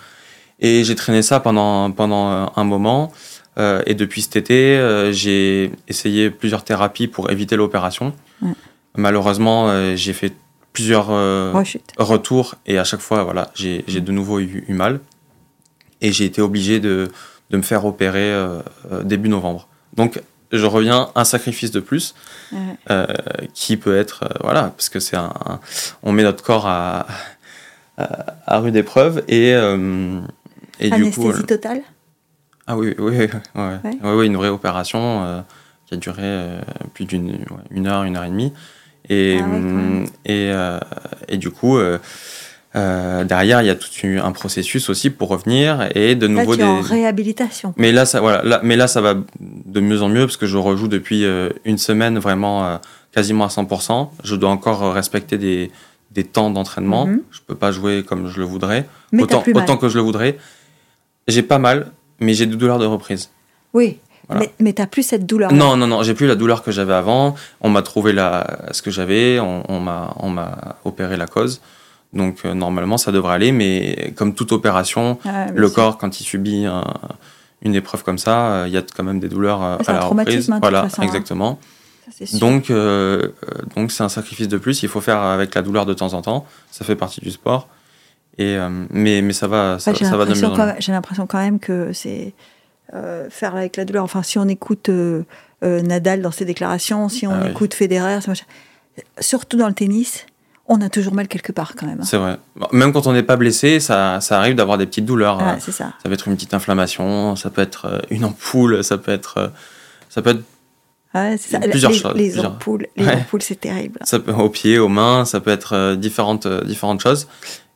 Et 0.59 0.83
j'ai 0.85 0.95
traîné 0.95 1.21
ça 1.21 1.39
pendant 1.39 1.91
pendant 1.91 2.51
un 2.55 2.63
moment. 2.63 3.11
Euh, 3.57 3.81
et 3.85 3.95
depuis 3.95 4.21
cet 4.21 4.35
été, 4.35 4.77
euh, 4.77 5.11
j'ai 5.11 5.71
essayé 5.87 6.29
plusieurs 6.29 6.63
thérapies 6.63 7.07
pour 7.07 7.31
éviter 7.31 7.55
l'opération. 7.55 8.13
Malheureusement, 8.95 9.69
euh, 9.69 9.95
j'ai 9.95 10.13
fait 10.13 10.33
plusieurs 10.73 11.07
retours 11.97 12.55
et 12.67 12.77
à 12.77 12.83
chaque 12.83 12.99
fois, 12.99 13.23
voilà, 13.23 13.49
j'ai 13.55 13.81
de 13.81 14.11
nouveau 14.11 14.39
eu, 14.39 14.65
mal. 14.69 14.99
Et 16.01 16.11
j'ai 16.11 16.25
été 16.25 16.41
obligé 16.41 16.79
de, 16.79 17.07
de, 17.49 17.57
me 17.57 17.63
faire 17.63 17.85
opérer 17.85 18.31
début 19.03 19.29
novembre. 19.29 19.67
Donc, 19.95 20.21
je 20.51 20.65
reviens 20.65 21.09
un 21.15 21.23
sacrifice 21.23 21.71
de 21.71 21.79
plus 21.79 22.13
qui 23.55 23.77
peut 23.77 23.97
être, 23.97 24.29
voilà, 24.41 24.73
parce 24.77 24.89
que 24.89 24.99
c'est 24.99 25.17
un, 25.17 25.33
on 26.03 26.11
met 26.11 26.23
notre 26.23 26.43
corps 26.43 26.67
à 26.67 27.07
à, 27.97 28.59
rude 28.59 28.75
épreuve. 28.75 29.23
Et, 29.27 29.49
et 29.49 29.55
Anesthésie 29.55 31.01
du 31.03 31.11
coup, 31.11 31.33
totale? 31.41 31.81
Ah 32.67 32.77
oui, 32.77 32.93
oui, 32.97 33.15
oui, 33.17 33.27
ouais. 33.55 34.01
Ouais. 34.03 34.25
une 34.25 34.35
vraie 34.35 34.49
opération 34.49 35.43
qui 35.85 35.93
a 35.93 35.97
duré 35.97 36.59
plus 36.93 37.05
d'une 37.05 37.39
une 37.71 37.87
heure, 37.87 38.03
une 38.03 38.17
heure 38.17 38.25
et 38.25 38.29
demie. 38.29 38.53
Et, 39.09 39.39
ah 39.41 40.03
et, 40.25 40.51
et, 41.29 41.37
du 41.37 41.49
coup, 41.49 41.77
euh, 42.77 43.23
derrière, 43.23 43.61
il 43.61 43.67
y 43.67 43.69
a 43.69 43.75
tout 43.75 43.89
un 44.03 44.31
processus 44.31 44.89
aussi 44.89 45.09
pour 45.09 45.29
revenir 45.29 45.89
et 45.95 46.15
de 46.15 46.27
nouveau 46.27 46.51
là, 46.51 46.57
tu 46.57 46.63
des 46.63 46.63
en 46.63 46.81
réhabilitation. 46.81 47.73
Mais 47.77 47.91
là, 47.91 48.05
ça, 48.05 48.19
voilà, 48.19 48.61
mais 48.63 48.75
là, 48.75 48.87
ça 48.87 49.01
va 49.01 49.15
de 49.39 49.79
mieux 49.79 50.01
en 50.01 50.09
mieux 50.09 50.25
parce 50.25 50.37
que 50.37 50.45
je 50.45 50.57
rejoue 50.57 50.87
depuis 50.87 51.25
euh, 51.25 51.49
une 51.65 51.77
semaine 51.77 52.19
vraiment 52.19 52.65
euh, 52.65 52.77
quasiment 53.11 53.45
à 53.45 53.47
100%. 53.47 54.09
Je 54.23 54.35
dois 54.35 54.49
encore 54.49 54.93
respecter 54.93 55.37
des, 55.37 55.71
des 56.11 56.23
temps 56.23 56.51
d'entraînement. 56.51 57.05
Je 57.05 57.11
mhm. 57.11 57.17
ne 57.17 57.23
Je 57.31 57.39
peux 57.47 57.55
pas 57.55 57.71
jouer 57.71 58.03
comme 58.03 58.29
je 58.29 58.39
le 58.39 58.45
voudrais, 58.45 58.85
autant, 59.17 59.43
autant 59.55 59.77
que 59.77 59.89
je 59.89 59.95
le 59.95 60.01
voudrais. 60.01 60.37
J'ai 61.27 61.43
pas 61.43 61.59
mal, 61.59 61.91
mais 62.19 62.33
j'ai 62.33 62.45
des 62.45 62.55
douleurs 62.55 62.79
de 62.79 62.85
reprise. 62.85 63.29
Oui. 63.73 63.99
Mais, 64.59 64.75
n'as 64.77 64.87
plus 64.87 65.03
cette 65.03 65.25
douleur. 65.25 65.53
Non, 65.53 65.77
non, 65.77 65.87
non, 65.87 66.03
j'ai 66.03 66.13
plus 66.13 66.27
la 66.27 66.35
douleur 66.35 66.61
que 66.61 66.71
j'avais 66.71 66.93
avant. 66.93 67.35
On 67.61 67.69
m'a 67.69 67.81
trouvé 67.81 68.11
la, 68.11 68.67
ce 68.71 68.81
que 68.81 68.91
j'avais, 68.91 69.39
on, 69.39 69.63
on 69.69 70.29
m'a 70.29 70.77
opéré 70.83 71.15
la 71.15 71.27
cause. 71.27 71.61
Donc 72.13 72.39
euh, 72.45 72.53
normalement, 72.53 72.97
ça 72.97 73.11
devrait 73.11 73.33
aller, 73.33 73.51
mais 73.51 74.13
comme 74.15 74.33
toute 74.33 74.51
opération, 74.51 75.19
le 75.53 75.69
corps, 75.69 75.97
quand 75.97 76.19
il 76.19 76.23
subit 76.23 76.65
une 77.61 77.75
épreuve 77.75 78.03
comme 78.03 78.17
ça, 78.17 78.51
euh, 78.51 78.67
il 78.67 78.73
y 78.73 78.77
a 78.77 78.81
quand 78.81 79.03
même 79.03 79.19
des 79.19 79.29
douleurs 79.29 79.63
euh, 79.63 79.77
à 79.87 79.93
la 79.93 80.01
reprise. 80.01 80.49
Hein, 80.49 80.59
voilà, 80.61 80.87
hein. 80.97 81.03
exactement. 81.03 81.59
donc, 82.33 82.71
donc 83.75 83.91
c'est 83.91 84.03
un 84.03 84.09
sacrifice 84.09 84.47
de 84.47 84.57
plus. 84.57 84.83
Il 84.83 84.89
faut 84.89 85.01
faire 85.01 85.19
avec 85.19 85.53
la 85.55 85.61
douleur 85.61 85.85
de 85.85 85.93
temps 85.93 86.13
en 86.13 86.21
temps. 86.21 86.45
Ça 86.71 86.85
fait 86.85 86.95
partie 86.95 87.21
du 87.21 87.31
sport. 87.31 87.67
Et 88.37 88.57
mais, 88.91 89.21
mais 89.21 89.33
ça 89.33 89.47
va, 89.47 89.79
ça, 89.79 89.91
va 89.91 90.25
de 90.25 90.33
mieux 90.33 90.75
J'ai 90.79 90.91
l'impression 90.91 91.25
quand 91.25 91.39
même 91.39 91.59
que 91.59 91.91
c'est 91.93 92.33
faire 93.29 93.55
avec 93.55 93.77
la 93.77 93.85
douleur. 93.85 94.03
Enfin, 94.03 94.23
si 94.23 94.37
on 94.37 94.47
écoute 94.47 94.89
Nadal 95.61 96.21
dans 96.21 96.31
ses 96.31 96.45
déclarations, 96.45 97.09
si 97.09 97.25
on 97.25 97.33
ah 97.33 97.49
écoute 97.49 97.73
Federer, 97.73 98.19
surtout 99.19 99.57
dans 99.57 99.67
le 99.67 99.73
tennis, 99.73 100.25
on 100.67 100.81
a 100.81 100.89
toujours 100.89 101.13
mal 101.13 101.27
quelque 101.27 101.51
part 101.51 101.75
quand 101.75 101.85
même. 101.85 101.99
Hein. 102.01 102.05
C'est 102.05 102.17
vrai. 102.17 102.37
Même 102.71 102.91
quand 102.91 103.07
on 103.07 103.13
n'est 103.13 103.23
pas 103.23 103.37
blessé, 103.37 103.79
ça, 103.79 104.19
ça 104.21 104.37
arrive 104.37 104.55
d'avoir 104.55 104.77
des 104.77 104.85
petites 104.85 105.05
douleurs. 105.05 105.39
Ah, 105.41 105.57
c'est 105.59 105.71
ça. 105.71 105.93
Ça 106.03 106.09
peut 106.09 106.13
être 106.13 106.27
une 106.27 106.35
petite 106.35 106.53
inflammation, 106.53 107.35
ça 107.35 107.49
peut 107.49 107.61
être 107.61 107.85
euh, 107.85 107.99
une 108.09 108.25
ampoule, 108.25 108.83
ça 108.83 108.97
peut 108.97 109.11
être, 109.11 109.37
euh, 109.37 109.47
ça 110.09 110.21
peut 110.21 110.31
être 110.31 110.43
ouais, 111.23 111.37
ça. 111.37 111.59
plusieurs 111.59 111.91
les, 111.91 111.97
choses. 111.97 112.13
Les 112.15 112.39
ampoules, 112.39 112.87
les 112.95 113.07
ampoules, 113.07 113.41
c'est 113.41 113.59
terrible. 113.59 113.99
Ça 114.03 114.19
peut 114.19 114.33
aux 114.33 114.49
pieds, 114.49 114.79
aux 114.79 114.87
mains, 114.87 115.25
ça 115.25 115.39
peut 115.39 115.51
être 115.51 115.73
euh, 115.73 115.95
différentes, 115.95 116.47
différentes 116.65 117.01
choses. 117.01 117.27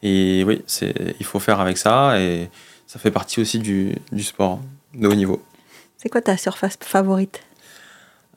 Et 0.04 0.44
oui, 0.46 0.64
il 1.20 1.26
faut 1.26 1.40
faire 1.40 1.60
avec 1.60 1.78
ça 1.78 2.20
et 2.20 2.50
ça 2.88 2.98
fait 3.00 3.12
partie 3.12 3.40
aussi 3.40 3.60
du, 3.60 3.96
du 4.12 4.24
sport 4.24 4.60
de 4.96 5.08
haut 5.08 5.16
niveau. 5.16 5.42
C'est 5.98 6.10
quoi 6.10 6.22
ta 6.22 6.38
surface 6.38 6.78
favorite? 6.80 7.42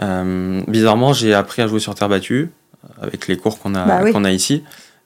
Bizarrement, 0.00 1.12
j'ai 1.14 1.32
appris 1.32 1.62
à 1.62 1.66
jouer 1.66 1.80
sur 1.80 1.94
terre 1.94 2.08
battue 2.10 2.50
avec 3.00 3.28
les 3.28 3.36
cours 3.36 3.58
qu'on 3.58 3.74
a, 3.74 3.86
bah 4.02 4.12
qu'on 4.12 4.24
a 4.24 4.30
ici. 4.30 4.62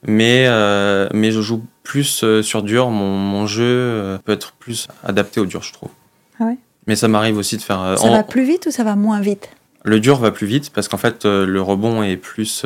Mais, 0.06 0.44
euh, 0.46 1.08
mais 1.12 1.32
je 1.32 1.40
joue 1.40 1.64
plus 1.82 2.22
euh, 2.22 2.42
sur 2.42 2.62
dur. 2.62 2.90
Mon, 2.90 3.16
mon, 3.16 3.46
jeu 3.46 3.64
euh, 3.64 4.18
peut 4.18 4.32
être 4.32 4.52
plus 4.52 4.87
adapté 5.04 5.40
au 5.40 5.46
dur, 5.46 5.62
je 5.62 5.72
trouve. 5.72 5.90
Ah 6.38 6.44
ouais? 6.44 6.58
Mais 6.87 6.96
ça 6.96 7.08
m'arrive 7.08 7.37
aussi 7.37 7.56
de 7.56 7.62
faire. 7.62 7.96
Ça 7.98 8.08
va 8.08 8.22
plus 8.22 8.44
vite 8.44 8.66
ou 8.66 8.70
ça 8.70 8.84
va 8.84 8.96
moins 8.96 9.20
vite? 9.20 9.50
Le 9.85 10.01
dur 10.01 10.17
va 10.19 10.31
plus 10.31 10.47
vite 10.47 10.71
parce 10.75 10.88
qu'en 10.88 10.97
fait, 10.99 11.25
le 11.25 11.61
rebond 11.61 12.03
est 12.03 12.17
plus, 12.17 12.64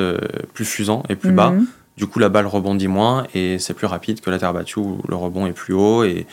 plus 0.55 0.65
fusant 0.65 1.03
et 1.09 1.17
plus 1.17 1.33
bas. 1.33 1.51
Mhm. 1.51 1.67
Du 1.97 2.07
coup, 2.07 2.19
la 2.19 2.31
balle 2.31 2.47
rebondit 2.47 2.89
moins 2.89 3.27
et 3.35 3.59
c'est 3.59 3.75
plus 3.75 3.87
rapide 3.87 4.21
que 4.21 4.31
la 4.31 4.39
terre 4.39 4.55
battue 4.55 4.79
où 4.79 5.01
le 5.07 5.15
rebond 5.15 5.47
est 5.47 5.53
plus 5.53 5.75
haut 5.75 6.05
et, 6.05 6.27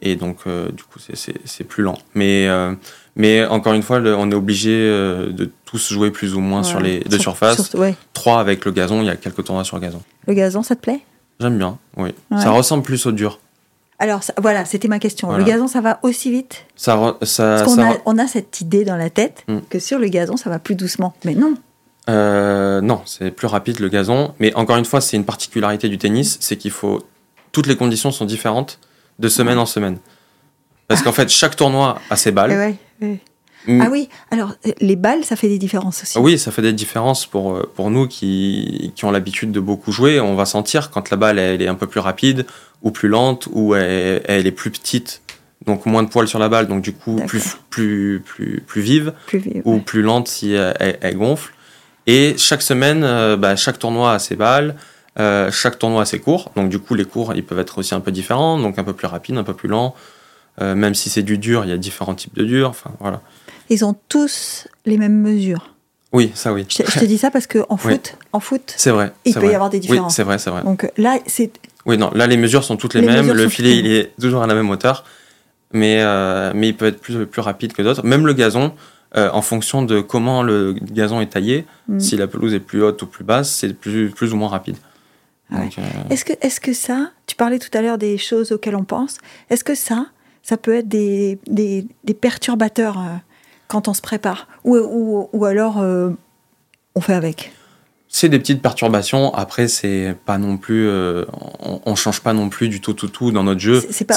et 0.00 0.14
donc, 0.16 0.44
du 0.46 0.82
coup, 0.84 0.98
c'est 1.00 1.64
plus 1.64 1.82
lent. 1.82 1.98
Mais 2.14 2.48
mais 3.16 3.44
encore 3.44 3.74
une 3.74 3.82
fois, 3.82 3.98
on 4.00 4.30
est 4.30 4.34
obligé 4.34 4.70
euh, 4.72 5.30
de 5.30 5.50
tous 5.64 5.92
jouer 5.92 6.10
plus 6.10 6.34
ou 6.34 6.40
moins 6.40 6.62
sur 6.62 6.80
les 6.80 7.00
deux 7.00 7.18
surfaces. 7.18 7.76
Trois 8.12 8.40
avec 8.40 8.64
le 8.64 8.72
gazon, 8.72 9.00
il 9.00 9.06
y 9.06 9.10
a 9.10 9.16
quelques 9.16 9.44
tournois 9.44 9.64
sur 9.64 9.78
gazon. 9.80 10.00
Le 10.26 10.34
gazon, 10.34 10.62
ça 10.62 10.76
te 10.76 10.80
plaît? 10.80 11.00
J'aime 11.38 11.58
bien, 11.58 11.78
oui. 11.96 12.10
Ça 12.38 12.50
ressemble 12.50 12.82
plus 12.82 13.04
au 13.06 13.12
dur. 13.12 13.38
Alors 14.00 14.22
voilà, 14.38 14.64
c'était 14.64 14.88
ma 14.88 14.98
question. 14.98 15.36
Le 15.36 15.44
gazon, 15.44 15.68
ça 15.68 15.82
va 15.82 16.00
aussi 16.02 16.30
vite? 16.30 16.64
Ça, 16.74 17.18
ça, 17.22 17.56
Parce 17.58 17.74
qu'on 17.74 17.82
a, 17.82 17.96
on 18.06 18.16
a 18.18 18.26
cette 18.26 18.62
idée 18.62 18.84
dans 18.84 18.96
la 18.96 19.10
tête 19.10 19.44
hmm. 19.46 19.58
que 19.68 19.78
sur 19.78 19.98
le 19.98 20.08
gazon, 20.08 20.38
ça 20.38 20.48
va 20.48 20.58
plus 20.58 20.74
doucement. 20.74 21.14
Mais 21.24 21.34
non. 21.34 21.54
Euh, 22.08 22.80
non, 22.80 23.02
c'est 23.04 23.30
plus 23.30 23.46
rapide 23.46 23.78
le 23.78 23.90
gazon. 23.90 24.32
Mais 24.40 24.54
encore 24.54 24.78
une 24.78 24.86
fois, 24.86 25.02
c'est 25.02 25.18
une 25.18 25.26
particularité 25.26 25.88
du 25.90 25.98
tennis, 25.98 26.38
c'est 26.40 26.56
qu'il 26.56 26.70
faut... 26.70 27.02
Toutes 27.52 27.66
les 27.66 27.76
conditions 27.76 28.10
sont 28.10 28.24
différentes 28.24 28.78
de 29.18 29.28
semaine 29.28 29.58
en 29.58 29.66
semaine. 29.66 29.98
Parce 30.88 31.02
qu'en 31.02 31.12
fait, 31.12 31.28
chaque 31.28 31.54
tournoi 31.54 31.98
a 32.08 32.16
ses 32.16 32.32
balles. 32.32 32.74
Mm. 33.00 33.82
Ah 33.82 33.88
oui, 33.90 34.08
alors 34.30 34.54
euh, 34.66 34.72
les 34.80 34.96
balles, 34.96 35.22
ça 35.22 35.36
fait 35.36 35.48
des 35.48 35.58
différences 35.58 36.02
aussi. 36.02 36.18
Oui, 36.18 36.38
ça 36.38 36.50
fait 36.50 36.62
des 36.62 36.72
différences 36.72 37.26
pour, 37.26 37.56
euh, 37.56 37.70
pour 37.74 37.90
nous 37.90 38.08
qui, 38.08 38.90
qui 38.96 39.04
ont 39.04 39.10
l'habitude 39.10 39.52
de 39.52 39.60
beaucoup 39.60 39.92
jouer. 39.92 40.18
On 40.18 40.34
va 40.34 40.46
sentir 40.46 40.90
quand 40.90 41.10
la 41.10 41.18
balle 41.18 41.38
elle 41.38 41.60
est 41.60 41.68
un 41.68 41.74
peu 41.74 41.86
plus 41.86 42.00
rapide 42.00 42.46
ou 42.82 42.90
plus 42.90 43.08
lente 43.08 43.48
ou 43.52 43.74
elle, 43.74 44.22
elle 44.24 44.46
est 44.46 44.52
plus 44.52 44.70
petite, 44.70 45.22
donc 45.66 45.86
moins 45.86 46.02
de 46.02 46.08
poils 46.08 46.28
sur 46.28 46.38
la 46.38 46.48
balle, 46.48 46.66
donc 46.66 46.82
du 46.82 46.92
coup 46.92 47.16
plus, 47.26 47.56
plus, 47.68 48.22
plus, 48.24 48.62
plus 48.66 48.80
vive, 48.80 49.12
ou 49.64 49.78
plus 49.78 50.02
lente 50.02 50.28
si 50.28 50.52
elle, 50.52 51.16
gonfle. 51.16 51.52
Et 52.06 52.34
chaque 52.38 52.62
semaine, 52.62 53.04
euh, 53.04 53.36
bah, 53.36 53.56
chaque 53.56 53.78
tournoi 53.78 54.14
a 54.14 54.18
ses 54.18 54.36
balles. 54.36 54.74
chaque 55.16 55.78
tournoi 55.78 56.02
a 56.02 56.04
ses 56.06 56.18
cours, 56.18 56.50
donc 56.56 56.70
du 56.70 56.78
coup 56.78 56.94
les 56.94 57.04
cours 57.04 57.34
ils 57.34 57.44
peuvent 57.44 57.58
être 57.58 57.78
aussi 57.78 57.94
un 57.94 58.00
peu 58.00 58.10
différents, 58.10 58.58
donc 58.58 58.78
un 58.78 58.84
peu 58.84 58.94
plus 58.94 59.06
rapides, 59.06 59.36
un 59.36 59.44
peu 59.44 59.54
plus 59.54 59.68
lents, 59.68 59.94
euh, 60.60 60.74
même 60.74 60.94
si 60.94 61.08
c'est 61.10 61.22
du 61.22 61.38
dur, 61.38 61.64
il 61.64 61.70
y 61.70 61.72
a 61.72 61.78
différents 61.78 62.14
types 62.14 62.34
de 62.34 62.44
dur. 62.44 62.68
Enfin, 62.68 62.90
voilà. 63.00 63.20
Ils 63.68 63.84
ont 63.84 63.94
tous 64.08 64.68
les 64.84 64.98
mêmes 64.98 65.20
mesures. 65.20 65.74
Oui, 66.12 66.32
ça 66.34 66.52
oui. 66.52 66.66
Je, 66.68 66.82
te 66.82 67.04
dis 67.04 67.18
ça 67.18 67.30
parce 67.30 67.46
qu'en 67.46 67.76
foot, 67.76 68.16
en 68.32 68.40
foot, 68.40 68.74
c'est 68.76 68.90
vrai. 68.90 69.12
Il 69.24 69.34
peut 69.34 69.50
y 69.50 69.54
avoir 69.54 69.70
des 69.70 69.78
différences. 69.78 70.12
Oui, 70.12 70.16
c'est 70.16 70.24
vrai, 70.24 70.38
c'est 70.38 70.50
vrai. 70.50 70.62
Donc 70.62 70.90
là, 70.96 71.18
c'est. 71.26 71.52
Oui, 71.90 71.98
non, 71.98 72.12
là 72.14 72.28
les 72.28 72.36
mesures 72.36 72.62
sont 72.62 72.76
toutes 72.76 72.94
les, 72.94 73.02
mêmes. 73.02 73.32
Le 73.32 73.48
filet, 73.48 73.76
il 73.76 73.86
est 73.88 74.12
toujours 74.20 74.44
à 74.44 74.46
la 74.46 74.54
même 74.54 74.70
hauteur, 74.70 75.04
mais 75.72 75.98
euh, 76.02 76.52
mais 76.54 76.68
il 76.68 76.76
peut 76.76 76.86
être 76.86 77.00
plus 77.00 77.26
plus 77.26 77.40
rapide 77.40 77.72
que 77.72 77.82
d'autres. 77.82 78.06
Même 78.06 78.28
le 78.28 78.32
gazon, 78.32 78.72
euh, 79.16 79.28
en 79.32 79.42
fonction 79.42 79.82
de 79.82 80.00
comment 80.00 80.44
le 80.44 80.72
gazon 80.72 81.20
est 81.20 81.32
taillé, 81.32 81.66
mm. 81.88 81.98
si 81.98 82.16
la 82.16 82.28
pelouse 82.28 82.54
est 82.54 82.60
plus 82.60 82.80
haute 82.84 83.02
ou 83.02 83.06
plus 83.06 83.24
basse, 83.24 83.50
c'est 83.50 83.74
plus 83.74 84.10
plus 84.10 84.32
ou 84.32 84.36
moins 84.36 84.48
rapide. 84.48 84.76
Ah 85.52 85.62
est-ce 86.10 86.24
que 86.24 86.32
est-ce 86.42 86.60
que 86.60 86.72
ça, 86.72 87.10
tu 87.26 87.34
parlais 87.34 87.58
tout 87.58 87.76
à 87.76 87.82
l'heure 87.82 87.98
des 87.98 88.18
choses 88.18 88.52
auxquelles 88.52 88.76
on 88.76 88.84
pense. 88.84 89.18
Est-ce 89.50 89.64
que 89.64 89.74
ça, 89.74 90.06
ça 90.44 90.56
peut 90.56 90.76
être 90.76 90.86
des, 90.86 91.40
des, 91.48 92.14
perturbateurs 92.14 93.00
euh, 93.00 93.16
quand 93.66 93.88
on 93.88 93.94
se 93.94 94.00
prépare 94.00 94.46
Ou, 94.62 94.76
ou, 94.76 95.28
ou 95.32 95.44
alors 95.44 95.80
euh, 95.80 96.10
on 96.94 97.00
fait 97.00 97.14
avec? 97.14 97.50
C'est 98.12 98.28
des 98.28 98.38
petites 98.38 98.60
perturbations. 98.60 99.32
Après, 99.34 99.68
c'est 99.68 100.16
pas 100.26 100.36
non 100.36 100.56
plus, 100.56 100.88
euh, 100.88 101.24
on, 101.60 101.80
on, 101.86 101.94
change 101.94 102.20
pas 102.20 102.32
non 102.32 102.48
plus 102.48 102.68
du 102.68 102.80
tout, 102.80 102.92
tout, 102.92 103.08
tout 103.08 103.30
dans 103.30 103.44
notre 103.44 103.60
jeu. 103.60 103.82
C'est 103.90 104.04
pas, 104.04 104.16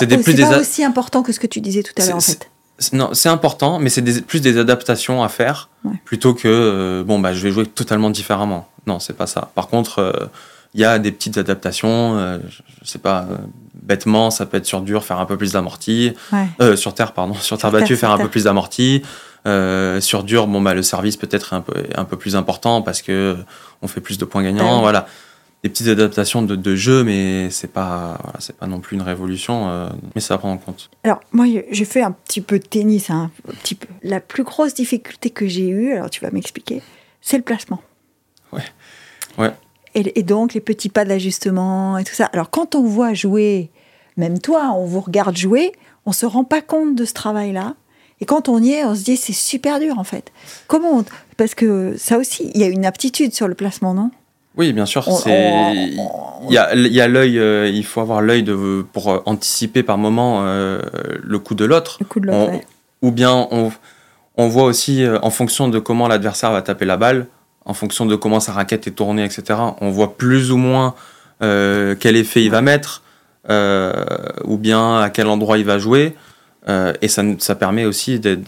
aussi 0.59 0.83
important 0.83 1.23
que 1.23 1.31
ce 1.31 1.39
que 1.39 1.47
tu 1.47 1.61
disais 1.61 1.83
tout 1.83 1.93
à 2.01 2.05
l'heure, 2.05 2.17
en 2.17 2.19
fait. 2.19 2.49
Non, 2.91 3.13
c'est 3.13 3.29
important, 3.29 3.79
mais 3.79 3.89
c'est 3.89 4.25
plus 4.25 4.41
des 4.41 4.57
adaptations 4.57 5.23
à 5.23 5.29
faire 5.29 5.69
plutôt 6.05 6.33
que 6.33 7.03
bon 7.05 7.19
bah 7.19 7.31
je 7.33 7.41
vais 7.43 7.51
jouer 7.51 7.67
totalement 7.67 8.09
différemment. 8.09 8.67
Non, 8.87 8.99
c'est 8.99 9.13
pas 9.13 9.27
ça. 9.27 9.51
Par 9.53 9.67
contre, 9.67 10.29
il 10.73 10.81
y 10.81 10.83
a 10.83 10.97
des 10.97 11.11
petites 11.11 11.37
adaptations. 11.37 12.39
je 12.81 12.89
sais 12.89 12.97
pas, 12.97 13.27
bêtement, 13.83 14.31
ça 14.31 14.45
peut 14.45 14.57
être 14.57 14.65
sur 14.65 14.81
dur, 14.81 15.03
faire 15.03 15.19
un 15.19 15.25
peu 15.25 15.37
plus 15.37 15.53
d'amorti. 15.53 16.13
Euh, 16.61 16.75
sur 16.75 16.93
terre, 16.93 17.11
pardon. 17.11 17.33
Sur, 17.41 17.57
terre 17.57 17.71
battue, 17.71 17.95
faire 17.95 18.11
un 18.11 18.17
peu 18.17 18.29
plus 18.29 18.45
d'amorti. 18.45 19.03
Euh, 19.45 19.99
sur 19.99 20.23
dur, 20.23 20.47
bon, 20.47 20.61
bah, 20.61 20.73
le 20.73 20.83
service 20.83 21.17
peut 21.17 21.27
être 21.31 21.53
un 21.53 21.61
peu, 21.61 21.73
un 21.95 22.05
peu 22.05 22.17
plus 22.17 22.35
important 22.35 22.81
parce 22.81 23.01
que 23.01 23.37
on 23.81 23.87
fait 23.87 24.01
plus 24.01 24.17
de 24.17 24.25
points 24.25 24.43
gagnants. 24.43 24.81
Voilà. 24.81 25.07
Des 25.63 25.69
petites 25.69 25.87
adaptations 25.87 26.41
de, 26.41 26.57
de 26.57 26.75
jeu, 26.75 27.05
mais 27.05 27.49
c'est 27.49 27.71
pas, 27.71 28.17
voilà, 28.21 28.39
c'est 28.39 28.57
pas 28.57 28.67
non 28.67 28.81
plus 28.81 28.97
une 28.97 29.01
révolution, 29.01 29.69
euh, 29.69 29.87
mais 30.13 30.19
ça 30.19 30.37
prend 30.37 30.51
en 30.51 30.57
compte. 30.57 30.89
Alors, 31.05 31.21
moi, 31.31 31.45
j'ai 31.71 31.85
fait 31.85 32.01
un 32.01 32.11
petit 32.11 32.41
peu 32.41 32.59
de 32.59 32.65
tennis, 32.65 33.09
hein, 33.09 33.31
un 33.47 33.53
petit 33.53 33.75
peu. 33.75 33.87
La 34.01 34.19
plus 34.19 34.43
grosse 34.43 34.73
difficulté 34.73 35.29
que 35.29 35.47
j'ai 35.47 35.69
eue, 35.69 35.93
alors 35.93 36.09
tu 36.09 36.19
vas 36.19 36.31
m'expliquer, 36.31 36.81
c'est 37.21 37.37
le 37.37 37.43
placement. 37.43 37.81
Ouais. 38.51 38.63
Ouais. 39.37 39.53
Et, 39.95 40.23
donc 40.23 40.53
les 40.53 40.61
petits 40.61 40.89
pas 40.89 41.05
d'ajustement 41.05 41.97
et 41.97 42.03
tout 42.03 42.13
ça. 42.13 42.25
Alors 42.33 42.49
quand 42.49 42.75
on 42.75 42.83
voit 42.83 43.13
jouer, 43.13 43.69
même 44.17 44.39
toi, 44.39 44.71
on 44.75 44.85
vous 44.85 45.01
regarde 45.01 45.37
jouer, 45.37 45.71
on 46.05 46.11
se 46.11 46.25
rend 46.25 46.43
pas 46.43 46.61
compte 46.61 46.95
de 46.95 47.05
ce 47.05 47.13
travail-là. 47.13 47.75
Et 48.23 48.25
quand 48.25 48.47
on 48.47 48.63
y 48.63 48.71
est, 48.71 48.85
on 48.85 48.95
se 48.95 49.03
dit 49.03 49.17
c'est 49.17 49.33
super 49.33 49.81
dur 49.81 49.99
en 49.99 50.05
fait. 50.05 50.31
Comment 50.67 51.03
Parce 51.35 51.55
que 51.55 51.95
ça 51.97 52.17
aussi, 52.17 52.49
il 52.55 52.61
y 52.61 52.63
a 52.63 52.67
une 52.67 52.85
aptitude 52.85 53.33
sur 53.33 53.49
le 53.49 53.53
placement, 53.53 53.93
non? 53.93 54.11
Oui, 54.55 54.71
bien 54.71 54.85
sûr. 54.85 55.05
Il 55.25 55.97
y 56.49 56.57
a, 56.57 56.73
y 56.73 57.01
a 57.01 57.07
l'œil, 57.09 57.37
euh, 57.37 57.67
il 57.67 57.83
faut 57.83 57.99
avoir 57.99 58.21
l'œil 58.21 58.45
pour 58.93 59.11
euh, 59.11 59.21
anticiper 59.25 59.83
par 59.83 59.97
moment 59.97 60.37
euh, 60.43 60.79
le 61.21 61.37
coup 61.37 61.53
de 61.53 61.65
l'autre. 61.65 61.97
Le 61.99 62.05
coup 62.05 62.21
de 62.21 62.27
l'autre. 62.27 62.63
Ou 63.01 63.11
bien 63.11 63.45
on, 63.51 63.73
on 64.37 64.47
voit 64.47 64.63
aussi, 64.63 65.05
en 65.21 65.29
fonction 65.29 65.67
de 65.67 65.79
comment 65.79 66.07
l'adversaire 66.07 66.53
va 66.53 66.61
taper 66.61 66.85
la 66.85 66.95
balle, 66.95 67.27
en 67.65 67.73
fonction 67.73 68.05
de 68.05 68.15
comment 68.15 68.39
sa 68.39 68.53
raquette 68.53 68.87
est 68.87 68.91
tournée, 68.91 69.25
etc., 69.25 69.59
on 69.81 69.91
voit 69.91 70.15
plus 70.15 70.49
ou 70.49 70.55
moins 70.55 70.95
quel 71.41 72.15
effet 72.15 72.41
il 72.41 72.51
va 72.51 72.61
mettre, 72.61 73.03
ou 73.49 74.57
bien 74.57 75.01
à 75.01 75.09
quel 75.09 75.27
endroit 75.27 75.57
il 75.57 75.65
va 75.65 75.77
jouer. 75.77 76.15
Et 76.67 77.07
ça, 77.07 77.23
ça 77.39 77.55
permet 77.55 77.85
aussi 77.85 78.19
de, 78.19 78.39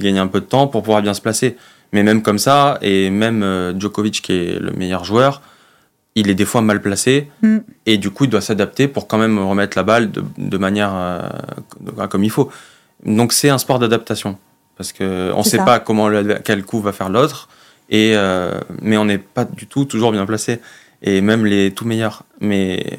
gagner 0.00 0.20
un 0.20 0.28
peu 0.28 0.40
de 0.40 0.46
temps 0.46 0.68
pour 0.68 0.82
pouvoir 0.82 1.02
bien 1.02 1.14
se 1.14 1.20
placer. 1.20 1.56
Mais 1.92 2.02
même 2.02 2.22
comme 2.22 2.38
ça, 2.38 2.78
et 2.82 3.10
même 3.10 3.74
Djokovic, 3.78 4.22
qui 4.22 4.32
est 4.32 4.58
le 4.58 4.72
meilleur 4.72 5.04
joueur, 5.04 5.42
il 6.14 6.30
est 6.30 6.34
des 6.34 6.44
fois 6.44 6.62
mal 6.62 6.80
placé 6.80 7.28
mm. 7.42 7.58
et 7.86 7.98
du 7.98 8.10
coup 8.10 8.24
il 8.24 8.30
doit 8.30 8.40
s'adapter 8.40 8.88
pour 8.88 9.06
quand 9.06 9.18
même 9.18 9.38
remettre 9.38 9.76
la 9.76 9.82
balle 9.82 10.10
de, 10.10 10.58
manière 10.58 10.92
euh, 10.94 11.28
comme 12.08 12.24
il 12.24 12.30
faut. 12.30 12.50
Donc 13.04 13.32
c'est 13.32 13.48
un 13.48 13.58
sport 13.58 13.78
d'adaptation 13.78 14.38
parce 14.76 14.92
que 14.92 15.32
on 15.34 15.38
ne 15.38 15.44
sait 15.44 15.58
pas 15.58 15.78
comment 15.80 16.10
quel 16.44 16.64
coup 16.64 16.80
va 16.80 16.92
faire 16.92 17.08
l'autre 17.08 17.48
et 17.90 18.12
euh, 18.14 18.58
mais 18.80 18.96
on 18.96 19.04
n'est 19.04 19.18
pas 19.18 19.44
du 19.44 19.66
tout 19.66 19.84
toujours 19.84 20.12
bien 20.12 20.26
placé 20.26 20.60
et 21.02 21.20
même 21.20 21.44
les 21.44 21.72
tout 21.72 21.84
meilleurs. 21.84 22.22
Mais 22.40 22.98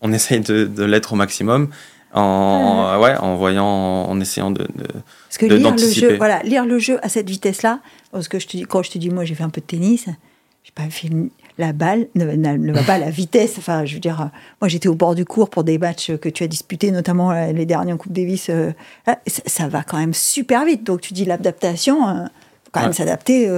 on 0.00 0.12
essaye 0.12 0.40
de, 0.40 0.84
l'être 0.84 1.12
au 1.12 1.16
maximum 1.16 1.68
en 2.12 2.98
ouais. 3.00 3.16
en 3.16 3.36
voyant 3.36 3.66
en 3.66 4.20
essayant 4.20 4.50
de, 4.50 4.66
parce 5.28 5.38
que 5.38 5.46
lire 5.46 5.70
le 5.70 5.90
jeu 5.90 6.16
voilà 6.16 6.42
lire 6.42 6.64
le 6.64 6.78
jeu 6.78 6.98
à 7.04 7.08
cette 7.08 7.28
vitesse 7.28 7.62
là 7.62 7.80
parce 8.10 8.26
que 8.28 8.38
je 8.38 8.48
te 8.48 8.56
dis 8.56 8.62
quand 8.64 8.82
je 8.82 8.90
te 8.90 8.98
dis 8.98 9.10
moi 9.10 9.24
j'ai 9.24 9.34
fait 9.34 9.44
un 9.44 9.50
peu 9.50 9.60
de 9.60 9.66
tennis 9.66 10.06
j'ai 10.64 10.72
pas 10.74 10.90
fait 10.90 11.08
la 11.60 11.72
balle 11.72 12.08
ne, 12.14 12.72
va 12.72 12.82
pas 12.82 12.94
à 12.94 12.98
la 12.98 13.10
vitesse. 13.10 13.54
Enfin, 13.58 13.84
je 13.84 13.94
veux 13.94 14.00
dire, 14.00 14.30
moi 14.60 14.68
j'étais 14.68 14.88
au 14.88 14.94
bord 14.94 15.14
du 15.14 15.24
cours 15.24 15.50
pour 15.50 15.62
des 15.62 15.78
matchs 15.78 16.16
que 16.16 16.28
tu 16.28 16.42
as 16.42 16.48
disputés, 16.48 16.90
notamment 16.90 17.30
euh, 17.30 17.52
les 17.52 17.66
derniers 17.66 17.92
en 17.92 17.96
Coupe 17.96 18.12
Davis. 18.12 18.48
Euh, 18.50 18.72
ça, 19.26 19.68
va 19.68 19.82
quand 19.82 19.98
même 19.98 20.14
super 20.14 20.64
vite. 20.64 20.84
Donc 20.84 21.02
tu 21.02 21.12
dis 21.12 21.24
l'adaptation, 21.24 22.08
euh, 22.08 22.24
faut 22.64 22.70
quand 22.72 22.82
même 22.82 22.92
s'adapter. 22.92 23.48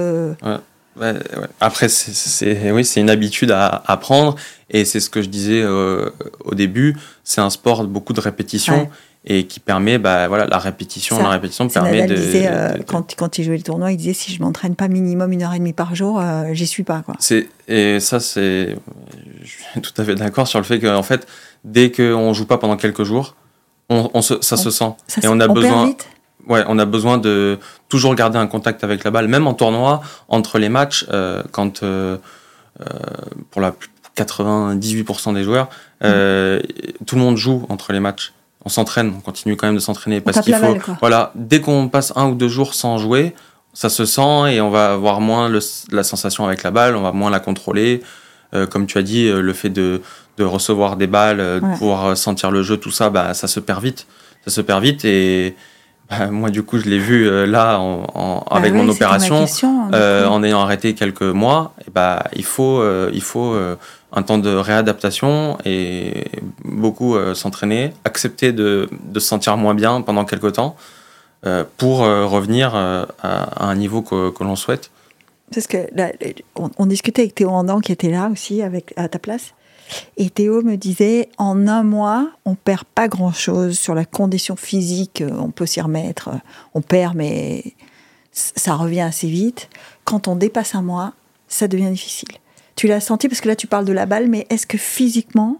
Après, 1.59 1.89
c'est 1.89 2.71
oui, 2.71 2.85
c'est 2.85 3.01
une 3.01 3.09
habitude 3.09 3.51
à 3.51 3.83
apprendre 3.87 4.35
et 4.69 4.85
c'est 4.85 4.99
ce 4.99 5.09
que 5.09 5.21
je 5.21 5.29
disais 5.29 5.63
au 5.65 6.55
début. 6.55 6.95
C'est 7.23 7.41
un 7.41 7.49
sport 7.49 7.83
beaucoup 7.85 8.13
de 8.13 8.21
répétition 8.21 8.89
et 9.25 9.47
qui 9.47 9.59
permet 9.59 9.97
bah, 9.97 10.27
voilà, 10.27 10.45
la 10.47 10.57
répétition. 10.57 11.21
la 11.21 11.29
répétition 11.29 11.67
permet 11.69 12.05
de, 12.05 12.15
disait, 12.15 12.47
euh, 12.47 12.77
Quand, 12.85 13.15
quand 13.15 13.37
il 13.37 13.45
jouait 13.45 13.57
le 13.57 13.63
tournoi, 13.63 13.91
il 13.91 13.97
disait 13.97 14.13
si 14.13 14.33
je 14.33 14.41
m'entraîne 14.41 14.75
pas 14.75 14.87
minimum 14.87 15.31
une 15.31 15.43
heure 15.43 15.53
et 15.53 15.59
demie 15.59 15.73
par 15.73 15.95
jour, 15.95 16.19
euh, 16.19 16.53
j'y 16.53 16.67
suis 16.67 16.83
pas. 16.83 17.03
Quoi. 17.05 17.15
Et 17.67 17.99
ça, 17.99 18.19
c'est. 18.19 18.75
Je 19.43 19.49
suis 19.49 19.81
tout 19.81 20.01
à 20.01 20.03
fait 20.03 20.15
d'accord 20.15 20.47
sur 20.47 20.59
le 20.59 20.65
fait 20.65 20.79
qu'en 20.79 21.03
fait, 21.03 21.25
dès 21.63 21.91
qu'on 21.91 22.33
joue 22.33 22.45
pas 22.45 22.57
pendant 22.57 22.75
quelques 22.75 23.03
jours, 23.03 23.35
on, 23.89 24.09
on 24.13 24.21
se, 24.21 24.41
ça 24.41 24.57
se 24.57 24.69
sent. 24.69 24.91
et 25.21 25.27
on 25.27 25.39
a 25.39 25.47
besoin. 25.47 25.93
Ouais, 26.47 26.63
on 26.67 26.77
a 26.77 26.85
besoin 26.85 27.17
de 27.17 27.59
toujours 27.89 28.15
garder 28.15 28.37
un 28.37 28.47
contact 28.47 28.83
avec 28.83 29.03
la 29.03 29.11
balle, 29.11 29.27
même 29.27 29.47
en 29.47 29.53
tournoi, 29.53 30.01
entre 30.27 30.59
les 30.59 30.69
matchs, 30.69 31.05
euh, 31.11 31.43
quand 31.51 31.83
pour 33.51 33.61
la 33.61 33.73
98% 34.17 35.33
des 35.33 35.43
joueurs, 35.43 35.69
mmh. 36.01 37.05
tout 37.05 37.15
le 37.15 37.21
monde 37.21 37.37
joue 37.37 37.65
entre 37.69 37.93
les 37.93 37.99
matchs 37.99 38.33
on 38.65 38.69
s'entraîne, 38.69 39.13
on 39.17 39.19
continue 39.19 39.55
quand 39.55 39.67
même 39.67 39.75
de 39.75 39.81
s'entraîner 39.81 40.21
parce 40.21 40.39
qu'il 40.41 40.55
faut. 40.55 40.77
voilà, 41.01 41.31
dès 41.35 41.59
qu'on 41.59 41.89
passe 41.89 42.13
un 42.15 42.29
ou 42.29 42.35
deux 42.35 42.47
jours 42.47 42.73
sans 42.73 42.97
jouer, 42.97 43.35
ça 43.73 43.89
se 43.89 44.05
sent 44.05 44.53
et 44.53 44.61
on 44.61 44.69
va 44.69 44.93
avoir 44.93 45.19
moins 45.19 45.51
la 45.91 46.03
sensation 46.03 46.45
avec 46.45 46.63
la 46.63 46.71
balle, 46.71 46.95
on 46.95 47.01
va 47.01 47.11
moins 47.11 47.29
la 47.29 47.39
contrôler. 47.39 48.01
Euh, 48.53 48.67
comme 48.67 48.85
tu 48.85 48.99
as 48.99 49.01
dit, 49.01 49.27
euh, 49.27 49.41
le 49.41 49.53
fait 49.53 49.69
de, 49.69 50.01
recevoir 50.39 50.95
des 50.95 51.07
balles, 51.07 51.39
euh, 51.39 51.59
de 51.59 51.77
pouvoir 51.77 52.15
sentir 52.15 52.51
le 52.51 52.61
jeu, 52.61 52.77
tout 52.77 52.91
ça, 52.91 53.09
bah, 53.09 53.33
ça 53.33 53.47
se 53.47 53.59
perd 53.59 53.83
vite. 53.83 54.05
Ça 54.45 54.51
se 54.51 54.61
perd 54.61 54.83
vite 54.83 55.05
et 55.05 55.55
bah, 56.09 56.27
moi, 56.27 56.49
du 56.49 56.63
coup, 56.63 56.77
je 56.77 56.85
l'ai 56.85 56.99
vu 56.99 57.47
là 57.47 57.79
en, 57.79 58.39
bah 58.39 58.57
avec 58.57 58.73
mon 58.73 58.87
opération, 58.89 59.45
en 59.93 60.43
ayant 60.43 60.61
arrêté 60.61 60.93
quelques 60.93 61.21
mois. 61.21 61.73
Et 61.87 61.91
bah, 61.91 62.25
il 62.35 62.45
faut, 62.45 62.83
il 63.11 63.21
faut 63.21 63.55
un 64.13 64.23
temps 64.23 64.37
de 64.37 64.49
réadaptation 64.49 65.57
et 65.65 66.25
beaucoup 66.63 67.15
euh, 67.15 67.33
s'entraîner, 67.33 67.93
accepter 68.05 68.51
de, 68.51 68.89
de, 69.05 69.19
se 69.19 69.27
sentir 69.27 69.57
moins 69.57 69.73
bien 69.73 70.01
pendant 70.01 70.23
quelques 70.23 70.53
temps 70.53 70.75
euh, 71.45 71.63
pour 71.77 72.03
euh, 72.03 72.25
revenir 72.25 72.75
à, 72.75 73.07
un 73.67 73.75
niveau 73.75 74.01
que, 74.01 74.29
que 74.29 74.43
l'on 74.43 74.55
souhaite. 74.55 74.91
Parce 75.53 75.67
que 75.67 75.77
on, 76.55 76.85
discutait 76.85 77.23
avec 77.23 77.35
Théo 77.35 77.49
Andan 77.49 77.79
qui 77.79 77.91
était 77.91 78.09
là 78.09 78.29
aussi 78.31 78.61
avec, 78.61 78.93
à 78.95 79.07
ta 79.07 79.19
place. 79.19 79.53
Et 80.17 80.29
Théo 80.29 80.61
me 80.61 80.75
disait, 80.75 81.29
en 81.37 81.67
un 81.67 81.83
mois, 81.83 82.29
on 82.45 82.55
perd 82.55 82.83
pas 82.83 83.07
grand-chose 83.07 83.77
sur 83.77 83.95
la 83.95 84.05
condition 84.05 84.55
physique, 84.55 85.23
on 85.29 85.51
peut 85.51 85.65
s'y 85.65 85.81
remettre, 85.81 86.29
on 86.73 86.81
perd, 86.81 87.15
mais 87.15 87.63
ça 88.31 88.75
revient 88.75 89.01
assez 89.01 89.27
vite. 89.27 89.69
Quand 90.05 90.27
on 90.27 90.35
dépasse 90.35 90.75
un 90.75 90.81
mois, 90.81 91.13
ça 91.47 91.67
devient 91.67 91.91
difficile. 91.91 92.29
Tu 92.75 92.87
l'as 92.87 92.99
senti 92.99 93.27
parce 93.27 93.41
que 93.41 93.47
là 93.47 93.55
tu 93.55 93.67
parles 93.67 93.85
de 93.85 93.93
la 93.93 94.05
balle, 94.05 94.27
mais 94.27 94.47
est-ce 94.49 94.65
que 94.65 94.77
physiquement, 94.77 95.59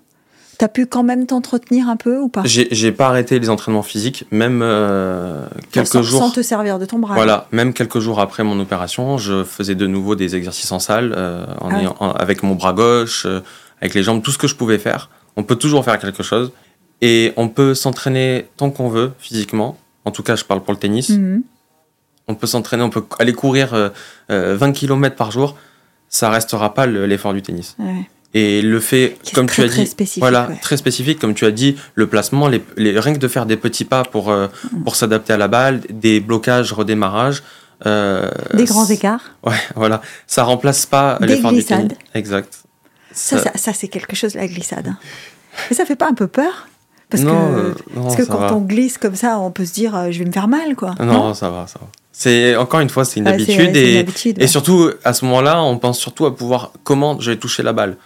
tu 0.58 0.66
as 0.66 0.68
pu 0.68 0.86
quand 0.88 1.04
même 1.04 1.26
t'entretenir 1.26 1.88
un 1.88 1.96
peu 1.96 2.20
ou 2.20 2.30
pas? 2.30 2.42
J'ai 2.46 2.92
pas 2.92 3.08
arrêté 3.08 3.40
les 3.40 3.50
entraînements 3.50 3.84
physiques, 3.84 4.26
même 4.32 4.62
euh, 4.64 5.46
quelques 5.72 6.02
jours. 6.02 6.22
Sans 6.22 6.32
te 6.32 6.42
servir 6.42 6.80
de 6.80 6.86
ton 6.86 7.00
bras. 7.00 7.14
Voilà, 7.14 7.48
même 7.52 7.74
quelques 7.74 8.00
jours 8.00 8.20
après 8.20 8.44
mon 8.44 8.60
opération, 8.60 9.18
je 9.18 9.44
faisais 9.44 9.76
de 9.76 9.88
nouveau 9.88 10.16
des 10.16 10.36
exercices 10.36 10.72
en 10.72 10.80
salle, 10.80 11.14
euh, 11.16 11.46
ah 11.62 12.14
avec 12.16 12.44
mon 12.44 12.56
bras 12.56 12.74
gauche, 12.74 13.26
euh, 13.26 13.42
avec 13.84 13.94
les 13.94 14.02
jambes, 14.02 14.24
tout 14.24 14.32
ce 14.32 14.40
que 14.40 14.48
je 14.48 14.56
pouvais 14.56 14.80
faire. 14.80 15.10
On 15.36 15.44
peut 15.44 15.56
toujours 15.56 15.86
faire 15.86 16.00
quelque 16.00 16.24
chose. 16.24 16.52
Et 17.02 17.34
on 17.36 17.50
peut 17.50 17.76
s'entraîner 17.76 18.48
tant 18.58 18.72
qu'on 18.72 18.90
veut 18.90 19.12
physiquement. 19.20 19.78
En 20.06 20.12
tout 20.12 20.24
cas, 20.24 20.36
je 20.36 20.44
parle 20.44 20.64
pour 20.64 20.74
le 20.74 20.80
tennis. 20.80 21.10
Mhm. 21.10 21.44
On 22.28 22.36
peut 22.36 22.48
s'entraîner, 22.48 22.84
on 22.84 22.90
peut 22.90 23.04
aller 23.20 23.34
courir 23.34 23.92
20 24.30 24.72
km 24.72 25.16
par 25.16 25.32
jour 25.32 25.56
ça 26.14 26.30
restera 26.30 26.76
pas 26.76 26.86
l'effort 26.86 27.34
du 27.34 27.42
tennis. 27.42 27.76
Et 28.36 28.62
le 28.62 28.80
fait, 28.80 29.18
comme 29.34 29.50
tu 29.50 29.62
as 29.62 29.68
dit, 29.68 29.96
voilà, 30.18 30.48
très 30.62 30.78
spécifique, 30.78 31.20
comme 31.20 31.34
tu 31.34 31.46
as 31.46 31.52
dit, 31.52 31.76
le 31.96 32.08
placement, 32.08 32.48
les, 32.48 32.64
rien 32.78 33.14
que 33.14 33.20
de 33.20 33.28
faire 33.28 33.46
des 33.46 33.58
petits 33.58 33.84
pas 33.84 34.04
pour, 34.04 34.32
euh, 34.32 34.48
mm. 34.72 34.84
pour 34.84 34.96
s'adapter 34.96 35.34
à 35.34 35.38
la 35.38 35.48
balle, 35.48 35.82
des 35.90 36.20
blocages, 36.20 36.72
redémarrage. 36.72 37.44
Euh, 37.86 38.30
des 38.54 38.66
grands 38.66 38.86
écarts. 38.86 39.32
Ouais, 39.44 39.58
voilà. 39.76 40.02
Ça 40.26 40.44
remplace 40.44 40.86
pas 40.86 41.18
l'effort 41.20 41.52
du 41.52 41.64
tennis. 41.64 41.92
Exact. 42.14 42.63
Ça, 43.14 43.38
ça, 43.56 43.74
c'est 43.74 43.88
quelque 43.88 44.16
chose, 44.16 44.36
la 44.36 44.48
glissade. 44.48 44.88
Hein. 44.88 44.98
Mais 45.70 45.76
ça 45.76 45.86
fait 45.86 45.96
pas 45.96 46.10
un 46.10 46.14
peu 46.14 46.28
peur? 46.28 46.68
Parce 47.10 47.24
que, 47.24 47.30
euh, 47.30 47.74
parce 47.94 48.16
que 48.16 48.24
quand 48.24 48.52
on 48.52 48.62
glisse 48.62 48.98
comme 48.98 49.16
ça, 49.16 49.38
on 49.38 49.52
peut 49.52 49.66
se 49.66 49.74
dire 49.74 50.12
je 50.12 50.20
vais 50.20 50.26
me 50.26 50.32
faire 50.32 50.48
mal, 50.48 50.76
quoi. 50.76 50.96
Non, 51.00 51.34
ça 51.36 51.50
va, 51.50 51.68
ça 51.68 51.80
va. 51.80 51.88
C'est 52.12 52.56
encore 52.56 52.80
une 52.80 52.90
fois, 52.90 53.06
c'est 53.06 53.20
une, 53.20 53.28
habitude 53.28 53.76
et, 53.76 54.06
et 54.38 54.48
surtout 54.48 54.92
à 55.04 55.14
ce 55.14 55.26
moment-là, 55.26 55.64
on 55.64 55.78
pense 55.78 56.00
surtout 56.00 56.26
à 56.26 56.36
pouvoir 56.36 56.72
comment 56.84 57.20
je 57.20 57.32
vais 57.32 57.38
toucher 57.38 57.64
la 57.64 57.74
balle. 57.74 57.98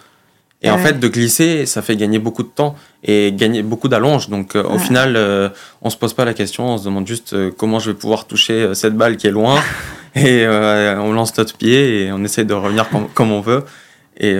Et 0.60 0.70
en 0.70 0.78
fait, 0.78 0.98
de 0.98 1.06
glisser, 1.06 1.66
ça 1.66 1.82
fait 1.82 1.96
gagner 1.96 2.18
beaucoup 2.18 2.42
de 2.42 2.48
temps 2.48 2.74
et 3.04 3.32
gagner 3.32 3.62
beaucoup 3.62 3.86
d'allonge. 3.86 4.28
Donc 4.28 4.56
euh, 4.56 4.64
au 4.64 4.78
final, 4.78 5.14
euh, 5.16 5.50
on 5.82 5.90
se 5.90 5.96
pose 5.96 6.14
pas 6.14 6.24
la 6.24 6.34
question, 6.34 6.66
on 6.66 6.78
se 6.78 6.84
demande 6.84 7.06
juste 7.06 7.32
euh, 7.32 7.52
comment 7.56 7.78
je 7.78 7.92
vais 7.92 7.96
pouvoir 7.96 8.26
toucher 8.26 8.74
cette 8.74 8.94
balle 8.94 9.16
qui 9.16 9.28
est 9.28 9.30
loin. 9.30 9.60
et 10.16 10.46
on 10.48 11.12
lance 11.12 11.36
notre 11.36 11.56
pied 11.56 12.02
et 12.02 12.12
on 12.12 12.24
essaie 12.24 12.44
de 12.44 12.54
revenir 12.54 12.86
comme, 13.14 13.30
on 13.30 13.40
veut. 13.40 13.64
Et 14.18 14.36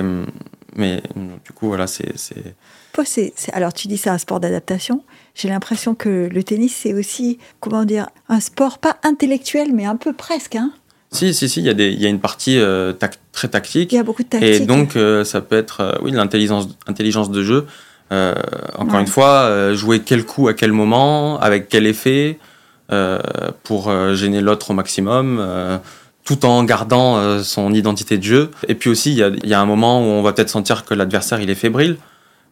mais 0.79 1.03
du 1.45 1.51
coup, 1.53 1.67
voilà, 1.67 1.85
c'est 1.85 2.13
c'est, 3.05 3.53
alors 3.53 3.73
tu 3.73 3.87
dis 3.87 3.97
c'est 3.97 4.09
un 4.09 4.17
sport 4.17 4.39
d'adaptation. 4.39 5.03
J'ai 5.35 5.49
l'impression 5.49 5.95
que 5.95 6.29
le 6.31 6.43
tennis, 6.43 6.75
c'est 6.75 6.93
aussi, 6.93 7.39
comment 7.59 7.85
dire, 7.85 8.07
un 8.27 8.39
sport 8.39 8.79
pas 8.79 8.97
intellectuel, 9.03 9.73
mais 9.73 9.85
un 9.85 9.95
peu 9.95 10.13
presque. 10.13 10.55
Hein 10.55 10.71
si, 11.11 11.33
si, 11.33 11.49
si, 11.49 11.61
il 11.61 11.65
y, 11.65 11.69
a 11.69 11.73
des, 11.73 11.91
y 11.91 12.05
a 12.05 12.09
une 12.09 12.19
partie 12.19 12.59
euh, 12.59 12.93
très 13.31 13.47
tactique. 13.47 13.91
Il 13.91 13.95
y 13.95 13.99
a 13.99 14.03
beaucoup 14.03 14.23
de 14.23 14.27
tactique. 14.27 14.61
Et 14.61 14.65
donc, 14.65 14.95
euh, 14.95 15.23
ça 15.23 15.41
peut 15.41 15.57
être, 15.57 15.81
euh, 15.81 15.93
oui, 16.01 16.11
l'intelligence 16.11 16.67
intelligence 16.87 17.31
de 17.31 17.43
jeu. 17.43 17.65
encore 18.11 18.99
une 18.99 19.07
fois, 19.07 19.73
jouer 19.73 20.01
quel 20.01 20.25
coup 20.25 20.47
à 20.47 20.53
quel 20.53 20.71
moment, 20.71 21.39
avec 21.39 21.69
quel 21.69 21.85
effet, 21.85 22.39
pour 23.63 23.91
gêner 24.15 24.41
l'autre 24.41 24.71
au 24.71 24.73
maximum 24.73 25.79
tout 26.29 26.45
en 26.45 26.63
gardant 26.63 27.41
son 27.43 27.73
identité 27.73 28.19
de 28.19 28.23
jeu. 28.23 28.51
Et 28.67 28.75
puis 28.75 28.91
aussi, 28.91 29.11
il 29.11 29.17
y 29.17 29.23
a, 29.23 29.31
y 29.43 29.53
a, 29.53 29.59
un 29.59 29.65
moment 29.65 29.99
où 29.99 30.05
on 30.05 30.21
va 30.21 30.31
peut-être 30.31 30.49
sentir 30.49 30.85
que 30.85 30.93
l'adversaire 30.93 31.41
il 31.41 31.49
est 31.49 31.55
fébrile. 31.55 31.97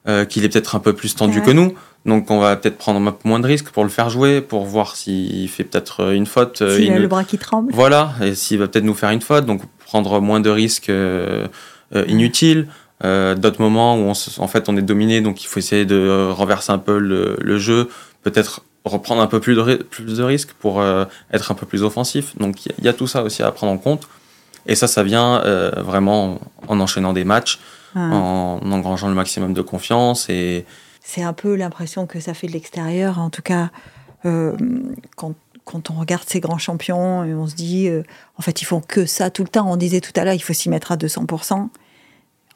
Euh, 0.07 0.23
qu'il 0.23 0.45
est 0.45 0.49
peut-être 0.49 0.73
un 0.73 0.79
peu 0.79 0.93
plus 0.93 1.15
tendu 1.15 1.41
que 1.41 1.51
nous. 1.51 1.73
Donc 2.05 2.31
on 2.31 2.39
va 2.39 2.55
peut-être 2.55 2.77
prendre 2.77 3.17
moins 3.25 3.39
de 3.41 3.45
risques 3.45 3.71
pour 3.71 3.83
le 3.83 3.89
faire 3.89 4.09
jouer, 4.09 4.39
pour 4.39 4.63
voir 4.63 4.95
s'il 4.95 5.49
fait 5.49 5.65
peut-être 5.65 6.01
euh, 6.01 6.13
une 6.13 6.25
faute. 6.25 6.61
Euh, 6.61 6.77
s'il 6.77 6.93
a 6.93 6.99
le 6.99 7.09
bras 7.09 7.25
qui 7.25 7.37
tremble. 7.37 7.73
Voilà, 7.73 8.13
et 8.21 8.33
s'il 8.33 8.57
va 8.57 8.69
peut-être 8.69 8.85
nous 8.85 8.93
faire 8.93 9.09
une 9.09 9.19
faute, 9.19 9.45
donc 9.45 9.63
prendre 9.85 10.21
moins 10.21 10.39
de 10.39 10.49
risques 10.49 10.89
inutiles. 12.07 12.69
D'autres 13.03 13.61
moments 13.61 13.97
où 13.97 14.09
on 14.09 14.13
en 14.13 14.47
fait 14.47 14.69
on 14.69 14.77
est 14.77 14.81
dominé, 14.81 15.19
donc 15.19 15.43
il 15.43 15.47
faut 15.47 15.59
essayer 15.59 15.83
de 15.83 16.29
renverser 16.31 16.71
un 16.71 16.77
peu 16.77 16.99
le, 16.99 17.57
jeu, 17.57 17.89
peut-être 18.23 18.63
reprendre 18.85 19.21
un 19.21 19.27
peu 19.27 19.39
plus 19.39 19.55
de, 19.55 19.75
plus 19.83 20.05
de 20.05 20.23
risques 20.23 20.53
pour 20.53 20.81
être 21.31 21.51
un 21.51 21.55
peu 21.55 21.65
plus 21.65 21.83
offensif. 21.83 22.37
Donc 22.37 22.65
il 22.65 22.85
y, 22.85 22.87
a 22.87 22.93
tout 22.93 23.07
ça 23.07 23.23
aussi 23.23 23.43
à 23.43 23.51
prendre 23.51 23.73
en 23.73 23.77
compte. 23.77 24.07
Et 24.65 24.75
ça, 24.75 24.87
ça 24.87 25.03
vient 25.03 25.41
vraiment 25.77 26.39
en 26.67 26.79
enchaînant 26.79 27.13
des 27.13 27.23
matchs. 27.23 27.59
Ah. 27.95 27.99
en 27.99 28.71
engrangeant 28.71 29.07
le 29.07 29.15
maximum 29.15 29.53
de 29.53 29.61
confiance. 29.61 30.29
Et... 30.29 30.65
C'est 31.01 31.23
un 31.23 31.33
peu 31.33 31.55
l'impression 31.55 32.05
que 32.05 32.19
ça 32.19 32.33
fait 32.33 32.47
de 32.47 32.51
l'extérieur, 32.51 33.17
en 33.17 33.29
tout 33.29 33.41
cas, 33.41 33.69
euh, 34.25 34.55
quand, 35.15 35.33
quand, 35.63 35.89
on 35.89 35.93
regarde 35.93 36.23
ces 36.27 36.39
grands 36.39 36.57
champions 36.57 37.23
et 37.23 37.33
on 37.33 37.47
se 37.47 37.55
dit, 37.55 37.87
euh, 37.87 38.03
en 38.37 38.41
fait, 38.41 38.61
ils 38.61 38.65
font 38.65 38.81
que 38.81 39.05
ça 39.05 39.29
tout 39.29 39.43
le 39.43 39.49
temps. 39.49 39.71
On 39.71 39.77
disait 39.77 40.01
tout 40.01 40.11
à 40.15 40.25
l'heure, 40.25 40.33
il 40.33 40.43
faut 40.43 40.53
s'y 40.53 40.69
mettre 40.69 40.91
à 40.91 40.97
200%. 40.97 41.69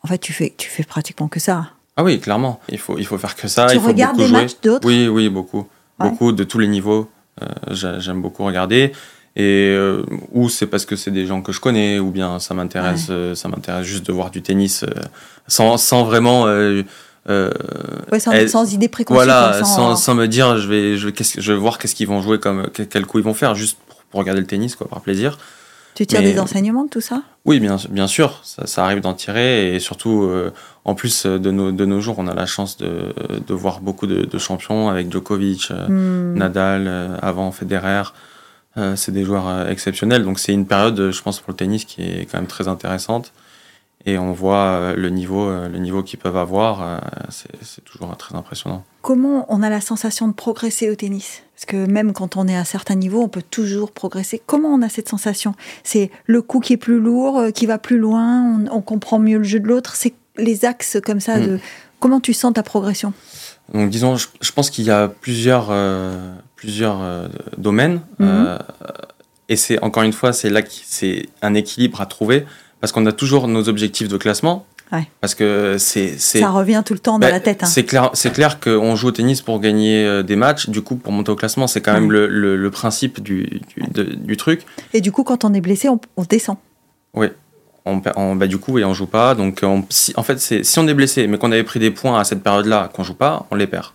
En 0.04 0.08
fait, 0.08 0.18
tu 0.18 0.34
fais, 0.34 0.54
tu 0.56 0.70
fais 0.70 0.84
pratiquement 0.84 1.28
que 1.28 1.40
ça. 1.40 1.70
Ah 1.96 2.04
oui, 2.04 2.20
clairement. 2.20 2.60
Il 2.70 2.80
faut, 2.80 2.98
il 2.98 3.06
faut 3.06 3.18
faire 3.18 3.36
que 3.36 3.48
ça. 3.48 3.68
Tu 3.68 3.76
il 3.76 3.82
faut 3.82 3.88
regardes 3.88 4.18
des 4.18 4.28
matchs 4.28 4.60
d'autres 4.62 4.88
Oui, 4.88 5.08
oui, 5.08 5.30
beaucoup. 5.30 5.68
Beaucoup, 6.02 6.32
de 6.32 6.44
tous 6.44 6.60
les 6.60 6.68
niveaux. 6.68 7.10
J'aime 7.72 8.22
beaucoup 8.22 8.44
regarder. 8.46 8.92
Et 9.36 9.76
ou 10.32 10.50
c'est 10.50 10.68
parce 10.68 10.86
que 10.86 10.96
c'est 10.96 11.12
des 11.12 11.26
gens 11.26 11.42
que 11.42 11.52
je 11.52 11.62
connais, 11.62 12.00
ou 12.00 12.12
bien 12.12 12.40
ça 12.40 12.54
m'intéresse, 12.54 13.12
ça 13.34 13.48
m'intéresse 13.48 13.86
juste 13.86 14.06
de 14.06 14.12
voir 14.12 14.30
du 14.32 14.42
tennis 14.42 14.86
sans, 15.48 15.78
sans 15.78 16.04
vraiment 16.04 16.48
euh, 17.30 17.52
sans, 18.48 18.74
idée 18.74 18.88
préconçue. 18.88 19.16
Voilà, 19.16 19.64
sans, 19.64 19.96
sans, 19.96 20.16
me 20.16 20.28
dire, 20.28 20.58
je 20.58 20.68
vais, 20.68 20.98
je 20.98 21.08
vais, 21.08 21.14
je 21.38 21.52
vais 21.52 21.58
voir 21.58 21.78
qu'est-ce 21.78 21.96
qu'ils 21.96 22.08
vont 22.08 22.22
jouer, 22.22 22.40
comme, 22.40 22.70
quel 22.72 23.06
coup 23.06 23.20
ils 23.20 23.24
vont 23.24 23.34
faire, 23.34 23.56
juste 23.56 23.78
pour, 24.10 24.20
regarder 24.20 24.42
le 24.42 24.48
tennis, 24.48 24.76
quoi, 24.76 24.88
par 24.88 25.02
plaisir. 25.02 25.38
Tu 25.94 26.06
tires 26.06 26.22
des 26.22 26.40
enseignements 26.40 26.86
de 26.86 26.90
tout 26.90 27.02
ça? 27.02 27.22
Oui, 27.46 27.60
bien, 27.60 27.78
bien 27.90 28.08
sûr, 28.08 28.40
ça, 28.44 28.66
ça 28.66 28.84
arrive 28.84 29.02
d'en 29.02 29.14
tirer, 29.14 29.76
et 29.76 29.80
surtout, 29.80 30.24
euh, 30.24 30.52
en 30.84 30.96
plus 30.96 31.26
de 31.26 31.52
nos, 31.52 31.72
de 31.72 31.86
nos 31.86 32.02
jours, 32.02 32.16
on 32.18 32.28
a 32.28 32.34
la 32.34 32.46
chance 32.46 32.78
de, 32.78 33.14
de 33.46 33.54
voir 33.54 33.82
beaucoup 33.82 34.08
de, 34.08 34.38
champions 34.38 34.90
avec 34.90 35.12
Djokovic, 35.12 35.70
euh, 35.70 35.88
hmm. 35.88 36.38
Nadal, 36.38 37.20
avant 37.22 37.52
Federer. 37.52 38.04
c'est 38.96 39.12
des 39.12 39.24
joueurs 39.24 39.70
exceptionnels, 39.70 40.24
donc 40.24 40.40
c'est 40.40 40.54
une 40.54 40.66
période, 40.66 41.12
je 41.12 41.22
pense, 41.22 41.40
pour 41.40 41.52
le 41.52 41.58
tennis 41.58 41.86
qui 41.86 42.02
est 42.02 42.26
quand 42.26 42.40
même 42.40 42.48
très 42.48 42.68
intéressante 42.68 43.32
et 44.06 44.18
on 44.18 44.32
voit 44.32 44.56
euh, 44.56 44.96
le 44.96 45.10
niveau, 45.10 45.48
euh, 45.48 45.70
le 45.70 45.78
niveau 45.78 46.04
qu'ils 46.04 46.20
peuvent 46.20 46.38
avoir. 46.38 46.82
Euh, 46.82 46.98
c'est 47.30 47.84
toujours 47.84 48.16
très 48.18 48.36
impressionnant. 48.36 48.84
Comment 49.02 49.46
on 49.50 49.62
a 49.62 49.70
la 49.70 49.82
sensation 49.82 50.28
de 50.28 50.34
progresser 50.34 50.90
au 50.90 50.96
tennis? 50.96 51.44
Parce 51.56 51.66
que 51.66 51.86
même 51.86 52.14
quand 52.14 52.38
on 52.38 52.48
est 52.48 52.56
à 52.56 52.66
certains 52.66 52.96
niveaux, 52.96 53.22
on 53.22 53.30
peut 53.30 53.44
toujours 53.44 53.92
progresser. 53.92 54.42
Comment 54.46 54.70
on 54.70 54.82
a 54.82 54.90
cette 54.90 55.10
sensation? 55.10 55.54
C'est 55.84 56.10
le 56.26 56.42
coup 56.42 56.60
qui 56.60 56.74
est 56.74 56.78
plus 56.78 57.00
lourd, 57.00 57.44
qui 57.54 57.66
va 57.66 57.78
plus 57.78 58.00
loin, 58.00 58.64
on, 58.72 58.82
comprend 58.82 59.20
mieux 59.20 59.38
le 59.38 59.44
jeu 59.44 59.60
de 59.60 59.68
l'autre? 59.68 59.96
C'est 59.96 60.14
les 60.38 60.66
axes 60.66 60.98
comme 61.04 61.20
ça 61.20 61.40
de. 61.40 61.56
Hmm. 61.56 61.60
Comment 62.00 62.20
tu 62.20 62.34
sens 62.34 62.54
ta 62.54 62.64
progression? 62.64 63.14
Donc 63.76 63.92
disons, 63.92 64.18
je, 64.18 64.52
pense 64.54 64.72
qu'il 64.72 64.86
y 64.86 64.90
a 64.90 65.08
plusieurs, 65.08 65.72
plusieurs 66.56 67.30
domaines. 67.58 68.02
Mhm. 68.18 68.58
et 69.50 69.56
c'est 69.56 69.80
encore 69.84 70.02
une 70.02 70.12
fois, 70.12 70.34
c'est 70.34 70.50
là 70.50 70.62
c'est 70.68 71.30
un 71.44 71.54
équilibre 71.54 72.02
à 72.02 72.08
trouver 72.08 72.48
parce 72.80 72.92
qu'on 72.92 73.06
a 73.06 73.12
toujours 73.12 73.48
nos 73.48 73.70
objectifs 73.70 74.08
de 74.08 74.18
classement. 74.18 74.66
Parce 75.22 75.36
que 75.36 75.78
c'est, 75.78 76.18
Ça 76.18 76.50
revient 76.50 76.84
tout 76.86 76.94
le 76.94 77.00
temps 77.00 77.14
dans 77.14 77.28
ben, 77.28 77.32
la 77.32 77.40
tête. 77.40 77.64
Hein. 77.64 77.68
C'est 77.68 77.86
clair, 77.86 78.10
c'est 78.14 78.32
clair 78.32 78.60
qu'on 78.60 78.96
joue 78.96 79.08
au 79.08 79.12
tennis 79.12 79.42
pour 79.42 79.60
gagner 79.60 80.06
euh, 80.06 80.24
des 80.24 80.36
matchs. 80.36 80.70
Du 80.70 80.82
coup, 80.82 80.96
pour 80.96 81.14
monter 81.14 81.32
au 81.32 81.36
classement, 81.36 81.68
c'est 81.68 81.82
quand 81.82 81.94
même 81.94 82.12
le, 82.12 82.28
le, 82.28 82.72
principe 82.72 83.22
du, 83.22 83.62
du, 83.76 84.16
du, 84.16 84.38
truc. 84.38 84.66
Et 84.94 85.02
du 85.02 85.12
coup, 85.12 85.24
quand 85.24 85.46
on 85.46 85.54
est 85.54 85.62
blessé, 85.62 85.88
on, 85.90 86.00
descend. 86.24 86.58
Oui. 87.14 87.28
On, 87.86 88.02
on, 88.16 88.36
bah, 88.36 88.48
du 88.48 88.58
coup, 88.60 88.78
et 88.78 88.86
on 88.86 88.94
joue 88.94 89.08
pas. 89.08 89.34
Donc, 89.34 89.64
si, 89.90 90.14
en 90.16 90.24
fait, 90.24 90.40
c'est, 90.40 90.64
si 90.64 90.80
on 90.80 90.88
est 90.88 90.94
blessé, 90.94 91.28
mais 91.28 91.38
qu'on 91.38 91.52
avait 91.52 91.64
pris 91.64 91.80
des 91.80 91.92
points 91.92 92.20
à 92.20 92.24
cette 92.24 92.44
période-là, 92.44 92.90
qu'on 92.94 93.04
joue 93.04 93.16
pas, 93.16 93.46
on 93.52 93.56
les 93.56 93.68
perd. 93.68 93.88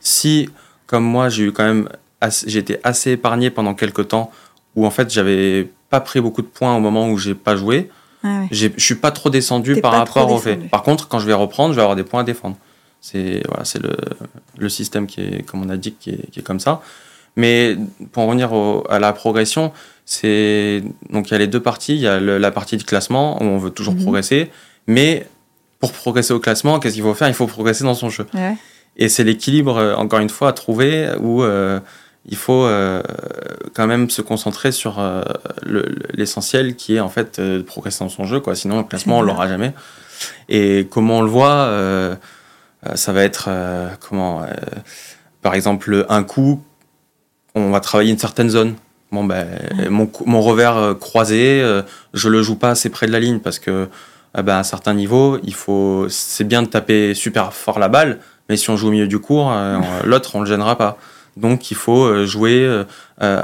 Si, 0.00 0.48
comme 0.86 1.04
moi, 1.04 1.28
j'ai 1.28 1.44
eu 1.44 1.52
quand 1.52 1.64
même, 1.64 1.88
j'ai 2.46 2.58
été 2.58 2.78
assez 2.84 3.12
épargné 3.12 3.50
pendant 3.50 3.74
quelques 3.74 4.08
temps, 4.08 4.30
où 4.76 4.86
en 4.86 4.90
fait, 4.90 5.10
j'avais 5.12 5.68
pas 5.90 6.00
pris 6.00 6.20
beaucoup 6.20 6.42
de 6.42 6.46
points 6.46 6.74
au 6.74 6.80
moment 6.80 7.08
où 7.08 7.18
j'ai 7.18 7.34
pas 7.34 7.56
joué. 7.56 7.90
Ah 8.24 8.44
je 8.50 8.68
suis 8.78 8.94
pas 8.94 9.10
trop 9.10 9.28
descendu 9.28 9.80
par 9.82 9.92
rapport 9.92 10.30
au 10.32 10.38
fait. 10.38 10.56
Par 10.70 10.82
contre, 10.82 11.08
quand 11.08 11.18
je 11.18 11.26
vais 11.26 11.34
reprendre, 11.34 11.74
je 11.74 11.76
vais 11.76 11.82
avoir 11.82 11.96
des 11.96 12.04
points 12.04 12.20
à 12.20 12.24
défendre. 12.24 12.56
C'est 13.02 13.42
voilà, 13.46 13.66
c'est 13.66 13.82
le, 13.82 13.94
le, 14.56 14.68
système 14.70 15.06
qui 15.06 15.20
est, 15.20 15.42
comme 15.42 15.62
on 15.62 15.68
a 15.68 15.76
dit, 15.76 15.92
qui 15.92 16.10
est, 16.10 16.30
qui 16.30 16.40
est 16.40 16.42
comme 16.42 16.58
ça. 16.58 16.80
Mais 17.36 17.76
pour 18.12 18.22
en 18.22 18.26
revenir 18.28 18.50
à 18.88 18.98
la 18.98 19.12
progression, 19.12 19.72
c'est 20.04 20.82
donc 21.10 21.28
il 21.28 21.32
y 21.32 21.34
a 21.34 21.38
les 21.38 21.46
deux 21.46 21.60
parties. 21.60 21.94
Il 21.94 22.00
y 22.00 22.08
a 22.08 22.20
la 22.20 22.50
partie 22.50 22.76
de 22.76 22.82
classement 22.82 23.42
où 23.42 23.44
on 23.44 23.58
veut 23.58 23.70
toujours 23.70 23.94
mhm. 23.94 24.02
progresser, 24.02 24.50
mais 24.86 25.26
pour 25.80 25.92
progresser 25.92 26.32
au 26.32 26.40
classement, 26.40 26.78
qu'est-ce 26.78 26.94
qu'il 26.94 27.02
faut 27.02 27.14
faire? 27.14 27.28
Il 27.28 27.34
faut 27.34 27.46
progresser 27.46 27.84
dans 27.84 27.94
son 27.94 28.08
jeu. 28.08 28.26
Et 28.96 29.08
c'est 29.08 29.24
l'équilibre, 29.24 29.76
euh, 29.76 29.94
encore 29.96 30.20
une 30.20 30.30
fois, 30.30 30.48
à 30.48 30.52
trouver 30.52 31.10
où 31.20 31.42
euh, 31.42 31.80
il 32.26 32.36
faut 32.36 32.64
euh, 32.64 33.02
quand 33.74 33.86
même 33.86 34.08
se 34.08 34.22
concentrer 34.22 34.72
sur 34.72 34.98
euh, 34.98 35.22
l'essentiel 36.12 36.76
qui 36.76 36.94
est 36.94 37.00
en 37.00 37.08
fait 37.08 37.40
de 37.40 37.60
progresser 37.60 38.04
dans 38.04 38.08
son 38.08 38.24
jeu. 38.24 38.40
Quoi. 38.40 38.54
Sinon, 38.54 38.78
le 38.78 38.84
classement, 38.84 39.18
on 39.18 39.22
l'aura 39.22 39.48
jamais. 39.48 39.74
Et 40.48 40.86
comment 40.90 41.18
on 41.18 41.22
le 41.22 41.28
voit, 41.28 42.16
ça 42.94 43.12
va 43.12 43.24
être 43.24 43.50
comment 44.00 44.46
Par 45.42 45.54
exemple, 45.54 46.06
un 46.08 46.22
coup, 46.22 46.62
on 47.54 47.70
va 47.70 47.80
travailler 47.80 48.12
une 48.12 48.18
certaine 48.18 48.48
zone. 48.48 48.74
Bon, 49.12 49.24
ben, 49.24 49.46
mon, 49.90 50.10
mon, 50.26 50.40
revers 50.40 50.96
croisé, 50.98 51.62
je 52.14 52.28
le 52.28 52.42
joue 52.42 52.56
pas 52.56 52.70
assez 52.70 52.90
près 52.90 53.06
de 53.06 53.12
la 53.12 53.20
ligne 53.20 53.38
parce 53.38 53.60
que 53.60 53.88
ben, 54.34 54.54
à 54.54 54.58
un 54.58 54.62
certain 54.64 54.92
niveau, 54.92 55.38
il 55.44 55.54
faut, 55.54 56.06
c'est 56.08 56.42
bien 56.42 56.62
de 56.62 56.66
taper 56.66 57.14
super 57.14 57.52
fort 57.52 57.78
la 57.78 57.88
balle, 57.88 58.18
mais 58.48 58.56
si 58.56 58.70
on 58.70 58.76
joue 58.76 58.88
au 58.88 58.90
milieu 58.90 59.06
du 59.06 59.20
cours, 59.20 59.54
l'autre, 60.04 60.34
on 60.34 60.40
le 60.40 60.46
gênera 60.46 60.76
pas. 60.76 60.98
Donc 61.36 61.70
il 61.70 61.76
faut 61.76 62.04
euh, 62.04 62.26
jouer 62.26 62.64
euh, 62.64 62.84
euh, 63.22 63.42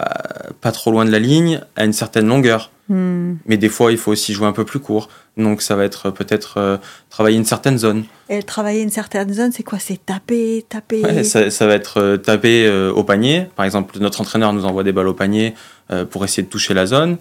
pas 0.60 0.72
trop 0.72 0.90
loin 0.90 1.04
de 1.04 1.10
la 1.10 1.18
ligne, 1.18 1.60
à 1.76 1.84
une 1.84 1.92
certaine 1.92 2.26
longueur. 2.26 2.70
Hmm. 2.88 3.34
Mais 3.46 3.56
des 3.56 3.68
fois, 3.68 3.92
il 3.92 3.98
faut 3.98 4.12
aussi 4.12 4.32
jouer 4.32 4.46
un 4.46 4.52
peu 4.52 4.64
plus 4.64 4.80
court. 4.80 5.08
Donc 5.36 5.62
ça 5.62 5.76
va 5.76 5.84
être 5.84 6.10
peut-être 6.10 6.80
travailler 7.08 7.36
une 7.36 7.44
certaine 7.44 7.78
zone. 7.78 8.04
Et 8.28 8.42
travailler 8.42 8.82
une 8.82 8.90
certaine 8.90 9.32
zone, 9.32 9.52
c'est 9.52 9.62
quoi? 9.62 9.78
C'est 9.78 10.04
taper, 10.04 10.66
taper? 10.68 11.22
Ça, 11.22 11.66
va 11.66 11.74
être 11.74 12.16
taper 12.16 12.68
au 12.68 13.04
panier. 13.04 13.46
Par 13.54 13.64
exemple, 13.64 13.98
notre 14.00 14.20
entraîneur 14.20 14.52
nous 14.52 14.64
envoie 14.64 14.82
des 14.82 14.92
balles 14.92 15.06
au 15.06 15.14
panier 15.14 15.54
pour 16.10 16.24
essayer 16.24 16.42
de 16.42 16.48
toucher 16.48 16.74
la 16.74 16.84
zone. 16.84 17.16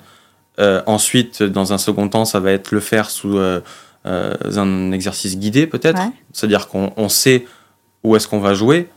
ensuite, 0.58 1.44
dans 1.44 1.72
un 1.72 1.78
second 1.78 2.10
temps, 2.10 2.26
ça 2.26 2.40
va 2.40 2.52
être 2.52 2.72
le 2.72 2.80
faire 2.80 3.12
sous 3.12 3.40
un 4.06 4.92
exercice 4.92 5.38
guidé 5.38 5.68
peut-être. 5.68 6.02
C'est-à-dire 6.34 6.68
qu'on 6.68 7.10
sait 7.10 7.46
où 8.04 8.16
est-ce 8.16 8.28
qu'on 8.28 8.40
va 8.40 8.56
jouer 8.56 8.90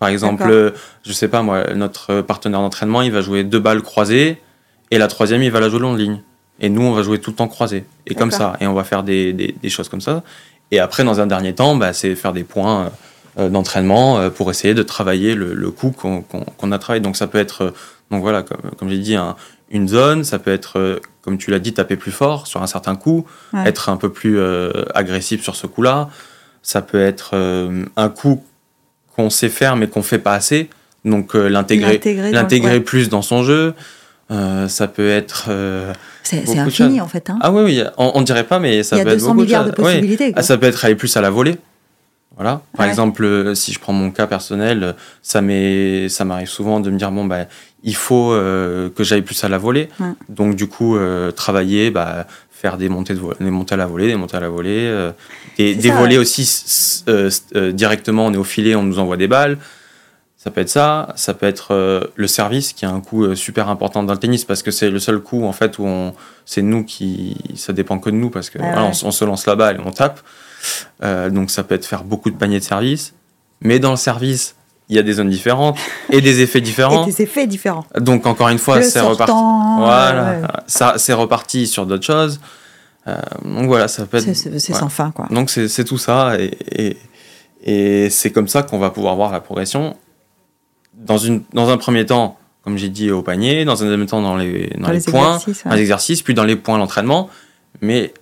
par 0.00 0.08
exemple, 0.08 0.72
je 1.04 1.12
sais 1.12 1.28
pas 1.28 1.42
moi, 1.42 1.72
notre 1.74 2.22
partenaire 2.22 2.60
d'entraînement, 2.60 3.02
il 3.02 3.12
va 3.12 3.20
jouer 3.20 3.44
deux 3.44 3.60
balles 3.60 3.82
croisées 3.82 4.40
et 4.90 4.98
la 4.98 5.06
troisième, 5.06 5.42
il 5.42 5.50
va 5.50 5.60
la 5.60 5.68
jouer 5.68 5.80
long 5.80 5.94
ligne. 5.94 6.22
Et 6.58 6.68
nous, 6.68 6.82
on 6.82 6.92
va 6.92 7.02
jouer 7.02 7.18
tout 7.18 7.30
le 7.30 7.36
temps 7.36 7.48
croisé. 7.48 7.84
Et 8.06 8.14
comme 8.14 8.30
ça. 8.30 8.56
Et 8.60 8.66
on 8.66 8.74
va 8.74 8.84
faire 8.84 9.02
des, 9.02 9.32
des, 9.32 9.68
choses 9.70 9.88
comme 9.88 10.00
ça. 10.00 10.22
Et 10.70 10.78
après, 10.78 11.04
dans 11.04 11.20
un 11.20 11.26
dernier 11.26 11.54
temps, 11.54 11.74
bah, 11.76 11.92
c'est 11.92 12.14
faire 12.14 12.32
des 12.32 12.44
points 12.44 12.90
euh, 13.38 13.48
d'entraînement 13.48 14.18
euh, 14.18 14.30
pour 14.30 14.50
essayer 14.50 14.74
de 14.74 14.82
travailler 14.82 15.34
le, 15.34 15.54
le 15.54 15.70
coup 15.70 15.90
qu'on 15.90 16.72
a 16.72 16.78
travaillé. 16.78 17.00
Donc 17.00 17.16
ça 17.16 17.28
peut 17.28 17.38
être, 17.38 17.62
euh, 17.62 17.70
donc 18.10 18.22
voilà, 18.22 18.42
comme, 18.42 18.70
comme 18.76 18.88
j'ai 18.90 18.98
dit, 18.98 19.16
une 19.70 19.88
zone. 19.88 20.24
Ça 20.24 20.38
peut 20.38 20.52
être, 20.52 21.00
comme 21.22 21.38
tu 21.38 21.50
l'as 21.50 21.60
dit, 21.60 21.72
taper 21.72 21.96
plus 21.96 22.12
fort 22.12 22.46
sur 22.46 22.62
un 22.62 22.66
certain 22.66 22.96
coup, 22.96 23.24
être 23.64 23.88
un 23.88 23.96
peu 23.96 24.10
plus 24.10 24.40
agressif 24.94 25.42
sur 25.42 25.56
ce 25.56 25.66
coup-là. 25.66 26.10
Ça 26.62 26.82
peut 26.82 27.00
être 27.00 27.34
un 27.96 28.08
coup 28.10 28.42
qu'on 29.16 29.30
sait 29.30 29.48
faire 29.48 29.76
mais 29.76 29.86
qu'on 29.86 30.02
fait 30.02 30.18
pas 30.18 30.34
assez. 30.34 30.68
Donc 31.04 31.34
euh, 31.34 31.48
l'intégrer, 31.48 32.00
l'intégrer 32.30 32.80
plus 32.80 33.08
dans 33.08 33.22
son 33.22 33.42
jeu. 33.42 33.74
Euh, 34.30 34.68
ça 34.68 34.86
peut 34.86 35.08
être. 35.08 35.46
Euh, 35.48 35.92
c'est 36.22 36.58
infini 36.58 37.00
en 37.00 37.08
fait. 37.08 37.30
Hein. 37.30 37.38
Ah 37.40 37.50
oui, 37.50 37.62
oui, 37.64 37.82
on, 37.96 38.22
dirait 38.22 38.44
pas, 38.44 38.58
mais 38.60 38.82
ça 38.82 39.02
peut 39.02 39.08
être 39.08 39.20
beaucoup 39.20 39.34
milliards 39.34 39.64
de, 39.64 39.72
possibilités. 39.72 40.32
Ah, 40.36 40.42
ça 40.42 40.56
peut 40.56 40.66
être 40.66 40.84
aller 40.84 40.94
plus 40.94 41.16
à 41.16 41.20
la 41.20 41.30
volée. 41.30 41.56
Voilà. 42.36 42.62
Par 42.76 42.86
exemple, 42.86 43.54
si 43.54 43.72
je 43.72 43.78
prends 43.80 43.92
mon 43.92 44.10
cas 44.10 44.26
personnel, 44.26 44.94
ça 45.22 45.40
m'arrive 45.40 46.48
souvent 46.48 46.80
de 46.80 46.90
me 46.90 46.96
dire 46.96 47.10
bon 47.10 47.24
bah 47.24 47.46
il 47.82 47.96
faut 47.96 48.30
que 48.30 48.92
j'aille 49.00 49.22
plus 49.22 49.42
à 49.42 49.48
la 49.48 49.58
volée. 49.58 49.88
Donc 50.28 50.54
du 50.54 50.68
coup 50.68 50.96
travailler, 51.34 51.90
bah, 51.90 52.26
faire 52.60 52.76
des 52.76 52.90
montées, 52.90 53.14
de 53.14 53.20
des 53.40 53.50
montées 53.50 53.74
à 53.74 53.78
la 53.78 53.86
volée, 53.86 54.08
des 54.08 54.16
montées 54.16 54.36
à 54.36 54.40
la 54.40 54.50
volée, 54.50 54.86
euh, 54.86 55.12
des, 55.56 55.90
volées 55.90 56.18
aussi 56.18 57.02
euh, 57.08 57.30
euh, 57.56 57.72
directement, 57.72 58.26
on 58.26 58.34
est 58.34 58.36
au 58.36 58.44
filet, 58.44 58.74
on 58.74 58.82
nous 58.82 58.98
envoie 58.98 59.16
des 59.16 59.28
balles. 59.28 59.56
Ça 60.36 60.50
peut 60.50 60.60
être 60.60 60.68
ça, 60.68 61.12
ça 61.16 61.34
peut 61.34 61.46
être 61.46 62.10
le 62.14 62.26
service 62.26 62.72
qui 62.72 62.86
a 62.86 62.90
un 62.90 63.02
coût 63.02 63.34
super 63.34 63.68
important 63.68 64.02
dans 64.02 64.14
le 64.14 64.18
tennis 64.18 64.46
parce 64.46 64.62
que 64.62 64.70
c'est 64.70 64.88
le 64.88 64.98
seul 64.98 65.20
coup 65.20 65.44
en 65.44 65.52
fait 65.52 65.78
où 65.78 65.84
on, 65.84 66.14
c'est 66.46 66.62
nous 66.62 66.82
qui, 66.82 67.36
ça 67.56 67.74
dépend 67.74 67.98
que 67.98 68.08
de 68.08 68.14
nous 68.14 68.30
parce 68.30 68.48
que 68.48 68.58
ah 68.58 68.90
on, 69.04 69.10
se 69.10 69.24
lance 69.26 69.46
la 69.46 69.54
balle 69.54 69.76
et 69.76 69.80
on 69.84 69.90
tape. 69.90 70.20
donc 71.30 71.50
ça 71.50 71.62
peut 71.62 71.74
être 71.74 71.84
faire 71.84 72.04
beaucoup 72.04 72.30
de 72.30 72.36
paniers 72.36 72.58
de 72.58 72.64
service, 72.64 73.12
mais 73.60 73.80
dans 73.80 73.90
le 73.90 73.98
service, 73.98 74.56
il 74.90 74.96
y 74.96 74.98
a 74.98 75.02
des 75.02 75.14
zones 75.14 75.30
différentes 75.30 75.78
et 76.10 76.20
des 76.20 76.42
effets 76.42 76.60
différents. 76.60 77.04
et 77.04 77.12
des 77.12 77.22
effets 77.22 77.46
différents. 77.46 77.86
Donc 77.98 78.26
encore 78.26 78.48
une 78.48 78.58
fois, 78.58 78.82
c'est 78.82 79.00
reparti. 79.00 79.32
Voilà, 79.78 80.62
ça 80.66 80.94
c'est 80.98 81.12
reparti 81.12 81.66
sur 81.66 81.86
d'autres 81.86 82.04
choses. 82.04 82.40
Euh, 83.06 83.16
donc 83.44 83.66
voilà, 83.66 83.88
ça 83.88 84.04
peut 84.04 84.18
être. 84.18 84.34
C'est 84.34 84.74
sans 84.74 84.90
fin 84.90 85.12
quoi. 85.12 85.26
Donc 85.30 85.48
c'est 85.48 85.84
tout 85.84 85.96
ça 85.96 86.34
et, 86.38 86.98
et, 87.62 88.10
c'est 88.10 88.30
comme 88.30 88.48
ça 88.48 88.62
qu'on 88.62 88.78
va 88.78 88.90
pouvoir 88.90 89.14
voir 89.16 89.32
la 89.32 89.40
progression. 89.40 89.96
Dans, 90.94 91.18
une, 91.18 91.42
dans 91.54 91.70
un 91.70 91.78
premier 91.78 92.04
temps, 92.04 92.36
comme 92.62 92.76
j'ai 92.76 92.90
dit, 92.90 93.10
au 93.10 93.22
panier, 93.22 93.64
dans 93.64 93.82
un 93.82 93.86
deuxième 93.86 94.06
temps, 94.06 94.20
dans 94.20 94.36
les, 94.36 94.70
dans, 94.76 94.90
les, 94.90 95.00
points, 95.00 95.38
dans 95.64 95.74
les 95.74 95.80
exercices, 95.80 96.20
puis 96.20 96.34
dans 96.34 96.44
les 96.44 96.56
points, 96.56 96.76
l'entraînement. 96.76 97.30
Mais 97.80 98.12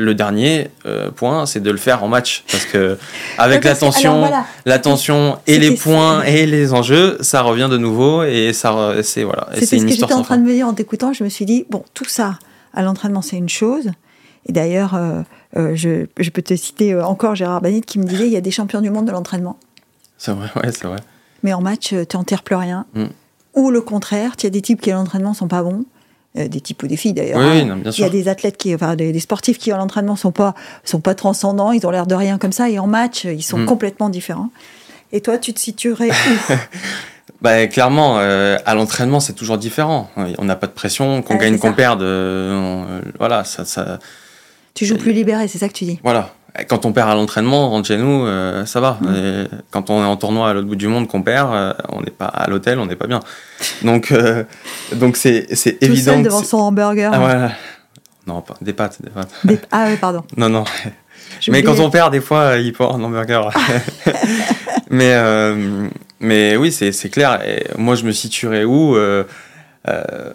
le 0.00 0.14
dernier 0.14 0.70
euh, 0.86 1.10
point, 1.10 1.46
c'est 1.46 1.60
de 1.60 1.70
le 1.70 1.76
faire 1.76 2.02
en 2.02 2.08
match 2.08 2.44
parce 2.50 2.64
que 2.64 2.98
avec 3.38 3.64
l'attention, 3.64 4.30
l'attention 4.64 5.38
et 5.46 5.58
les 5.58 5.74
points 5.74 6.22
et 6.22 6.46
les 6.46 6.72
enjeux, 6.72 7.18
ça 7.20 7.42
revient 7.42 7.68
de 7.70 7.76
nouveau 7.76 8.24
et 8.24 8.52
ça, 8.52 8.94
c'est 9.02 9.24
voilà. 9.24 9.48
C'est 9.54 9.66
ce 9.78 9.84
que 9.84 9.88
j'étais 9.88 10.12
en 10.12 10.22
train 10.22 10.38
de 10.38 10.42
me 10.42 10.52
dire 10.52 10.66
en 10.66 10.74
t'écoutant. 10.74 11.12
Je 11.12 11.24
me 11.24 11.28
suis 11.28 11.44
dit 11.44 11.66
bon, 11.70 11.84
tout 11.94 12.06
ça 12.06 12.38
à 12.74 12.82
l'entraînement, 12.82 13.22
c'est 13.22 13.36
une 13.36 13.48
chose. 13.48 13.90
Et 14.46 14.52
d'ailleurs, 14.52 14.94
euh, 14.94 15.22
je, 15.74 16.06
je, 16.18 16.30
peux 16.30 16.42
te 16.42 16.56
citer 16.56 16.98
encore 16.98 17.34
Gérard 17.34 17.60
Banit 17.60 17.82
qui 17.82 17.98
me 17.98 18.04
disait 18.04 18.26
il 18.26 18.32
y 18.32 18.36
a 18.36 18.40
des 18.40 18.50
champions 18.50 18.80
du 18.80 18.90
monde 18.90 19.06
de 19.06 19.12
l'entraînement. 19.12 19.58
C'est 20.16 20.32
vrai, 20.32 20.48
ouais, 20.56 20.72
c'est 20.72 20.84
vrai. 20.84 20.98
Mais 21.42 21.52
en 21.52 21.60
match, 21.60 21.88
tu 21.88 22.16
n'enterres 22.16 22.42
plus 22.42 22.56
rien. 22.56 22.86
Mm. 22.94 23.06
Ou 23.54 23.70
le 23.70 23.80
contraire, 23.80 24.32
il 24.38 24.44
y 24.44 24.46
a 24.46 24.50
des 24.50 24.62
types 24.62 24.80
qui 24.80 24.90
à 24.90 24.94
l'entraînement 24.94 25.34
sont 25.34 25.48
pas 25.48 25.62
bons. 25.62 25.84
Des 26.34 26.60
types 26.60 26.82
ou 26.82 26.86
des 26.86 26.96
filles 26.96 27.12
d'ailleurs. 27.12 27.40
Oui, 27.40 27.60
hein. 27.62 27.78
Il 27.84 28.00
y 28.00 28.04
a 28.04 28.08
des 28.08 28.28
athlètes 28.28 28.56
qui, 28.56 28.74
enfin, 28.74 28.94
des, 28.94 29.18
sportifs 29.18 29.58
qui 29.58 29.72
à 29.72 29.76
l'entraînement 29.76 30.16
sont 30.16 30.30
pas, 30.30 30.54
sont 30.84 31.00
pas 31.00 31.14
transcendants, 31.14 31.72
ils 31.72 31.84
ont 31.86 31.90
l'air 31.90 32.06
de 32.06 32.14
rien 32.14 32.38
comme 32.38 32.52
ça, 32.52 32.70
et 32.70 32.78
en 32.78 32.86
match, 32.86 33.24
ils 33.24 33.42
sont 33.42 33.58
mm. 33.58 33.66
complètement 33.66 34.08
différents. 34.08 34.50
Et 35.12 35.20
toi, 35.20 35.38
tu 35.38 35.52
te 35.52 35.60
situerais 35.60 36.10
où 36.10 36.52
bah, 37.42 37.66
Clairement, 37.66 38.18
euh, 38.18 38.58
à 38.64 38.74
l'entraînement, 38.74 39.20
c'est 39.20 39.32
toujours 39.32 39.58
différent. 39.58 40.08
On 40.16 40.44
n'a 40.44 40.56
pas 40.56 40.66
de 40.66 40.72
pression, 40.72 41.22
qu'on 41.22 41.36
gagne, 41.36 41.58
qu'on 41.58 41.72
perde. 41.72 42.02
Euh, 42.02 43.00
voilà, 43.18 43.44
ça, 43.44 43.64
ça, 43.64 43.98
Tu 44.74 44.86
joues 44.86 44.98
plus 44.98 45.12
libéré, 45.12 45.48
c'est 45.48 45.58
ça 45.58 45.68
que 45.68 45.74
tu 45.74 45.84
dis? 45.84 45.98
Voilà. 46.04 46.32
Quand 46.68 46.84
on 46.84 46.92
perd 46.92 47.08
à 47.10 47.14
l'entraînement, 47.14 47.66
on 47.66 47.70
rentre 47.70 47.88
chez 47.88 47.96
nous, 47.96 48.26
euh, 48.26 48.66
ça 48.66 48.80
va. 48.80 48.98
Mmh. 49.00 49.46
quand 49.70 49.90
on 49.90 50.02
est 50.02 50.06
en 50.06 50.16
tournoi 50.16 50.50
à 50.50 50.54
l'autre 50.54 50.66
bout 50.66 50.76
du 50.76 50.88
monde, 50.88 51.06
qu'on 51.06 51.22
perd, 51.22 51.76
on 51.90 52.00
n'est 52.00 52.10
pas 52.10 52.26
à 52.26 52.48
l'hôtel, 52.48 52.78
on 52.78 52.86
n'est 52.86 52.96
pas 52.96 53.06
bien. 53.06 53.20
Donc, 53.82 54.12
donc 54.92 55.16
c'est, 55.16 55.46
c'est 55.54 55.78
Tout 55.78 55.84
évident. 55.86 56.14
Seul 56.14 56.22
devant 56.24 56.42
son 56.42 56.58
hamburger. 56.58 57.12
Ah. 57.14 57.50
Non, 58.26 58.42
pas, 58.42 58.54
des 58.60 58.72
pâtes, 58.72 58.98
des 59.02 59.10
pâtes. 59.10 59.30
Ah 59.70 59.86
oui, 59.88 59.96
pardon. 59.96 60.22
non, 60.36 60.48
non. 60.48 60.64
Mais 61.48 61.62
quand 61.62 61.78
on 61.78 61.90
perd, 61.90 62.12
des 62.12 62.20
fois, 62.20 62.56
il 62.58 62.74
faut 62.74 62.84
un 62.84 63.02
hamburger. 63.02 63.50
mais, 64.90 65.12
euh, 65.14 65.88
mais 66.20 66.56
oui, 66.56 66.72
c'est 66.72 67.10
clair. 67.10 67.40
Et 67.46 67.66
moi, 67.78 67.94
je 67.94 68.04
me 68.04 68.12
situerais 68.12 68.64
où 68.64 68.96
euh, 68.96 69.24
euh, 69.88 70.32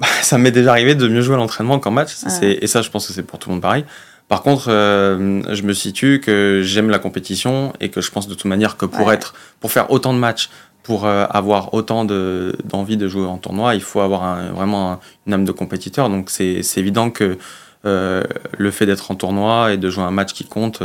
Ça 0.22 0.38
m'est 0.38 0.50
déjà 0.50 0.70
arrivé 0.70 0.94
de 0.94 1.08
mieux 1.08 1.22
jouer 1.22 1.34
à 1.34 1.38
l'entraînement 1.38 1.78
qu'en 1.78 1.90
match. 1.90 2.12
Et 2.42 2.66
ça, 2.66 2.82
je 2.82 2.90
pense 2.90 3.06
que 3.06 3.12
c'est 3.12 3.22
pour 3.22 3.38
tout 3.38 3.48
le 3.48 3.54
monde 3.54 3.62
pareil. 3.62 3.84
Par 4.28 4.42
contre, 4.42 4.66
je 4.68 5.62
me 5.62 5.72
situe 5.72 6.20
que 6.20 6.60
j'aime 6.64 6.90
la 6.90 6.98
compétition 6.98 7.72
et 7.80 7.90
que 7.90 8.00
je 8.00 8.10
pense 8.10 8.26
de 8.26 8.34
toute 8.34 8.46
manière 8.46 8.76
que 8.76 8.84
pour 8.84 9.12
être, 9.12 9.34
pour 9.60 9.70
faire 9.70 9.90
autant 9.90 10.12
de 10.12 10.18
matchs, 10.18 10.50
pour 10.82 11.06
avoir 11.06 11.74
autant 11.74 12.04
d'envie 12.04 12.96
de, 12.96 13.06
jouer 13.06 13.26
en 13.26 13.38
tournoi, 13.38 13.76
il 13.76 13.82
faut 13.82 14.00
avoir 14.00 14.52
vraiment 14.52 14.98
une 15.28 15.34
âme 15.34 15.44
de 15.44 15.52
compétiteur. 15.52 16.10
Donc 16.10 16.30
c'est 16.30 16.60
évident 16.76 17.10
que 17.10 17.38
le 17.84 18.70
fait 18.72 18.86
d'être 18.86 19.12
en 19.12 19.14
tournoi 19.14 19.72
et 19.72 19.76
de 19.76 19.88
jouer 19.90 20.02
un 20.02 20.10
match 20.10 20.32
qui 20.32 20.42
compte, 20.42 20.82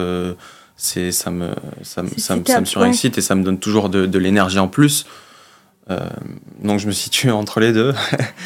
c'est 0.81 1.11
ça 1.11 1.29
me 1.29 1.53
ça, 1.83 2.03
ça, 2.17 2.35
me 2.35 2.65
surexcite 2.65 3.15
et 3.19 3.21
ça 3.21 3.35
me 3.35 3.43
donne 3.43 3.59
toujours 3.59 3.89
de, 3.89 4.17
l'énergie 4.17 4.57
en 4.57 4.67
plus. 4.67 5.05
Euh, 5.89 5.99
donc 6.63 6.79
je 6.79 6.87
me 6.87 6.91
situe 6.91 7.29
entre 7.31 7.59
les 7.59 7.71
deux. 7.71 7.93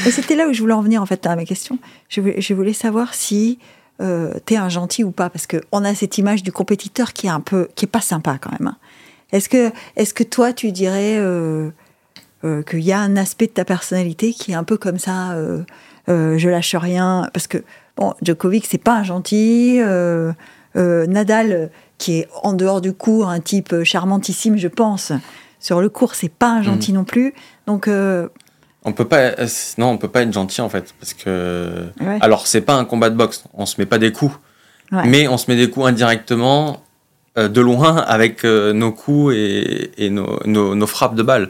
et 0.06 0.12
c'était 0.12 0.36
là 0.36 0.48
où 0.48 0.54
je 0.54 0.60
voulais 0.60 0.74
en 0.74 0.82
venir 0.82 1.02
en 1.02 1.06
fait 1.06 1.26
à 1.26 1.36
ma 1.36 1.46
question. 1.46 1.80
Je 2.10 2.20
voulais, 2.20 2.42
je 2.42 2.54
voulais 2.54 2.74
savoir 2.74 3.14
si 3.14 3.58
euh, 4.02 4.34
tu 4.46 4.54
es 4.54 4.58
un 4.58 4.70
gentil 4.70 5.04
ou 5.04 5.12
pas 5.12 5.30
parce 5.30 5.48
que 5.48 5.58
on 5.72 5.86
a 5.86 5.96
cette 5.96 6.18
image 6.18 6.44
du 6.44 6.52
compétiteur 6.52 7.14
qui 7.14 7.28
est 7.28 7.32
un 7.32 7.40
peu 7.40 7.70
qui 7.76 7.86
est 7.86 7.90
pas 7.90 8.02
sympa 8.02 8.38
quand 8.40 8.52
même. 8.52 8.68
Hein. 8.68 8.78
Est-ce 9.32 9.50
que 9.50 9.72
est-ce 9.96 10.14
que 10.14 10.24
toi 10.24 10.54
tu 10.54 10.72
dirais 10.72 11.16
euh, 11.18 11.72
qu'il 12.44 12.82
y 12.82 12.92
a 12.92 13.00
un 13.00 13.16
aspect 13.16 13.48
de 13.48 13.54
ta 13.54 13.66
personnalité 13.66 14.34
qui 14.34 14.52
est 14.52 14.56
un 14.56 14.64
peu 14.64 14.78
comme 14.78 15.00
ça 15.00 15.36
je 16.08 16.50
lâche 16.50 16.76
rien? 16.76 17.30
Parce 17.34 17.48
que 17.48 17.64
bon 17.98 18.14
Djokovic 18.22 18.66
c'est 18.66 18.78
pas 18.78 18.98
un 18.98 19.04
gentil 19.04 19.80
Nadal 20.76 21.72
qui 21.98 22.20
est 22.20 22.28
en 22.44 22.54
dehors 22.54 22.82
du 22.82 22.94
cours 22.94 23.30
un 23.30 23.40
type 23.40 23.84
charmantissime, 23.84 24.58
je 24.58 24.68
pense. 24.68 25.14
Sur 25.60 25.82
le 25.82 25.90
cours, 25.90 26.14
c'est 26.14 26.30
pas 26.30 26.50
un 26.50 26.62
gentil 26.62 26.92
mm. 26.92 26.96
non 26.96 27.04
plus. 27.06 27.34
Donc. 27.66 27.90
Euh, 28.86 28.90
on 28.90 28.94
peut 28.94 29.06
pas, 29.06 29.32
non, 29.78 29.90
on 29.92 29.98
peut 29.98 30.08
pas 30.08 30.22
être 30.22 30.34
gentil 30.34 30.62
en 30.62 30.70
fait, 30.70 30.94
parce 31.00 31.14
que. 31.14 31.86
Alors, 32.22 32.48
c'est 32.48 32.62
pas 32.62 32.76
un 32.76 32.86
combat 32.86 33.10
de 33.10 33.16
boxe, 33.16 33.44
on 33.54 33.66
se 33.66 33.80
met 33.80 33.86
pas 33.86 33.98
des 33.98 34.12
coups, 34.12 34.36
mais 34.92 35.28
on 35.28 35.38
se 35.38 35.50
met 35.50 35.58
des 35.58 35.70
coups 35.70 35.88
indirectement, 35.88 36.84
euh, 37.38 37.48
de 37.48 37.62
loin, 37.62 37.98
avec 37.98 38.46
euh, 38.46 38.74
nos 38.74 38.92
coups 38.92 39.34
et, 39.36 40.10
nos, 40.10 40.88
frappes 40.88 41.16
de 41.16 41.24
balles. 41.24 41.50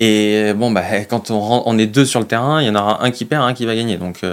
Et 0.00 0.52
bon, 0.54 0.70
bah, 0.72 0.82
quand 1.08 1.30
on, 1.30 1.62
on, 1.64 1.78
est 1.78 1.86
deux 1.86 2.04
sur 2.04 2.18
le 2.18 2.26
terrain, 2.26 2.60
il 2.60 2.66
y 2.66 2.70
en 2.70 2.74
aura 2.74 3.04
un 3.04 3.10
qui 3.12 3.24
perd, 3.24 3.44
un 3.44 3.54
qui 3.54 3.66
va 3.66 3.76
gagner. 3.76 3.98
Donc, 3.98 4.24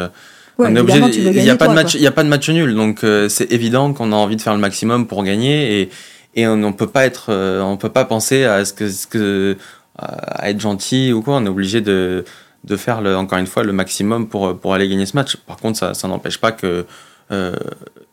il 0.68 1.44
n'y 1.44 1.50
a, 1.50 1.56
pas 1.56 1.68
de 1.68 1.74
match, 1.74 1.96
il 1.96 2.06
a 2.06 2.12
pas 2.12 2.24
de 2.24 2.30
match 2.30 2.50
nul, 2.50 2.76
donc 2.76 3.04
euh, 3.04 3.30
c'est 3.30 3.52
évident 3.52 3.94
qu'on 3.94 4.12
a 4.12 4.16
envie 4.16 4.36
de 4.36 4.42
faire 4.42 4.54
le 4.54 4.60
maximum 4.60 5.08
pour 5.08 5.24
gagner 5.24 5.82
et, 5.82 5.90
et 6.36 6.48
on 6.48 6.58
ne 6.58 6.72
peut 6.72 6.88
pas 6.88 7.06
être, 7.06 7.28
euh, 7.30 7.62
on 7.62 7.78
peut 7.78 7.90
pas 7.90 8.06
penser 8.06 8.44
à 8.44 8.66
ce 8.66 8.74
que, 8.74 8.90
ce 8.90 9.08
que 9.08 9.58
à 10.00 10.50
être 10.50 10.60
gentil 10.60 11.14
ou 11.14 11.22
quoi. 11.22 11.38
On 11.38 11.45
est 11.45 11.50
obligé 11.50 11.82
de, 11.82 12.26
de 12.64 12.76
faire 12.76 13.02
le, 13.02 13.16
encore 13.16 13.38
une 13.38 13.47
fois 13.47 13.64
le 13.64 13.74
maximum 13.74 14.28
pour, 14.28 14.58
pour 14.58 14.74
aller 14.74 14.88
gagner 14.88 15.06
ce 15.06 15.16
match. 15.16 15.38
Par 15.38 15.58
contre, 15.58 15.78
ça, 15.78 15.93
ça 15.93 16.08
n'empêche 16.08 16.39
pas 16.39 16.52
que 16.52 16.86
euh, 17.32 17.56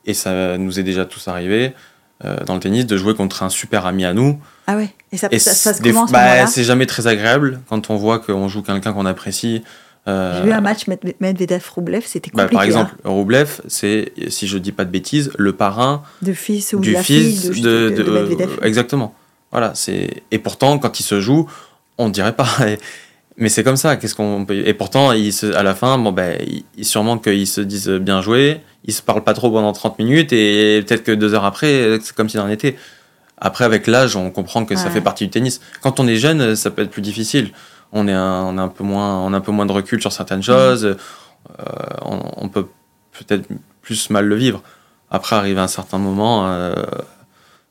et 0.05 0.15
ça 0.15 0.59
nous 0.59 0.79
est 0.79 0.83
déjà 0.83 1.05
tous 1.05 1.29
arrivé 1.29 1.73
dans 2.47 2.55
le 2.55 2.61
tennis 2.61 2.87
de 2.87 2.97
jouer 2.97 3.15
contre 3.15 3.43
un 3.43 3.51
super 3.51 3.85
ami 3.85 4.07
à 4.07 4.15
nous. 4.15 4.41
Ah 4.67 4.77
ouais. 4.77 4.89
Et 5.13 5.17
ça, 5.17 5.29
ça, 5.39 5.75
se 5.75 5.83
commence 5.83 6.11
bah, 6.11 6.47
C'est 6.47 6.65
jamais 6.65 6.87
très 6.87 7.07
agréable 7.07 7.61
quand 7.69 7.91
on 7.91 7.97
voit 7.97 8.19
qu'on 8.19 8.49
joue 8.49 8.63
quelqu'un 8.63 8.93
qu'on 8.93 9.07
apprécie 9.07 9.63
euh, 10.09 10.43
J'ai 10.43 10.51
eu 10.51 10.53
un 10.53 10.61
match 10.61 10.87
Medvedev-Roublev, 10.87 12.03
c'était 12.05 12.31
compliqué. 12.31 12.49
Bah, 12.53 12.59
par 12.59 12.63
exemple, 12.63 12.95
hein. 13.05 13.11
Roublev, 13.11 13.61
c'est, 13.69 14.13
si 14.29 14.47
je 14.47 14.59
dis 14.59 14.73
pas 14.73 14.85
de 14.85 14.91
bêtises, 14.91 15.31
le 15.37 15.53
parrain 15.53 16.03
de 16.23 16.33
fils 16.33 16.73
ou 16.73 16.81
du 16.81 16.95
de 16.95 16.99
fils 16.99 17.51
fille 17.51 17.63
de, 17.63 17.91
de, 17.91 18.03
Medvedev. 18.03 18.59
exactement. 18.63 19.15
Voilà, 19.53 19.73
c'est 19.75 20.23
et 20.33 20.39
pourtant 20.39 20.79
quand 20.79 21.01
il 21.01 21.05
se 21.05 21.21
joue, 21.21 21.49
on 21.99 22.09
dirait 22.09 22.35
pas. 22.35 22.49
Mais 23.39 23.51
c'est 23.51 23.63
comme 23.63 23.77
ça. 23.77 23.97
Qu'est-ce 23.97 24.15
qu'on 24.15 24.45
peut... 24.47 24.67
Et 24.67 24.73
pourtant, 24.73 25.11
se... 25.13 25.55
à 25.55 25.63
la 25.63 25.75
fin, 25.75 25.99
bon 25.99 26.13
ben, 26.13 26.39
sûrement 26.81 27.19
qu'ils 27.19 27.47
se 27.47 27.61
disent 27.61 27.89
bien 27.89 28.23
joué. 28.23 28.61
Ils 28.85 28.95
se 28.95 29.03
parlent 29.03 29.25
pas 29.25 29.35
trop 29.35 29.51
pendant 29.51 29.73
30 29.73 29.99
minutes 29.99 30.33
et 30.33 30.83
peut-être 30.87 31.03
que 31.03 31.13
deux 31.13 31.35
heures 31.35 31.45
après, 31.45 31.99
c'est 32.03 32.15
comme 32.15 32.29
si 32.29 32.39
en 32.39 32.49
était. 32.49 32.77
Après, 33.39 33.65
avec 33.65 33.87
l'âge, 33.87 34.17
on 34.17 34.31
comprend 34.31 34.65
que 34.65 34.77
ça 34.77 34.89
fait 34.89 35.03
partie 35.03 35.25
du 35.25 35.31
tennis. 35.31 35.61
Quand 35.83 36.01
on 36.01 36.07
est 36.07 36.17
jeune, 36.17 36.57
ça 36.57 36.71
peut 36.71 36.83
être 36.83 36.91
plus 36.91 37.03
difficile 37.03 37.51
on, 37.93 38.09
est 38.09 38.13
un, 38.13 38.59
a 38.59 38.63
un 38.63 38.69
peu 38.69 38.85
moins, 38.85 39.21
on 39.21 39.33
a 39.33 39.37
un 39.37 39.41
peu 39.41 39.53
moins 39.53 39.67
de 39.67 39.73
recul 39.73 40.01
sur 40.01 40.13
certaines 40.13 40.43
choses. 40.43 40.85
Euh, 40.85 40.97
on, 42.03 42.49
peut 42.49 42.67
peut-être 43.13 43.49
plus 43.83 44.11
mal 44.11 44.27
le 44.27 44.35
vivre. 44.35 44.63
Après, 45.11 45.37
arrive 45.37 45.59
à 45.59 45.63
un 45.63 45.69
certain 45.69 45.99
moment, 45.99 46.49
euh, 46.49 46.75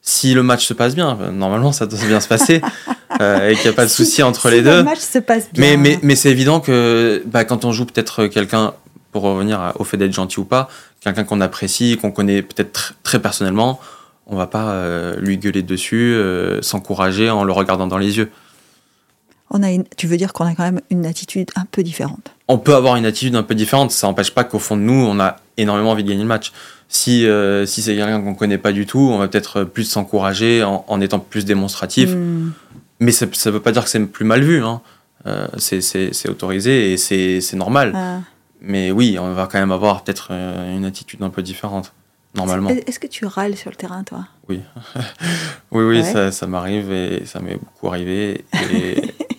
si 0.01 0.33
le 0.33 0.43
match 0.43 0.65
se 0.65 0.73
passe 0.73 0.95
bien, 0.95 1.15
normalement 1.31 1.71
ça 1.71 1.85
doit 1.85 1.99
bien 2.07 2.21
se 2.21 2.27
passer 2.27 2.61
euh, 3.21 3.49
et 3.49 3.55
qu'il 3.55 3.63
n'y 3.63 3.69
a 3.69 3.73
pas 3.73 3.85
de 3.85 3.89
souci 3.89 4.23
entre 4.23 4.49
les 4.49 4.61
deux. 4.61 4.77
Le 4.77 4.83
match 4.83 4.99
se 4.99 5.19
passe 5.19 5.51
bien. 5.51 5.77
Mais, 5.77 5.99
mais, 6.01 6.15
c'est 6.15 6.29
évident 6.29 6.59
que 6.59 7.23
bah, 7.25 7.45
quand 7.45 7.65
on 7.65 7.71
joue 7.71 7.85
peut-être 7.85 8.27
quelqu'un, 8.27 8.73
pour 9.11 9.23
revenir 9.23 9.73
au 9.79 9.83
fait 9.83 9.97
d'être 9.97 10.13
gentil 10.13 10.39
ou 10.39 10.45
pas, 10.45 10.69
quelqu'un 11.01 11.23
qu'on 11.23 11.41
apprécie, 11.41 11.97
qu'on 11.97 12.11
connaît 12.11 12.41
peut-être 12.41 12.95
très 13.03 13.19
personnellement, 13.19 13.79
on 14.27 14.35
va 14.35 14.47
pas 14.47 15.13
lui 15.17 15.37
gueuler 15.37 15.61
dessus, 15.61 16.17
s'encourager 16.61 17.29
en 17.29 17.43
le 17.43 17.53
regardant 17.53 17.87
dans 17.87 17.97
les 17.97 18.17
yeux 18.17 18.29
on 19.51 19.63
a 19.63 19.67
tu 19.97 20.07
veux 20.07 20.17
dire 20.17 20.33
qu'on 20.33 20.45
a 20.45 20.55
quand 20.55 20.63
même 20.63 20.81
une 20.89 21.05
attitude 21.05 21.49
un 21.55 21.65
peu 21.65 21.83
différente 21.83 22.31
On 22.47 22.57
peut 22.57 22.75
avoir 22.75 22.95
une 22.95 23.05
attitude 23.05 23.35
un 23.35 23.43
peu 23.43 23.55
différente, 23.55 23.91
ça 23.91 24.07
n'empêche 24.07 24.31
pas 24.31 24.43
qu'au 24.43 24.59
fond 24.59 24.75
de 24.75 24.81
nous, 24.81 24.93
on 24.93 25.19
a 25.19 25.37
énormément 25.57 25.91
envie 25.91 26.03
de 26.03 26.09
gagner 26.09 26.23
le 26.23 26.27
match. 26.27 26.51
Si, 26.87 27.25
euh, 27.27 27.65
si 27.65 27.81
c'est 27.81 27.95
quelqu'un 27.95 28.21
qu'on 28.21 28.31
ne 28.31 28.35
connaît 28.35 28.57
pas 28.57 28.71
du 28.71 28.85
tout, 28.85 28.99
on 28.99 29.17
va 29.17 29.27
peut-être 29.27 29.63
plus 29.63 29.85
s'encourager 29.85 30.63
en, 30.63 31.01
étant 31.01 31.19
plus 31.19 31.45
démonstratif. 31.45 32.11
Hmm. 32.11 32.51
Mais 32.99 33.11
ça 33.11 33.25
ne 33.25 33.51
veut 33.51 33.59
pas 33.59 33.71
dire 33.71 33.83
que 33.83 33.89
c'est 33.89 34.05
plus 34.05 34.25
mal 34.25 34.43
vu. 34.43 34.63
Hein. 34.63 34.81
Euh, 35.27 35.47
c'est 35.57 36.29
autorisé 36.29 36.93
et 36.93 36.97
c'est 36.97 37.55
normal. 37.55 37.93
Ah. 37.95 38.19
Mais 38.61 38.91
oui, 38.91 39.17
on 39.19 39.33
va 39.33 39.47
quand 39.51 39.59
même 39.59 39.71
avoir 39.71 40.03
peut-être 40.03 40.29
euh, 40.31 40.75
une 40.75 40.85
attitude 40.85 41.21
un 41.21 41.29
peu 41.29 41.41
différente, 41.41 41.93
normalement. 42.35 42.69
Est-ce 42.69 42.99
que 42.99 43.07
tu 43.07 43.25
râles 43.25 43.55
sur 43.55 43.69
le 43.69 43.75
terrain, 43.75 44.03
toi? 44.03 44.27
Oui. 44.49 44.61
oui, 45.71 45.83
oui, 45.83 46.03
ça, 46.03 46.31
ça 46.31 46.47
m'arrive 46.47 46.91
et 46.91 47.25
ça 47.25 47.39
m'est 47.39 47.55
beaucoup 47.55 47.87
arrivé. 47.87 48.45
Et 48.71 49.15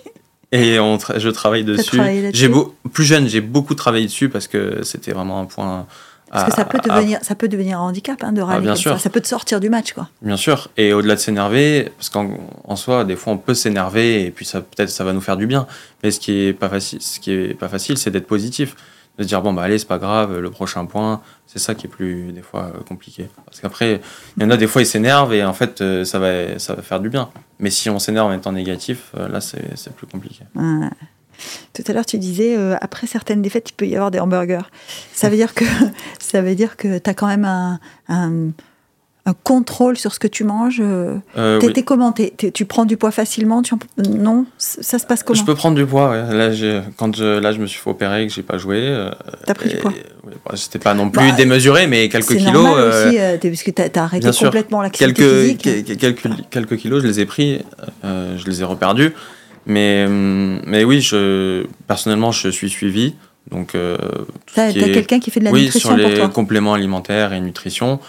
Et 0.53 0.79
on 0.79 0.99
je 0.99 1.29
travaille 1.29 1.65
dessus. 1.65 2.01
J'ai 2.33 2.51
plus 2.93 3.05
jeune, 3.05 3.29
j'ai 3.29 3.41
beaucoup 3.41 3.75
travaillé 3.75 4.07
dessus 4.07 4.29
parce 4.29 4.47
que 4.49 4.83
c'était 4.85 5.13
vraiment 5.13 5.41
un 5.41 5.45
point. 5.45 5.87
Parce 6.31 6.45
que 6.45 6.55
ça 6.55 6.65
peut, 6.65 6.79
devenir, 6.79 7.21
ça 7.23 7.35
peut 7.35 7.49
devenir 7.49 7.79
un 7.79 7.83
handicap 7.83 8.23
hein, 8.23 8.33
de 8.33 8.43
râler 8.43 8.59
ah, 8.59 8.61
bien 8.61 8.75
sûr. 8.75 8.93
Ça. 8.93 8.99
ça. 8.99 9.11
peut 9.11 9.21
te 9.21 9.29
sortir 9.29 9.61
du 9.61 9.71
match. 9.71 9.93
Quoi. 9.93 10.09
Bien 10.23 10.37
sûr. 10.37 10.69
Et 10.77 10.93
au-delà 10.93 11.15
de 11.15 11.21
s'énerver, 11.21 11.93
parce 11.97 12.11
qu'en 12.11 12.77
soi, 12.77 13.05
des 13.05 13.17
fois, 13.17 13.33
on 13.33 13.39
peut 13.39 13.55
s'énerver 13.55 14.25
et 14.25 14.31
puis 14.31 14.45
ça 14.45 14.61
peut-être 14.61 14.91
ça 14.91 15.05
va 15.05 15.13
nous 15.13 15.21
faire 15.21 15.37
du 15.37 15.47
bien. 15.47 15.67
Mais 16.03 16.11
ce 16.11 16.19
qui 16.19 16.47
est 16.47 16.53
pas 16.53 16.69
facile, 16.69 17.01
ce 17.01 17.21
qui 17.21 17.31
est 17.31 17.55
pas 17.55 17.69
facile, 17.69 17.97
c'est 17.97 18.11
d'être 18.11 18.27
positif 18.27 18.75
de 19.19 19.23
se 19.23 19.29
dire 19.29 19.43
bon 19.43 19.53
bah 19.53 19.63
allez 19.63 19.79
c'est 19.79 19.89
pas 19.89 19.99
grave 19.99 20.39
le 20.39 20.51
prochain 20.51 20.85
point 20.85 21.23
c'est 21.47 21.59
ça 21.59 21.75
qui 21.75 21.87
est 21.87 21.91
plus 21.91 22.33
des 22.33 22.43
fois 22.43 22.73
euh, 22.75 22.83
compliqué 22.83 23.29
parce 23.45 23.61
qu'après 23.61 24.01
il 24.37 24.43
y 24.43 24.47
en 24.47 24.51
a 24.51 24.57
des 24.57 24.67
fois 24.67 24.83
ils 24.83 24.87
s'énervent 24.87 25.33
et 25.33 25.45
en 25.45 25.55
fait 25.55 25.81
euh, 25.81 26.05
ça 26.05 26.19
va 26.19 26.59
ça 26.59 26.75
va 26.75 26.83
faire 26.83 27.01
du 27.01 27.09
bien 27.09 27.31
mais 27.59 27.71
si 27.71 27.89
on 27.89 27.99
s'énerve 27.99 28.29
en 28.29 28.35
étant 28.35 28.53
négatif 28.53 29.13
euh, 29.17 29.29
là 29.29 29.41
c'est 29.41 29.95
plus 29.95 30.07
compliqué 30.07 30.45
tout 31.73 31.83
à 31.87 31.93
l'heure 31.93 32.07
tu 32.07 32.19
disais 32.19 32.57
après 32.81 33.07
certaines 33.07 33.43
défaites 33.43 33.71
il 33.71 33.75
peut 33.75 33.87
y 33.87 33.95
avoir 33.95 34.11
des 34.11 34.21
hamburgers 34.21 34.71
ça 35.13 35.29
veut 35.29 35.37
dire 35.37 35.55
que 35.55 35.65
ça 36.19 36.43
veut 36.43 36.55
dire 36.55 36.77
que 36.77 36.99
tu 36.99 37.11
as 37.11 37.15
quand 37.15 37.27
même 37.27 37.45
un, 37.45 37.81
un 38.09 38.51
un 39.27 39.35
contrôle 39.35 39.99
sur 39.99 40.15
ce 40.15 40.21
que 40.21 40.29
tu 40.29 40.45
manges 40.45 40.81
euh, 40.81 41.17
euh 41.37 41.59
T'es 41.59 41.83
comment? 41.83 42.15
Tu 42.55 42.65
prends 42.65 42.85
du 42.85 42.97
poids 42.97 43.11
facilement? 43.11 43.61
Tu 43.61 43.75
Non? 44.09 44.47
Ça 44.57 45.01
se 45.01 45.05
passe 45.05 45.25
comment? 45.25 45.39
Je 45.39 45.45
peux 45.45 45.57
prendre 45.57 45.77
du 45.77 45.85
poids, 45.85 46.11
ouais. 46.11 46.33
Là, 46.33 46.83
quand 46.97 47.15
je, 47.15 47.41
là, 47.41 47.53
je 47.53 47.59
me 47.59 47.67
suis 47.67 47.81
fait 47.81 47.91
opérer 47.91 48.23
et 48.23 48.29
que 48.29 48.33
j'ai 48.33 48.45
pas 48.45 48.57
joué. 48.57 48.79
Euh, 48.83 49.11
T'as 49.45 49.55
pris 49.55 49.69
du 49.69 49.77
poids? 49.77 49.93
c'était 50.55 50.79
pas 50.79 50.95
non 50.95 51.11
plus 51.11 51.29
bah, 51.29 51.37
démesuré, 51.37 51.87
mais 51.89 52.09
quelques 52.09 52.37
kilos. 52.37 52.53
Normal 52.53 52.89
aussi, 52.89 53.19
parce 53.49 53.63
que 53.63 53.71
tu 53.73 53.83
as, 53.83 54.03
arrêté 54.03 54.31
complètement 54.31 54.83
l'activité 54.83 55.23
quelques, 55.23 55.65
physique. 55.65 55.99
Quelques, 55.99 56.29
quelques 56.51 56.77
kilos, 56.77 57.03
je 57.03 57.09
les 57.09 57.21
ai 57.21 57.27
pris, 57.27 57.63
je 58.05 58.45
les 58.47 58.61
ai 58.61 58.65
reperdus. 58.65 59.13
Mais, 59.67 60.05
hum, 60.07 60.61
mais 60.65 60.85
oui, 60.85 61.01
je, 61.01 61.67
personnellement, 61.87 62.33
je 62.33 62.49
suis 62.49 62.71
suivi. 62.71 63.15
Donc, 63.51 63.75
euh, 63.75 63.97
t'as, 64.55 64.73
quelqu'un 64.73 65.21
qui 65.21 65.31
fait 65.31 65.41
de 65.41 65.45
la 65.45 65.53
nutrition 65.53 65.95
Oui, 65.95 66.01
sur 66.01 66.09
les 66.09 66.33
compléments 66.33 66.75
alimentaires 66.75 67.33
et 67.33 67.41
nutrition. 67.41 68.01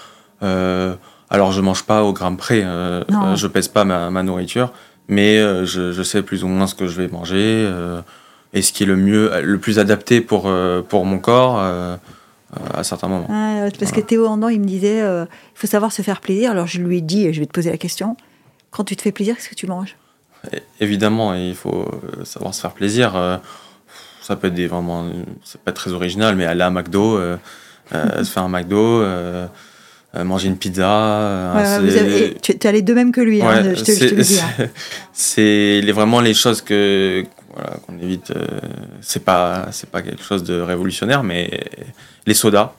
Euh, 0.43 0.95
alors, 1.29 1.51
je 1.51 1.61
mange 1.61 1.83
pas 1.83 2.03
au 2.03 2.13
gramme 2.13 2.37
près. 2.37 2.61
Euh, 2.63 3.03
euh 3.09 3.35
je 3.35 3.47
pèse 3.47 3.67
pas 3.67 3.83
ma, 3.83 4.09
ma 4.09 4.23
nourriture, 4.23 4.71
mais 5.07 5.37
euh, 5.37 5.65
je, 5.65 5.91
je, 5.91 6.03
sais 6.03 6.21
plus 6.21 6.43
ou 6.43 6.47
moins 6.47 6.67
ce 6.67 6.75
que 6.75 6.87
je 6.87 6.99
vais 6.99 7.07
manger 7.07 7.71
et 8.53 8.61
ce 8.61 8.71
qui 8.71 8.83
est 8.83 8.87
le 8.87 8.95
mieux, 8.95 9.31
le 9.41 9.59
plus 9.59 9.77
adapté 9.77 10.21
pour 10.21 10.49
pour 10.87 11.05
mon 11.05 11.19
corps. 11.19 11.59
à 11.59 12.83
certains 12.83 13.09
moments. 13.09 13.27
Ah, 13.29 13.67
parce 13.77 13.91
que 13.91 13.99
Théo 13.99 14.25
Andon, 14.25 14.49
il 14.49 14.61
me 14.61 14.65
disait, 14.65 14.99
il 14.99 15.27
faut 15.53 15.67
savoir 15.67 15.91
se 15.91 16.01
faire 16.01 16.21
plaisir. 16.21 16.51
Alors 16.51 16.65
je 16.65 16.79
lui 16.79 16.97
ai 16.97 17.01
dit, 17.01 17.31
je 17.33 17.39
vais 17.39 17.45
te 17.45 17.51
poser 17.51 17.69
la 17.69 17.77
question, 17.77 18.15
quand 18.71 18.85
tu 18.85 18.95
te 18.95 19.01
fais 19.01 19.11
plaisir, 19.11 19.35
qu'est-ce 19.35 19.49
que 19.49 19.55
tu 19.55 19.67
manges? 19.67 19.95
Évidemment, 20.79 21.33
il 21.33 21.55
faut 21.55 21.89
savoir 22.23 22.53
se 22.53 22.61
faire 22.61 22.73
plaisir 22.73 23.39
ça 24.27 24.35
peut 24.35 24.47
être 24.47 24.53
des 24.53 24.67
vraiment, 24.67 25.09
c'est 25.45 25.61
pas 25.61 25.71
très 25.71 25.93
original, 25.93 26.35
mais 26.35 26.45
aller 26.45 26.61
à 26.61 26.69
McDo, 26.69 27.17
euh, 27.17 27.37
euh, 27.93 28.23
se 28.25 28.29
faire 28.29 28.43
un 28.43 28.49
McDo, 28.49 29.01
euh, 29.01 29.47
manger 30.13 30.49
une 30.49 30.57
pizza. 30.57 31.53
tu 32.41 32.51
es 32.51 32.67
allé 32.67 32.81
de 32.81 32.93
même 32.93 33.13
que 33.13 33.21
lui, 33.21 33.41
hein, 33.41 33.73
je, 33.73 33.81
te, 33.81 33.91
je, 33.93 34.09
te, 34.09 34.15
le 34.15 34.23
dis. 34.23 34.39
Hein. 34.39 34.65
C'est 35.13 35.81
vraiment 35.93 36.19
les 36.19 36.33
choses 36.33 36.61
que 36.61 37.23
voilà, 37.53 37.77
qu'on 37.85 37.97
évite. 37.99 38.33
c'est 39.01 39.23
pas 39.23 39.69
c'est 39.71 39.89
pas 39.89 40.01
quelque 40.01 40.23
chose 40.23 40.43
de 40.43 40.59
révolutionnaire, 40.59 41.23
mais 41.23 41.63
les 42.25 42.33
sodas. 42.33 42.73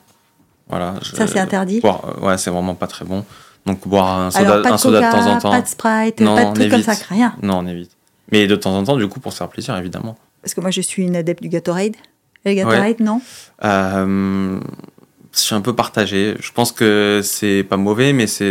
Voilà, 0.69 0.97
ça 1.03 1.27
c'est 1.27 1.39
interdit? 1.39 1.81
ouais, 2.21 2.37
c'est 2.37 2.51
vraiment 2.51 2.75
pas 2.75 2.87
très 2.87 3.07
bon. 3.07 3.25
Donc 3.69 3.87
boire 3.87 4.19
un 4.19 4.31
soda, 4.31 4.63
un 4.65 4.79
soda 4.79 5.01
de 5.07 5.13
temps 5.13 5.27
en 5.27 5.39
temps. 5.39 5.51
Pas 5.51 5.61
de 5.61 5.67
Sprite, 5.69 6.25
pas 6.25 6.45
de 6.47 6.55
trucs 6.55 6.71
comme 6.71 6.83
ça, 6.83 6.95
rien. 7.11 7.35
Non, 7.43 7.59
on 7.59 7.67
évite. 7.67 7.91
Mais 8.33 8.47
de 8.47 8.57
temps 8.57 8.75
en 8.75 8.83
temps, 8.83 8.97
du 8.97 9.07
coup, 9.09 9.21
pour 9.21 9.33
se 9.33 9.39
faire 9.39 9.49
plaisir, 9.49 9.77
évidemment. 9.77 10.17
Parce 10.43 10.55
que 10.55 10.61
moi, 10.63 10.71
je 10.71 10.81
suis 10.81 11.03
une 11.03 11.17
adepte 11.17 11.43
du 11.43 11.51
Gatorade. 11.51 11.95
Le 12.47 12.55
Gatorade, 12.55 13.01
non? 13.01 13.21
Euh, 13.65 14.59
Je 15.35 15.39
suis 15.39 15.55
un 15.55 15.61
peu 15.61 15.75
partagé. 15.75 16.35
Je 16.41 16.51
pense 16.51 16.73
que 16.73 17.21
c'est 17.23 17.63
pas 17.63 17.77
mauvais, 17.77 18.15
mais 18.15 18.27
c'est 18.27 18.45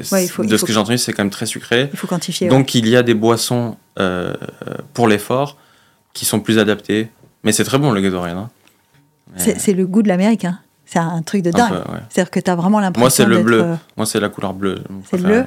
de 0.00 0.56
ce 0.56 0.64
que 0.64 0.72
j'ai 0.72 0.78
entendu, 0.78 0.98
c'est 0.98 1.12
quand 1.12 1.22
même 1.22 1.30
très 1.30 1.46
sucré. 1.46 1.88
Il 1.92 1.98
faut 1.98 2.08
quantifier. 2.08 2.48
Donc, 2.48 2.74
il 2.74 2.88
y 2.88 2.96
a 2.96 3.04
des 3.04 3.14
boissons 3.14 3.76
euh, 4.00 4.34
pour 4.92 5.06
l'effort 5.06 5.56
qui 6.14 6.24
sont 6.24 6.40
plus 6.40 6.58
adaptées. 6.58 7.08
Mais 7.44 7.52
c'est 7.52 7.64
très 7.64 7.78
bon 7.78 7.92
le 7.92 8.00
Gatorade. 8.00 8.36
Hein. 8.36 8.50
C'est 9.36 9.72
le 9.72 9.86
goût 9.86 10.02
de 10.02 10.08
l'Amérique. 10.08 10.46
C'est 10.90 10.98
un 10.98 11.20
truc 11.20 11.42
de 11.42 11.50
dingue. 11.50 11.82
C'est-à-dire 12.08 12.30
que 12.30 12.40
tu 12.40 12.50
as 12.50 12.54
vraiment 12.54 12.80
l'impression. 12.80 13.02
Moi, 13.02 13.10
c'est 13.10 13.26
le 13.26 13.42
bleu. 13.42 13.62
Euh, 13.62 13.74
moi, 13.98 14.06
c'est 14.06 14.20
la 14.20 14.30
couleur 14.30 14.54
bleue. 14.54 14.82
C'est 15.10 15.18
le 15.18 15.22
bleu 15.22 15.44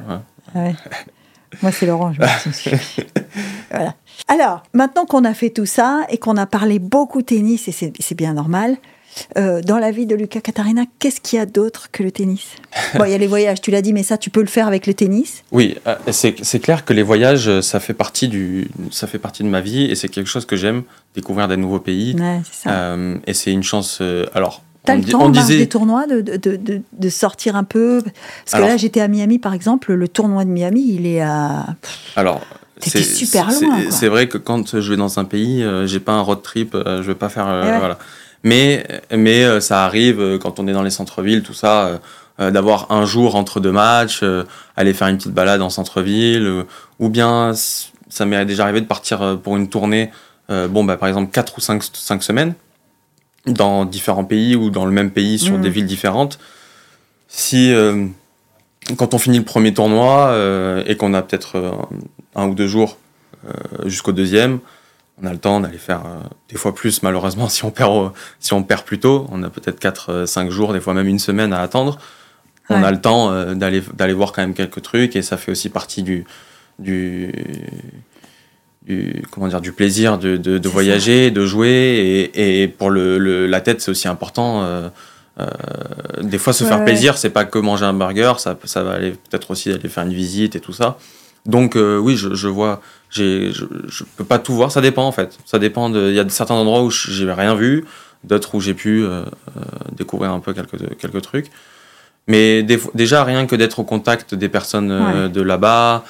ouais. 0.54 0.76
Moi, 1.62 1.72
c'est 1.72 1.86
l'orange. 1.86 2.18
voilà. 3.72 3.96
Alors, 4.28 4.64
maintenant 4.74 5.06
qu'on 5.06 5.26
a 5.26 5.34
fait 5.34 5.50
tout 5.50 5.66
ça 5.66 6.02
et 6.10 6.18
qu'on 6.18 6.38
a 6.38 6.46
parlé 6.46 6.80
beaucoup 6.80 7.24
tennis, 7.24 7.68
et 7.68 7.72
c'est 7.72 8.16
bien 8.16 8.34
normal, 8.34 8.78
euh, 9.38 9.62
dans 9.62 9.78
la 9.78 9.92
vie 9.92 10.06
de 10.06 10.16
Lucas 10.16 10.40
Katarina, 10.40 10.84
qu'est-ce 11.00 11.20
qu'il 11.20 11.38
y 11.38 11.42
a 11.42 11.46
d'autre 11.46 11.90
que 11.92 12.04
le 12.04 12.12
tennis? 12.12 12.52
Bon, 12.96 13.04
il 13.04 13.12
y 13.12 13.14
a 13.14 13.18
les 13.18 13.28
voyages, 13.36 13.60
tu 13.60 13.72
l'as 13.72 13.82
dit, 13.82 13.92
mais 13.92 14.04
ça, 14.04 14.18
tu 14.18 14.30
peux 14.30 14.40
le 14.40 14.48
faire 14.48 14.68
avec 14.68 14.88
le 14.88 14.94
tennis? 14.94 15.44
Oui, 15.52 15.78
euh, 15.88 15.96
c'est 16.12 16.60
clair 16.60 16.86
que 16.86 16.94
les 16.94 17.04
voyages, 17.04 17.60
ça 17.60 17.82
fait, 17.82 17.94
partie 17.94 18.30
du, 18.30 18.70
ça 18.92 19.08
fait 19.08 19.20
partie 19.20 19.44
de 19.44 19.50
ma 19.50 19.60
vie 19.60 19.84
et 19.86 19.96
c'est 19.96 20.08
quelque 20.08 20.30
chose 20.30 20.46
que 20.46 20.56
j'aime, 20.56 20.84
découvrir 21.16 21.50
des 21.50 21.58
nouveaux 21.58 21.80
pays. 21.80 22.16
Ouais, 22.18 22.40
ça. 22.50 22.70
Euh, 22.70 23.18
et 23.28 23.34
c'est 23.34 23.52
une 23.52 23.64
chance. 23.64 24.02
alors, 24.34 24.62
T'as 24.84 24.96
le 24.96 25.04
temps, 25.04 25.26
on 25.26 25.30
disait... 25.30 25.58
des 25.58 25.70
tournois, 25.70 26.08
de, 26.08 26.22
de, 26.22 26.56
de, 26.56 26.82
de, 26.92 27.10
sortir 27.10 27.56
un 27.56 27.64
peu? 27.64 28.02
Parce 28.46 28.64
que 28.64 28.68
là, 28.68 28.78
j'étais 28.78 29.02
à 29.02 29.08
Miami, 29.08 29.38
par 29.38 29.54
exemple, 29.54 29.94
le 29.94 30.08
tournoi 30.08 30.44
de 30.44 30.50
Miami, 30.50 30.96
il 30.96 31.06
est 31.06 31.22
à... 31.22 31.68
Alors, 32.16 32.42
c'est 32.80 33.04
super 33.04 33.48
loin. 33.48 33.92
C'est 33.92 34.08
vrai 34.08 34.28
que 34.28 34.38
quand 34.38 34.80
je 34.80 34.90
vais 34.90 34.98
dans 34.98 35.20
un 35.20 35.26
pays, 35.26 35.64
euh, 35.64 35.86
j'ai 35.86 36.00
pas 36.00 36.14
un 36.14 36.22
road 36.22 36.42
trip, 36.42 36.74
euh, 36.74 37.04
je 37.04 37.08
vais 37.08 37.16
pas 37.16 37.30
faire... 37.30 37.48
Euh, 37.48 37.74
eh 37.76 37.80
voilà. 37.80 38.00
Mais, 38.44 38.88
mais 39.16 39.62
ça 39.62 39.86
arrive, 39.86 40.40
quand 40.40 40.60
on 40.60 40.68
est 40.68 40.74
dans 40.74 40.82
les 40.82 40.90
centres-villes, 40.90 41.44
tout 41.44 41.54
ça, 41.54 42.00
d'avoir 42.40 42.92
un 42.92 43.06
jour 43.06 43.36
entre 43.36 43.60
deux 43.60 43.72
matchs, 43.72 44.24
aller 44.76 44.96
faire 44.96 45.10
une 45.10 45.18
petite 45.18 45.32
balade 45.32 45.62
en 45.62 45.70
centre-ville, 45.70 46.66
ou 46.98 47.10
bien, 47.10 47.52
ça 48.10 48.26
m'est 48.26 48.44
déjà 48.46 48.64
arrivé 48.64 48.82
de 48.82 48.88
partir 48.88 49.38
pour 49.44 49.58
une 49.58 49.70
tournée, 49.70 50.10
bon, 50.50 50.84
bah, 50.84 50.98
par 50.98 51.08
exemple, 51.08 51.30
4 51.32 51.54
ou 51.60 51.62
5, 51.62 51.84
5 51.94 52.24
semaines, 52.24 52.56
dans 53.46 53.86
différents 53.86 54.24
pays 54.24 54.56
ou 54.56 54.70
dans 54.70 54.86
le 54.86 54.92
même 54.92 55.12
pays 55.12 55.40
sur 55.40 55.58
mmh. 55.58 55.62
des 55.62 55.70
villes 55.70 55.86
différentes. 55.86 56.40
Si 57.28 57.74
euh, 57.74 58.08
quand 58.98 59.14
on 59.14 59.18
finit 59.18 59.38
le 59.38 59.46
premier 59.46 59.74
tournoi 59.74 60.28
euh, 60.28 60.84
et 60.86 60.98
qu'on 60.98 61.14
a 61.14 61.22
peut-être 61.22 61.56
euh, 61.56 61.72
un 62.36 62.48
ou 62.48 62.56
deux 62.56 62.68
jours 62.68 62.98
jusqu'au 63.86 64.12
deuxième, 64.12 64.60
on 65.20 65.26
a 65.26 65.32
le 65.32 65.40
temps 65.40 65.62
d'aller 65.62 65.80
faire 65.80 66.04
des 66.48 66.58
fois 66.58 66.76
plus 66.76 67.02
malheureusement 67.02 67.50
si 67.50 67.66
on 67.66 67.72
perd 67.72 68.12
si 68.40 68.54
on 68.54 68.62
perd 68.62 68.84
plus 68.84 69.00
tôt, 69.00 69.28
on 69.32 69.42
a 69.42 69.50
peut-être 69.50 69.80
4 69.80 70.26
5 70.26 70.52
jours, 70.52 70.74
des 70.74 70.80
fois 70.80 70.94
même 70.94 71.08
une 71.08 71.18
semaine 71.18 71.52
à 71.54 71.62
attendre. 71.62 71.98
On 72.70 72.84
a 72.84 72.92
le 72.92 73.02
temps 73.02 73.54
d'aller 73.56 73.82
d'aller 73.94 74.14
voir 74.14 74.32
quand 74.32 74.42
même 74.42 74.54
quelques 74.54 74.82
trucs 74.84 75.16
et 75.16 75.24
ça 75.24 75.38
fait 75.38 75.52
aussi 75.52 75.70
partie 75.70 76.04
du 76.04 76.26
du 76.78 77.34
du, 78.92 79.24
comment 79.32 79.48
dire, 79.48 79.62
du 79.62 79.72
plaisir 79.72 80.18
de, 80.18 80.38
de, 80.38 80.70
voyager, 80.70 81.32
de 81.32 81.46
jouer. 81.46 82.30
Et, 82.34 82.64
et 82.64 82.68
pour 82.68 82.90
le, 82.90 83.48
la 83.48 83.62
tête, 83.62 83.82
c'est 83.82 83.92
aussi 83.92 84.08
important. 84.08 84.64
Euh, 84.64 84.90
euh, 85.40 85.46
des 86.22 86.38
fois, 86.38 86.54
se 86.54 86.64
faire 86.64 86.84
plaisir, 86.84 87.18
c'est 87.18 87.30
pas 87.30 87.46
que 87.46 87.60
manger 87.60 87.86
un 87.86 87.94
burger, 87.94 88.34
ça, 88.38 88.58
ça 88.66 88.84
va 88.84 88.92
aller 88.94 89.12
peut-être 89.12 89.52
aussi 89.52 89.72
aller 89.72 89.90
faire 89.90 90.04
une 90.04 90.14
visite 90.14 90.56
et 90.56 90.60
tout 90.60 90.74
ça. 90.74 90.98
Donc 91.46 91.76
euh, 91.76 91.98
oui, 91.98 92.18
je, 92.18 92.36
je 92.36 92.48
vois, 92.48 92.82
je, 93.10 93.52
je 93.52 94.04
peux 94.16 94.24
pas 94.24 94.38
tout 94.38 94.54
voir, 94.54 94.72
ça 94.72 94.82
dépend 94.82 95.06
en 95.08 95.12
fait. 95.12 95.40
Ça 95.46 95.58
dépend 95.58 95.92
il 95.92 96.14
y 96.14 96.20
a 96.20 96.30
certains 96.30 96.56
endroits 96.56 96.84
où 96.84 96.92
j'ai 96.92 97.32
rien 97.32 97.56
vu, 97.56 97.86
d'autres 98.24 98.54
où 98.56 98.62
j'ai 98.62 98.76
pu 98.76 99.06
découvrir 99.98 100.32
un 100.32 100.40
peu 100.40 100.54
quelques, 100.54 100.98
quelques 101.00 101.22
trucs. 101.22 101.48
Mais 102.28 102.62
déjà, 102.94 103.24
rien 103.24 103.48
que 103.48 103.56
d'être 103.56 103.80
au 103.80 103.84
contact 103.84 104.36
des 104.36 104.50
personnes 104.50 105.32
de 105.38 105.42
là-bas, 105.42 106.04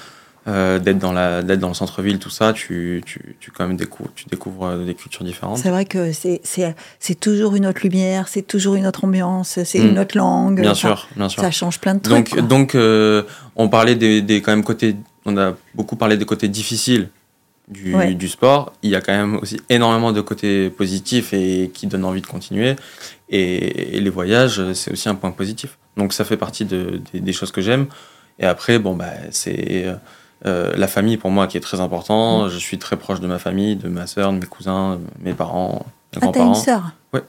euh, 0.48 0.80
d'être 0.80 0.98
dans 0.98 1.12
la 1.12 1.44
d'être 1.44 1.60
dans 1.60 1.68
le 1.68 1.76
centre-ville 1.76 2.18
tout 2.18 2.32
ça 2.32 2.52
tu, 2.52 3.04
tu, 3.06 3.36
tu 3.40 3.52
quand 3.52 3.68
même 3.68 3.78
découvres 3.78 4.10
tu 4.16 4.26
découvres 4.26 4.66
euh, 4.66 4.86
des 4.86 4.96
cultures 4.96 5.24
différentes. 5.24 5.60
C'est 5.60 5.70
vrai 5.70 5.86
que 5.86 6.12
c'est 6.12 6.42
c'est 6.44 7.20
toujours 7.20 7.56
une 7.56 7.68
autre 7.68 7.82
lumière 7.84 8.28
c'est 8.28 8.42
toujours 8.42 8.74
une 8.74 8.88
autre 8.88 9.06
ambiance 9.06 9.60
c'est 9.64 9.78
une 9.78 9.94
mm. 9.94 10.00
autre 10.00 10.18
langue. 10.18 10.62
Bien 10.62 10.74
sûr 10.74 11.08
bien 11.16 11.30
sûr. 11.30 11.44
ça 11.44 11.52
change 11.52 11.80
plein 11.80 11.94
de 11.94 12.00
trucs 12.00 12.36
donc 12.38 12.48
donc 12.48 12.74
euh, 12.74 13.22
on 13.56 13.70
parlait 13.70 13.94
des, 13.94 14.24
des, 14.24 14.42
quand 14.42 14.52
même 14.52 14.64
côtés 14.64 14.96
on 15.26 15.38
a 15.38 15.54
beaucoup 15.76 15.96
parlé 15.96 16.18
des 16.18 16.26
côtés 16.26 16.48
difficiles 16.48 17.10
du, 17.68 18.16
du, 18.16 18.28
sport. 18.28 18.74
Il 18.82 18.90
y 18.90 18.96
a 18.96 19.02
quand 19.02 19.14
même 19.14 19.36
aussi 19.36 19.62
énormément 19.70 20.12
de 20.12 20.22
côtés 20.22 20.72
positifs 20.72 21.34
et 21.34 21.70
qui 21.72 21.86
donnent 21.86 22.04
envie 22.04 22.22
de 22.22 22.28
continuer. 22.28 22.76
Et, 23.30 24.00
les 24.02 24.10
voyages 24.10 24.74
c'est 24.74 24.92
aussi 24.92 25.08
un 25.08 25.14
point 25.14 25.30
positif. 25.30 25.78
Donc 25.98 26.14
ça 26.14 26.26
fait 26.26 26.36
partie 26.36 26.66
de, 26.66 27.00
des, 27.14 27.20
des 27.20 27.32
choses 27.32 27.52
que 27.52 27.62
j'aime. 27.62 27.86
Et 28.40 28.46
après 28.46 28.80
bon 28.80 28.96
bah 28.96 29.14
c'est 29.30 29.86
euh, 30.46 30.74
la 30.76 30.88
famille 30.88 31.18
pour 31.18 31.30
moi 31.30 31.48
qui 31.48 31.58
est 31.58 31.62
très 31.62 31.82
important. 31.82 32.46
Mm. 32.46 32.50
Je 32.50 32.58
suis 32.58 32.80
très 32.80 32.98
proche 32.98 33.20
de 33.20 33.28
ma 33.28 33.40
famille, 33.40 33.76
de 33.76 33.90
ma 33.90 34.08
sœur, 34.08 34.34
de 34.34 34.40
mes 34.40 34.46
cousins, 34.46 34.96
de 34.96 35.24
mes 35.24 35.34
parents, 35.34 35.86
mes 36.14 36.18
ah, 36.18 36.20
grands-parents. 36.22 36.52
T'as 36.52 36.60
une 36.60 36.64
sœur 36.64 36.92
Oui, 37.14 37.20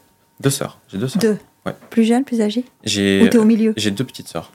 deux 0.41 0.51
sœurs. 0.51 0.79
J'ai 0.89 0.99
deux 0.99 1.09
sœurs. 1.09 1.21
Deux. 1.21 1.39
Ouais. 1.67 1.75
Plus 1.91 2.05
jeunes, 2.05 2.25
plus 2.25 2.41
âgées 2.41 2.65
J'ai. 2.85 3.23
Ou 3.23 3.29
t'es 3.29 3.39
au 3.39 3.45
milieu 3.45 3.75
J'ai 3.77 3.91
deux 3.91 4.05
petites 4.05 4.29
sœurs. 4.29 4.51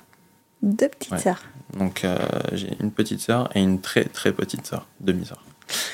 Deux 0.62 0.90
petites 0.90 1.20
sœurs. 1.20 1.42
Donc 1.78 2.04
euh, 2.04 2.18
j'ai 2.54 2.76
une 2.80 2.92
petite 2.92 3.20
sœur 3.20 3.50
et 3.54 3.62
une 3.62 3.80
très 3.80 4.06
très 4.06 4.32
petite 4.32 4.66
sœur, 4.66 4.88
demi-sœur. 5.02 5.44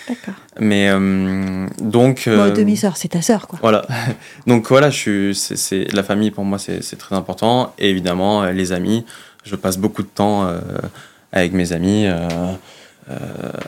D'accord. 0.07 0.35
Mais 0.59 0.89
euh, 0.89 1.67
donc. 1.79 2.23
Bon, 2.27 2.53
demi-sœur, 2.53 2.95
c'est 2.95 3.09
ta 3.09 3.21
sœur, 3.21 3.47
quoi. 3.47 3.59
Voilà. 3.61 3.85
donc 4.47 4.69
voilà, 4.69 4.89
je 4.89 4.97
suis, 4.97 5.35
c'est, 5.35 5.91
la 5.93 6.03
famille 6.03 6.31
pour 6.31 6.45
moi, 6.45 6.59
c'est, 6.59 6.79
très 6.97 7.15
important. 7.15 7.73
Et 7.77 7.89
évidemment, 7.89 8.45
les 8.45 8.71
amis. 8.71 9.05
Je 9.45 9.57
passe 9.57 9.77
beaucoup 9.77 10.03
de 10.03 10.07
temps 10.07 10.47
avec 11.33 11.51
mes 11.51 11.73
amis 11.73 12.05
euh, 12.05 12.27
euh, 13.09 13.17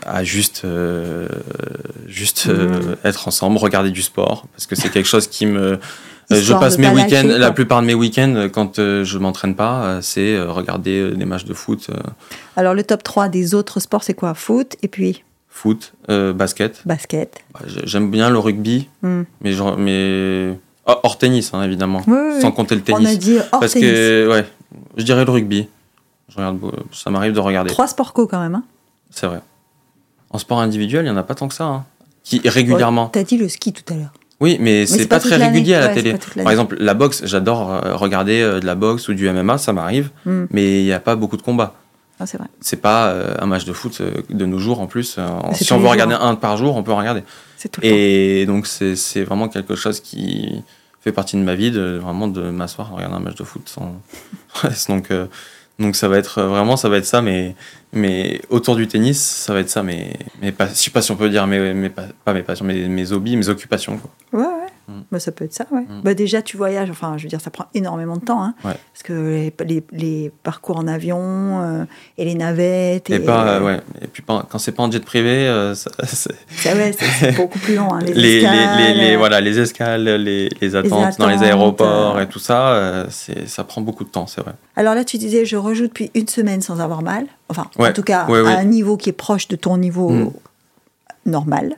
à 0.05 0.23
juste, 0.23 0.61
euh, 0.63 1.27
juste 2.07 2.47
mmh. 2.47 2.95
être 3.03 3.27
ensemble, 3.27 3.57
regarder 3.57 3.91
du 3.91 4.01
sport, 4.01 4.45
parce 4.53 4.67
que 4.67 4.75
c'est 4.75 4.89
quelque 4.89 5.07
chose 5.07 5.27
qui 5.27 5.45
me... 5.45 5.79
je 6.29 6.53
passe 6.53 6.77
mes 6.77 6.87
week-ends, 6.87 7.25
la 7.25 7.51
plupart 7.51 7.81
de 7.81 7.87
mes 7.87 7.95
week-ends, 7.95 8.47
quand 8.53 8.75
je 8.77 9.17
m'entraîne 9.17 9.55
pas, 9.55 9.99
c'est 10.01 10.39
regarder 10.39 11.11
des 11.11 11.25
matchs 11.25 11.45
de 11.45 11.53
foot. 11.53 11.89
Alors, 12.55 12.73
le 12.73 12.83
top 12.83 13.03
3 13.03 13.27
des 13.27 13.53
autres 13.53 13.79
sports, 13.79 14.03
c'est 14.03 14.13
quoi? 14.13 14.33
Foot 14.35 14.77
et 14.81 14.87
puis? 14.87 15.23
Foot, 15.49 15.93
basket. 16.07 16.81
Basket. 16.85 17.43
Bah, 17.53 17.61
j'aime 17.83 18.11
bien 18.11 18.29
le 18.29 18.39
rugby, 18.39 18.87
mmh. 19.01 19.21
mais, 19.41 19.51
genre, 19.53 19.77
mais... 19.77 20.53
Ah, 20.87 20.99
hors 21.01 21.17
tennis, 21.17 21.51
hein, 21.53 21.63
évidemment, 21.63 22.03
sans 22.39 22.51
compter 22.51 22.75
le 22.75 22.81
tennis. 22.81 23.07
On 23.09 23.11
a 23.11 23.15
dit 23.15 23.37
hors 23.51 23.59
Parce 23.59 23.73
tennis. 23.73 23.89
que, 23.89 24.29
ouais, 24.31 24.45
je 24.97 25.03
dirais 25.03 25.25
le 25.25 25.31
rugby. 25.31 25.67
Je 26.29 26.37
regarde, 26.37 26.59
ça 26.91 27.09
m'arrive 27.09 27.33
de 27.33 27.39
regarder. 27.39 27.69
Trois 27.71 27.87
sports 27.87 28.13
co 28.13 28.27
quand 28.27 28.39
même. 28.39 28.55
Hein. 28.55 28.63
C'est 29.11 29.27
vrai. 29.27 29.41
En 30.31 30.37
sport 30.37 30.59
individuel, 30.59 31.05
il 31.05 31.09
n'y 31.09 31.13
en 31.13 31.17
a 31.17 31.23
pas 31.23 31.35
tant 31.35 31.47
que 31.47 31.53
ça. 31.53 31.65
Hein. 31.65 31.85
Qui 32.23 32.41
régulièrement. 32.43 33.07
T'as 33.07 33.23
dit 33.23 33.37
le 33.37 33.47
ski 33.47 33.71
tout 33.71 33.93
à 33.93 33.95
l'heure. 33.95 34.11
Oui, 34.41 34.57
mais 34.59 34.85
c'est 34.85 35.07
pas, 35.07 35.19
pas 35.19 35.27
très 35.27 35.37
régulier 35.37 35.75
à 35.75 35.79
la 35.79 35.89
télé. 35.89 36.15
Par 36.43 36.51
exemple, 36.51 36.75
la 36.79 36.93
boxe, 36.93 37.21
j'adore 37.25 37.71
euh, 37.71 37.95
regarder 37.95 38.41
euh, 38.41 38.59
de 38.59 38.65
la 38.65 38.75
boxe 38.75 39.07
ou 39.07 39.13
du 39.13 39.29
MMA, 39.29 39.57
ça 39.57 39.71
m'arrive, 39.71 40.09
hmm. 40.25 40.45
mais 40.51 40.81
il 40.81 40.85
n'y 40.85 40.91
a 40.91 40.99
pas 40.99 41.15
beaucoup 41.15 41.37
de 41.37 41.41
combats. 41.41 41.73
Ah, 42.19 42.25
c'est 42.25 42.37
vrai. 42.37 42.47
C'est 42.59 42.81
pas 42.81 43.07
euh, 43.07 43.35
un 43.39 43.45
match 43.45 43.65
de 43.65 43.73
foot 43.73 44.01
de 44.29 44.45
nos 44.45 44.59
jours 44.59 44.81
en 44.81 44.87
plus. 44.87 45.19
si 45.53 45.73
on 45.73 45.79
veut 45.79 45.87
regarder 45.87 46.15
un 46.19 46.35
par 46.35 46.57
jour, 46.57 46.75
on 46.75 46.83
peut 46.83 46.93
regarder. 46.93 47.23
Tout 47.71 47.81
Et 47.81 48.45
donc 48.45 48.67
c'est 48.67 49.23
vraiment 49.23 49.47
quelque 49.47 49.75
chose 49.75 49.99
qui 49.99 50.61
fait 51.01 51.11
partie 51.11 51.35
de 51.35 51.41
ma 51.41 51.55
vie, 51.55 51.71
de, 51.71 51.99
vraiment 52.01 52.27
de 52.27 52.51
m'asseoir, 52.51 52.93
regarder 52.93 53.15
un 53.15 53.19
match 53.19 53.35
de 53.35 53.43
foot. 53.43 53.67
Sans... 53.67 53.95
donc 54.89 55.09
donc 55.79 55.95
ça 55.95 56.07
va 56.07 56.17
être 56.17 56.41
vraiment 56.41 56.77
ça 56.77 56.89
va 56.89 56.97
être 56.97 57.05
ça, 57.05 57.21
mais 57.21 57.55
mais 57.95 58.41
autour 58.49 58.75
du 58.75 58.87
tennis, 58.87 59.19
ça 59.19 59.53
va 59.53 59.61
être 59.61 59.69
ça, 59.69 59.81
mais, 59.81 60.13
mais 60.41 60.51
pas, 60.51 60.67
je 60.67 60.73
sais 60.73 60.91
pas 60.91 61.01
si 61.01 61.11
on 61.11 61.15
peut 61.15 61.29
dire, 61.29 61.47
mais, 61.47 61.73
mais 61.73 61.89
pas, 61.89 62.07
pas 62.25 62.33
mes 62.33 62.43
passions, 62.43 62.65
mais 62.65 62.89
mes 62.89 63.11
hobbies, 63.13 63.37
mes 63.37 63.47
occupations. 63.47 63.97
Quoi. 63.97 64.41
Ouais, 64.41 64.45
ouais. 64.45 64.67
Mm. 64.87 65.01
Bah, 65.11 65.19
ça 65.19 65.31
peut 65.31 65.45
être 65.45 65.53
ça, 65.53 65.65
ouais. 65.71 65.81
Mm. 65.81 66.01
Bah, 66.03 66.13
déjà, 66.13 66.41
tu 66.41 66.57
voyages, 66.57 66.89
enfin, 66.91 67.17
je 67.17 67.23
veux 67.23 67.29
dire, 67.29 67.41
ça 67.41 67.49
prend 67.49 67.65
énormément 67.73 68.17
de 68.17 68.21
temps, 68.23 68.43
hein, 68.43 68.53
parce 68.61 69.03
que 69.03 69.51
les, 69.63 69.83
les, 69.91 70.31
parcours 70.43 70.77
en 70.77 70.87
avion 70.87 71.17
euh, 71.19 71.85
et 72.17 72.25
les 72.25 72.35
navettes. 72.35 73.09
Et, 73.09 73.19
pas, 73.19 73.61
ouais. 73.61 73.79
et 74.01 74.07
puis 74.07 74.23
quand 74.25 74.59
c'est 74.59 74.73
pas 74.73 74.83
en 74.83 74.91
jet 74.91 75.03
privé, 75.03 75.47
euh, 75.47 75.73
ça, 75.73 75.89
c'est 76.05 77.31
beaucoup 77.35 77.59
plus 77.59 77.75
long. 77.75 77.93
Hein, 77.93 77.99
les, 78.03 78.37
escales, 78.37 78.97
les, 78.97 79.15
voilà, 79.15 79.41
les 79.41 79.59
escales, 79.59 80.03
les, 80.03 80.49
les 80.61 80.75
attentes, 80.75 81.17
dans 81.17 81.29
les 81.29 81.43
aéroports 81.43 82.17
euh. 82.17 82.21
et 82.23 82.27
tout 82.27 82.39
ça, 82.39 83.07
ça 83.47 83.63
prend 83.63 83.81
beaucoup 83.81 84.03
de 84.03 84.09
temps, 84.09 84.27
c'est 84.27 84.41
vrai. 84.41 84.53
Alors 84.75 84.93
là, 84.93 85.03
tu 85.03 85.17
disais, 85.17 85.45
je 85.45 85.57
rejoue 85.57 85.87
depuis 85.87 86.11
une 86.13 86.27
semaine 86.27 86.61
sans 86.61 86.79
avoir 86.79 87.01
mal. 87.01 87.25
Enfin, 87.49 87.67
en 87.77 87.91
tout 87.91 88.03
cas, 88.03 88.27
à 88.29 88.59
un 88.59 88.65
niveau 88.65 88.97
qui 88.97 89.09
est 89.09 89.13
proche 89.13 89.47
de 89.47 89.55
ton 89.55 89.77
niveau 89.77 90.09
mm. 90.09 90.31
normal. 91.25 91.75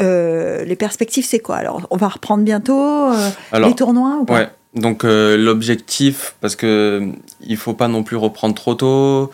Euh, 0.00 0.64
les 0.64 0.76
perspectives, 0.76 1.24
c'est 1.24 1.38
quoi 1.38 1.56
Alors, 1.56 1.86
on 1.90 1.96
va 1.96 2.08
reprendre 2.08 2.44
bientôt 2.44 3.10
euh, 3.10 3.30
les 3.54 3.74
tournois 3.74 4.18
ou 4.20 4.24
pas 4.24 4.34
ouais. 4.34 4.50
Donc, 4.74 5.04
euh, 5.04 5.38
l'objectif, 5.38 6.34
parce 6.40 6.54
que 6.54 7.10
il 7.40 7.56
faut 7.56 7.72
pas 7.72 7.88
non 7.88 8.02
plus 8.02 8.16
reprendre 8.16 8.54
trop 8.54 8.74
tôt. 8.74 9.30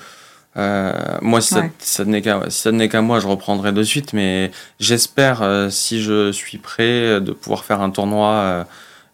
moi, 0.55 1.41
si 1.41 1.55
ça, 1.79 2.05
n'est 2.05 2.23
qu'à 2.23 2.43
si 2.49 2.69
moi, 3.01 3.19
je 3.19 3.27
reprendrai 3.27 3.73
de 3.73 3.83
suite. 3.83 4.13
Mais 4.13 4.53
j'espère, 4.79 5.69
si 5.71 6.01
je 6.01 6.31
suis 6.31 6.59
prêt, 6.59 7.21
de 7.21 7.33
pouvoir 7.33 7.65
faire 7.65 7.81
un 7.81 7.91
tournoi 7.91 8.67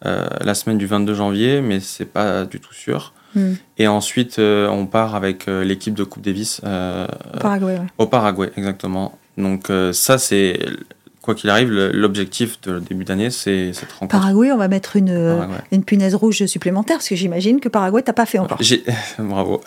la 0.02 0.54
semaine 0.54 0.76
du 0.76 0.86
22 0.86 1.14
janvier, 1.14 1.60
mais 1.62 1.80
c'est 1.80 2.04
pas 2.04 2.44
du 2.44 2.60
tout 2.60 2.74
sûr. 2.74 3.14
Hmm. 3.34 3.54
Et 3.78 3.86
ensuite, 3.88 4.38
on 4.38 4.84
part 4.84 5.14
avec 5.14 5.46
l'équipe 5.46 5.94
de 5.94 6.04
Coupe 6.04 6.22
Davis. 6.22 6.60
au 6.62 7.38
Paraguay, 7.38 7.80
Au 7.96 8.06
Paraguay, 8.06 8.50
exactement. 8.58 9.18
Donc, 9.38 9.72
ça, 9.92 10.18
c'est 10.18 10.60
quoi 11.22 11.34
qu'il 11.34 11.50
arrive, 11.50 11.70
l'objectif 11.70 12.60
de 12.62 12.78
début 12.78 13.04
d'année, 13.04 13.30
c'est 13.30 13.72
cette 13.72 13.92
rencontre. 13.92 14.12
Paraguay, 14.12 14.52
on 14.52 14.56
va 14.56 14.68
mettre 14.68 14.96
une, 14.96 15.48
une 15.72 15.84
punaise 15.84 16.14
rouge 16.14 16.46
supplémentaire, 16.46 16.96
parce 16.96 17.08
que 17.08 17.16
j'imagine 17.16 17.60
que 17.60 17.68
Paraguay, 17.68 18.02
t'as 18.02 18.12
pas 18.12 18.26
fait 18.26 18.38
encore. 18.38 18.58
Bravo. 19.18 19.62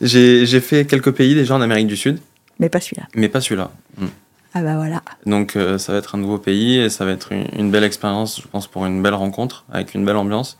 J'ai 0.00 0.60
fait 0.60 0.86
quelques 0.86 1.12
pays 1.12 1.34
déjà 1.34 1.54
en 1.54 1.60
Amérique 1.60 1.86
du 1.86 1.96
Sud. 1.96 2.18
Mais 2.58 2.68
pas 2.68 2.80
celui-là. 2.80 3.04
Mais 3.14 3.28
pas 3.28 3.40
celui-là. 3.40 3.70
Hmm. 3.98 4.06
Ah 4.52 4.62
bah 4.62 4.76
voilà. 4.76 5.02
Donc 5.26 5.54
euh, 5.54 5.78
ça 5.78 5.92
va 5.92 5.98
être 5.98 6.16
un 6.16 6.18
nouveau 6.18 6.38
pays 6.38 6.78
et 6.78 6.90
ça 6.90 7.04
va 7.04 7.12
être 7.12 7.32
une, 7.32 7.70
belle 7.70 7.84
expérience, 7.84 8.40
je 8.42 8.48
pense, 8.48 8.66
pour 8.66 8.84
une 8.84 9.02
belle 9.02 9.14
rencontre, 9.14 9.64
avec 9.72 9.94
une 9.94 10.04
belle 10.04 10.16
ambiance. 10.16 10.58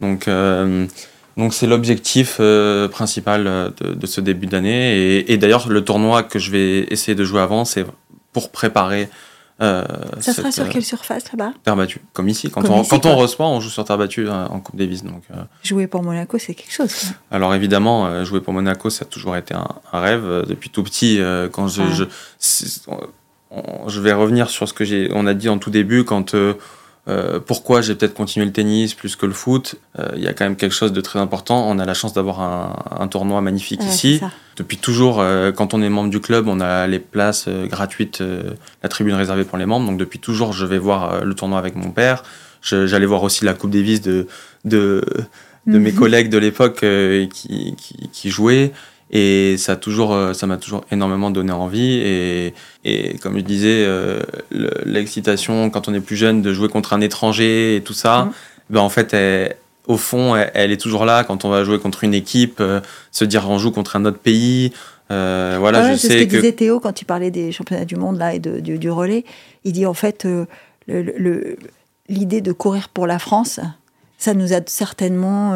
Donc 0.00 0.28
euh, 0.28 0.86
donc 1.36 1.52
c'est 1.52 1.66
l'objectif 1.66 2.38
euh, 2.40 2.88
principal 2.88 3.44
de, 3.80 3.94
de, 3.94 4.06
ce 4.06 4.20
début 4.20 4.46
d'année. 4.46 4.96
Et, 4.96 5.32
et 5.32 5.36
d'ailleurs, 5.36 5.68
le 5.68 5.84
tournoi 5.84 6.22
que 6.22 6.38
je 6.38 6.50
vais 6.50 6.86
essayer 6.90 7.14
de 7.14 7.24
jouer 7.24 7.40
avant, 7.40 7.64
c'est 7.64 7.84
pour 8.32 8.50
préparer 8.50 9.08
euh, 9.60 9.84
ça 10.20 10.32
sera 10.32 10.52
sur 10.52 10.64
euh, 10.64 10.68
quelle 10.68 10.84
surface 10.84 11.24
là-bas? 11.32 11.52
Terre 11.64 11.74
battue, 11.74 12.00
comme 12.12 12.28
ici. 12.28 12.48
Quand, 12.50 12.68
on, 12.68 12.84
quand 12.84 13.06
on 13.06 13.16
reçoit, 13.16 13.46
on 13.48 13.60
joue 13.60 13.70
sur 13.70 13.84
terre 13.84 13.98
battue 13.98 14.28
hein, 14.28 14.48
en 14.50 14.60
Coupe 14.60 14.76
Davis. 14.76 15.02
Donc, 15.02 15.22
euh. 15.32 15.42
Jouer 15.64 15.88
pour 15.88 16.02
Monaco, 16.02 16.38
c'est 16.38 16.54
quelque 16.54 16.72
chose. 16.72 17.12
Alors 17.30 17.54
évidemment, 17.54 18.24
jouer 18.24 18.40
pour 18.40 18.52
Monaco, 18.52 18.88
ça 18.90 19.04
a 19.04 19.06
toujours 19.06 19.36
été 19.36 19.54
un, 19.54 19.68
rêve. 19.92 20.44
Depuis 20.46 20.70
tout 20.70 20.84
petit, 20.84 21.20
quand 21.52 21.66
je, 21.66 21.82
je, 21.92 22.04
je, 23.88 24.00
vais 24.00 24.12
revenir 24.12 24.48
sur 24.48 24.68
ce 24.68 24.74
que 24.74 24.84
j'ai, 24.84 25.10
on 25.12 25.26
a 25.26 25.34
dit 25.34 25.48
en 25.48 25.58
tout 25.58 25.70
début, 25.70 26.04
quand 26.04 26.34
euh, 27.08 27.40
pourquoi 27.40 27.80
j'ai 27.80 27.94
peut-être 27.94 28.14
continué 28.14 28.44
le 28.44 28.52
tennis 28.52 28.92
plus 28.92 29.16
que 29.16 29.24
le 29.24 29.32
foot 29.32 29.76
euh, 29.98 30.08
Il 30.16 30.22
y 30.22 30.28
a 30.28 30.34
quand 30.34 30.44
même 30.44 30.56
quelque 30.56 30.74
chose 30.74 30.92
de 30.92 31.00
très 31.00 31.18
important. 31.18 31.68
On 31.68 31.78
a 31.78 31.86
la 31.86 31.94
chance 31.94 32.12
d'avoir 32.12 32.40
un, 32.40 33.08
tournoi 33.08 33.40
magnifique 33.40 33.82
ici. 33.82 34.20
Depuis 34.56 34.76
toujours, 34.76 35.20
euh, 35.20 35.52
quand 35.52 35.72
on 35.72 35.80
est 35.80 35.88
membre 35.88 36.10
du 36.10 36.20
club, 36.20 36.48
on 36.48 36.60
a 36.60 36.86
les 36.86 36.98
places 36.98 37.48
gratuites, 37.48 38.22
la 38.82 38.88
tribune 38.88 39.14
réservée 39.14 39.44
pour 39.44 39.56
les 39.56 39.66
membres. 39.66 39.86
Donc 39.86 39.98
depuis 39.98 40.18
toujours, 40.18 40.52
je 40.52 40.66
vais 40.66 40.78
voir 40.78 41.24
le 41.24 41.34
tournoi 41.34 41.58
avec 41.58 41.76
mon 41.76 41.90
père. 41.90 42.24
J'allais 42.60 43.06
voir 43.06 43.22
aussi 43.22 43.44
la 43.44 43.54
Coupe 43.54 43.70
Davis 43.70 44.02
de, 44.02 44.26
de, 44.64 45.02
de 45.66 45.78
mes 45.78 45.92
mhm. 45.92 45.98
collègues 45.98 46.28
de 46.28 46.38
l'époque 46.38 46.80
qui, 46.80 47.74
qui, 47.76 48.10
qui 48.12 48.30
jouaient. 48.30 48.72
Et 49.10 49.56
ça 49.56 49.76
toujours, 49.76 50.12
euh, 50.12 50.34
ça 50.34 50.46
m'a 50.46 50.58
toujours 50.58 50.84
énormément 50.90 51.30
donné 51.30 51.52
envie. 51.52 51.98
Et, 51.98 52.54
et 52.84 53.16
comme 53.18 53.36
je 53.36 53.42
disais, 53.42 53.84
euh, 53.86 54.20
l'excitation 54.84 55.70
quand 55.70 55.88
on 55.88 55.94
est 55.94 56.00
plus 56.00 56.16
jeune 56.16 56.42
de 56.42 56.52
jouer 56.52 56.68
contre 56.68 56.92
un 56.92 57.00
étranger 57.00 57.76
et 57.76 57.80
tout 57.80 57.94
ça, 57.94 58.24
mmh. 58.24 58.32
ben 58.70 58.80
en 58.80 58.90
fait, 58.90 59.16
au 59.86 59.96
fond, 59.96 60.36
elle, 60.36 60.72
est 60.72 60.80
toujours 60.80 61.06
là 61.06 61.24
quand 61.24 61.44
on 61.44 61.48
va 61.48 61.64
jouer 61.64 61.78
contre 61.78 62.04
une 62.04 62.14
équipe, 62.14 62.58
euh, 62.60 62.80
se 63.10 63.24
dire 63.24 63.48
on 63.48 63.58
joue 63.58 63.70
contre 63.70 63.96
un 63.96 64.04
autre 64.04 64.18
pays. 64.18 64.72
voilà, 65.08 65.92
je 65.92 65.96
sais 65.96 66.08
ce 66.08 66.24
que, 66.24 66.36
disait 66.36 66.52
Théo 66.52 66.78
quand 66.78 67.00
il 67.00 67.06
parlait 67.06 67.30
des 67.30 67.50
championnats 67.50 67.86
du 67.86 67.96
monde 67.96 68.18
là 68.18 68.34
et 68.34 68.38
de, 68.38 68.60
du, 68.60 68.90
relais. 68.90 69.24
Il 69.64 69.72
dit 69.72 69.86
en 69.86 69.94
fait 69.94 70.28
l'idée 70.86 72.40
de 72.42 72.52
courir 72.52 72.90
pour 72.90 73.06
la 73.06 73.18
France, 73.18 73.58
ça 74.18 74.34
nous 74.34 74.52
a 74.52 74.58
certainement 74.66 75.54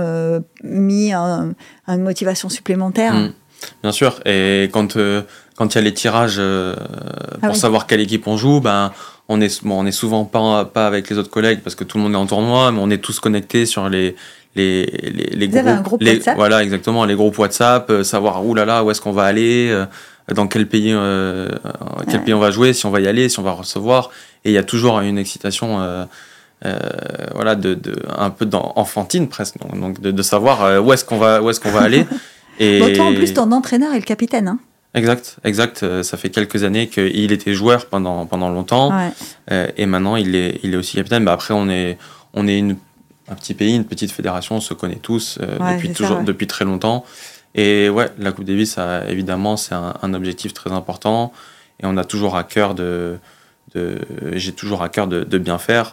mis 0.64 1.12
un, 1.12 1.52
une 1.86 2.02
motivation 2.02 2.48
supplémentaire. 2.48 3.12
Mmh. 3.12 3.32
Bien 3.82 3.92
sûr. 3.92 4.20
Et 4.26 4.68
quand 4.72 4.96
euh, 4.96 5.22
quand 5.56 5.74
il 5.74 5.78
y 5.78 5.80
a 5.80 5.82
les 5.82 5.94
tirages 5.94 6.36
euh, 6.38 6.74
ah 7.40 7.46
pour 7.46 7.56
savoir 7.56 7.86
quelle 7.86 8.00
équipe 8.00 8.26
on 8.26 8.36
joue, 8.36 8.60
ben 8.60 8.92
on 9.28 9.40
est 9.40 9.64
bon, 9.64 9.82
on 9.82 9.86
est 9.86 9.92
souvent 9.92 10.24
pas 10.24 10.64
pas 10.64 10.86
avec 10.86 11.10
les 11.10 11.18
autres 11.18 11.30
collègues 11.30 11.60
parce 11.62 11.74
que 11.74 11.84
tout 11.84 11.98
le 11.98 12.04
monde 12.04 12.14
est 12.14 12.16
en 12.16 12.26
tournoi, 12.26 12.72
mais 12.72 12.80
on 12.80 12.90
est 12.90 12.98
tous 12.98 13.20
connectés 13.20 13.66
sur 13.66 13.88
les 13.88 14.16
les 14.54 14.86
les, 14.86 15.48
les 15.48 15.48
groupes, 15.48 16.02
les, 16.02 16.20
voilà 16.36 16.62
exactement 16.62 17.04
les 17.04 17.14
groupes 17.14 17.38
WhatsApp, 17.38 17.90
euh, 17.90 18.04
savoir 18.04 18.44
où 18.44 18.54
là 18.54 18.64
là 18.64 18.84
où 18.84 18.90
est-ce 18.90 19.00
qu'on 19.00 19.12
va 19.12 19.24
aller, 19.24 19.84
dans 20.34 20.46
quel 20.46 20.68
pays 20.68 20.94
quel 22.10 22.24
pays 22.24 22.34
on 22.34 22.40
va 22.40 22.50
jouer, 22.50 22.72
si 22.72 22.86
on 22.86 22.90
va 22.90 23.00
y 23.00 23.08
aller, 23.08 23.28
si 23.28 23.38
on 23.38 23.42
va 23.42 23.52
recevoir. 23.52 24.10
Et 24.44 24.50
il 24.50 24.54
y 24.54 24.58
a 24.58 24.64
toujours 24.64 25.00
une 25.00 25.18
excitation. 25.18 26.06
voilà 27.34 27.56
de, 27.56 27.74
de, 27.74 27.94
un 28.16 28.30
peu 28.30 28.48
enfantine 28.52 29.28
presque 29.28 29.56
donc, 29.74 30.00
de, 30.00 30.10
de 30.12 30.22
savoir 30.22 30.82
où 30.82 30.92
est-ce 30.92 31.04
qu'on 31.04 31.18
va 31.18 31.42
où 31.42 31.50
est-ce 31.50 31.60
qu'on 31.60 31.72
va 31.72 31.80
aller 31.80 32.06
Et... 32.58 32.92
toi, 32.94 33.06
en 33.06 33.14
plus, 33.14 33.34
ton 33.34 33.50
entraîneur 33.52 33.92
est 33.92 33.98
le 33.98 34.04
capitaine. 34.04 34.48
Hein 34.48 34.58
exact, 34.94 35.38
exact. 35.44 35.82
Euh, 35.82 36.02
ça 36.02 36.16
fait 36.16 36.30
quelques 36.30 36.64
années 36.64 36.88
qu'il 36.88 37.32
était 37.32 37.54
joueur 37.54 37.86
pendant, 37.86 38.26
pendant 38.26 38.50
longtemps. 38.50 38.92
Euh, 39.50 39.68
et 39.76 39.86
maintenant, 39.86 40.16
il 40.16 40.34
est, 40.34 40.60
il 40.62 40.74
est 40.74 40.76
aussi 40.76 40.96
capitaine. 40.96 41.24
Bah, 41.24 41.32
après, 41.32 41.54
on 41.54 41.68
est, 41.68 41.98
on 42.34 42.46
est 42.46 42.58
une, 42.58 42.76
un 43.28 43.34
petit 43.34 43.54
pays, 43.54 43.74
une 43.74 43.84
petite 43.84 44.12
fédération, 44.12 44.56
on 44.56 44.60
se 44.60 44.74
connaît 44.74 44.96
tous 44.96 45.38
euh, 45.40 45.74
depuis, 45.74 45.92
toujours, 45.92 46.20
depuis 46.20 46.46
très 46.46 46.64
longtemps. 46.64 47.04
Et 47.54 47.88
ouais, 47.88 48.10
la 48.18 48.32
Coupe 48.32 48.44
Davis, 48.44 48.72
ça, 48.72 49.08
évidemment, 49.08 49.56
c'est 49.56 49.74
un, 49.74 50.14
objectif 50.14 50.54
très 50.54 50.72
important. 50.72 51.32
Et 51.80 51.86
on 51.86 51.96
a 51.96 52.04
toujours 52.04 52.36
à 52.36 52.44
cœur 52.44 52.74
de. 52.74 53.18
de 53.74 53.98
J'ai 54.32 54.52
toujours 54.52 54.82
à 54.82 54.88
cœur 54.88 55.06
de, 55.06 55.24
de 55.24 55.38
bien 55.38 55.58
faire. 55.58 55.92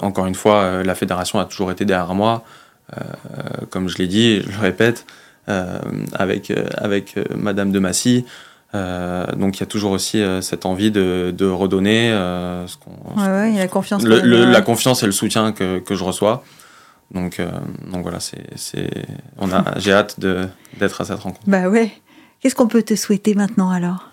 encore 0.00 0.26
une 0.26 0.34
fois, 0.34 0.82
la 0.82 0.94
fédération 0.94 1.38
a 1.40 1.44
toujours 1.44 1.70
été 1.70 1.84
derrière 1.84 2.14
moi. 2.14 2.42
comme 3.68 3.88
je 3.88 3.98
l'ai 3.98 4.06
dit, 4.06 4.40
je 4.40 4.50
le 4.50 4.58
répète, 4.58 5.04
avec, 5.46 6.50
euh, 6.50 6.66
avec 6.76 7.16
euh, 7.16 7.24
Madame 7.36 7.72
de 7.72 7.78
Massy. 7.78 8.24
donc 8.72 9.56
il 9.56 9.60
y 9.60 9.62
a 9.62 9.66
toujours 9.66 9.92
aussi 9.92 10.22
cette 10.42 10.64
envie 10.64 10.90
de, 10.90 11.34
de 11.36 11.46
redonner 11.46 12.10
ce 12.66 12.76
qu'on. 12.76 13.20
Ouais, 13.20 13.56
la 13.56 13.68
confiance. 13.68 14.04
la 14.04 14.62
confiance 14.62 15.02
et 15.02 15.06
le 15.06 15.12
soutien 15.12 15.52
que, 15.52 15.78
que 15.80 15.94
je 15.94 16.04
reçois. 16.04 16.44
Donc, 17.12 17.40
donc 17.90 18.02
voilà, 18.02 18.20
c'est, 18.20 18.88
on 19.38 19.50
a, 19.50 19.64
j'ai 19.78 19.92
hâte 19.92 20.20
d'être 20.20 21.00
à 21.00 21.04
cette 21.04 21.18
rencontre. 21.18 21.40
Bah 21.48 21.68
ouais. 21.68 21.90
Qu'est-ce 22.40 22.54
qu'on 22.54 22.68
peut 22.68 22.84
te 22.84 22.94
souhaiter 22.94 23.34
maintenant 23.34 23.70
alors? 23.70 24.09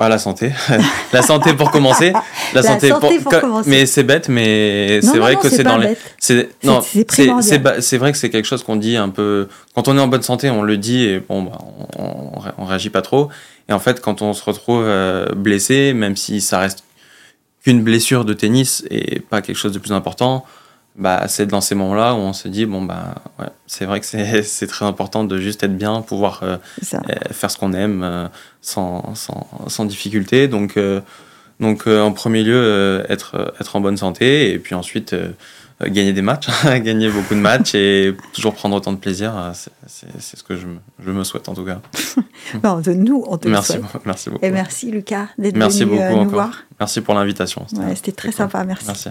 Ah, 0.00 0.08
la 0.08 0.18
santé. 0.18 0.52
la 1.12 1.22
santé 1.22 1.54
pour 1.54 1.70
commencer. 1.70 2.12
La, 2.54 2.62
santé, 2.62 2.90
pour, 2.90 3.40
commencer. 3.40 3.68
Mais 3.68 3.84
c'est 3.84 4.04
bête, 4.04 4.28
mais 4.28 5.00
c'est 5.02 5.18
vrai 5.18 5.36
que 5.36 5.48
c'est 5.48 5.64
dans 5.64 5.76
les. 5.76 5.96
C'est 6.18 6.50
non, 6.62 6.80
c'est 6.80 7.98
vrai 7.98 8.12
que 8.12 8.18
c'est 8.18 8.30
quelque 8.30 8.46
chose 8.46 8.62
qu'on 8.62 8.76
dit 8.76 8.96
un 8.96 9.08
peu. 9.08 9.48
Quand 9.74 9.88
on 9.88 9.96
est 9.96 10.00
en 10.00 10.06
bonne 10.06 10.22
santé, 10.22 10.50
on 10.50 10.62
le 10.62 10.76
dit 10.76 11.04
et 11.04 11.20
bon, 11.20 11.42
bah, 11.42 11.58
on, 11.98 12.30
on, 12.58 12.64
réagit 12.64 12.90
pas 12.90 13.02
trop. 13.02 13.28
Et 13.68 13.72
en 13.72 13.80
fait, 13.80 14.00
quand 14.00 14.22
on 14.22 14.32
se 14.34 14.44
retrouve 14.44 14.84
euh, 14.84 15.26
blessé, 15.34 15.92
même 15.94 16.16
si 16.16 16.40
ça 16.40 16.60
reste 16.60 16.84
qu'une 17.64 17.82
blessure 17.82 18.24
de 18.24 18.34
tennis 18.34 18.84
et 18.90 19.20
pas 19.20 19.42
quelque 19.42 19.56
chose 19.56 19.72
de 19.72 19.78
plus 19.78 19.92
important, 19.92 20.44
bah, 20.98 21.28
c'est 21.28 21.46
dans 21.46 21.60
ces 21.60 21.76
moments-là 21.76 22.14
où 22.14 22.18
on 22.18 22.32
se 22.32 22.48
dit 22.48 22.66
bon 22.66 22.82
bah 22.82 23.14
ouais, 23.38 23.46
c'est 23.68 23.84
vrai 23.84 24.00
que 24.00 24.06
c'est 24.06 24.66
très 24.66 24.84
important 24.84 25.22
de 25.22 25.38
juste 25.38 25.62
être 25.62 25.76
bien, 25.76 26.02
pouvoir 26.02 26.40
euh, 26.42 26.56
euh, 26.94 26.98
faire 27.30 27.50
ce 27.50 27.56
qu'on 27.56 27.72
aime 27.72 28.02
euh, 28.02 28.26
sans, 28.60 29.14
sans, 29.14 29.46
sans, 29.68 29.84
difficulté. 29.84 30.48
Donc 30.48 30.76
Donc 31.60 31.86
en 31.86 32.12
premier 32.12 32.42
lieu, 32.42 33.04
être, 33.08 33.54
être 33.60 33.76
en 33.76 33.80
bonne 33.80 33.96
santé 33.96 34.52
et 34.52 34.58
puis 34.58 34.74
ensuite 34.74 35.14
gagner 35.80 36.12
des 36.12 36.22
matchs, 36.22 36.48
gagner 36.64 37.08
beaucoup 37.08 37.34
de 37.34 37.40
matchs 37.40 37.76
et 37.76 38.16
toujours 38.32 38.54
prendre 38.54 38.74
autant 38.74 38.92
de 38.92 38.98
plaisir. 38.98 39.52
C'est 39.86 40.36
ce 40.36 40.42
que 40.42 40.56
je, 40.56 40.66
je, 41.04 41.10
me 41.12 41.22
souhaite 41.22 41.48
en 41.48 41.54
tout 41.54 41.64
cas. 41.64 41.80
bon, 42.62 42.80
de 42.80 42.92
nous, 42.92 43.24
on 43.28 43.38
te 43.38 43.48
merci, 43.48 43.74
le 43.74 43.82
souhaite. 43.82 44.04
Merci 44.04 44.30
beaucoup. 44.30 44.44
Et 44.44 44.50
merci 44.50 44.90
Lucas 44.90 45.28
d'être 45.38 45.56
venu 45.56 45.86
beaucoup 45.86 46.24
nous 46.24 46.30
voir. 46.30 46.64
Merci 46.80 47.00
pour 47.00 47.14
l'invitation. 47.14 47.66
C'était 47.94 48.12
très 48.12 48.32
sympa, 48.32 48.64
merci. 48.64 48.86
Merci. 48.86 49.10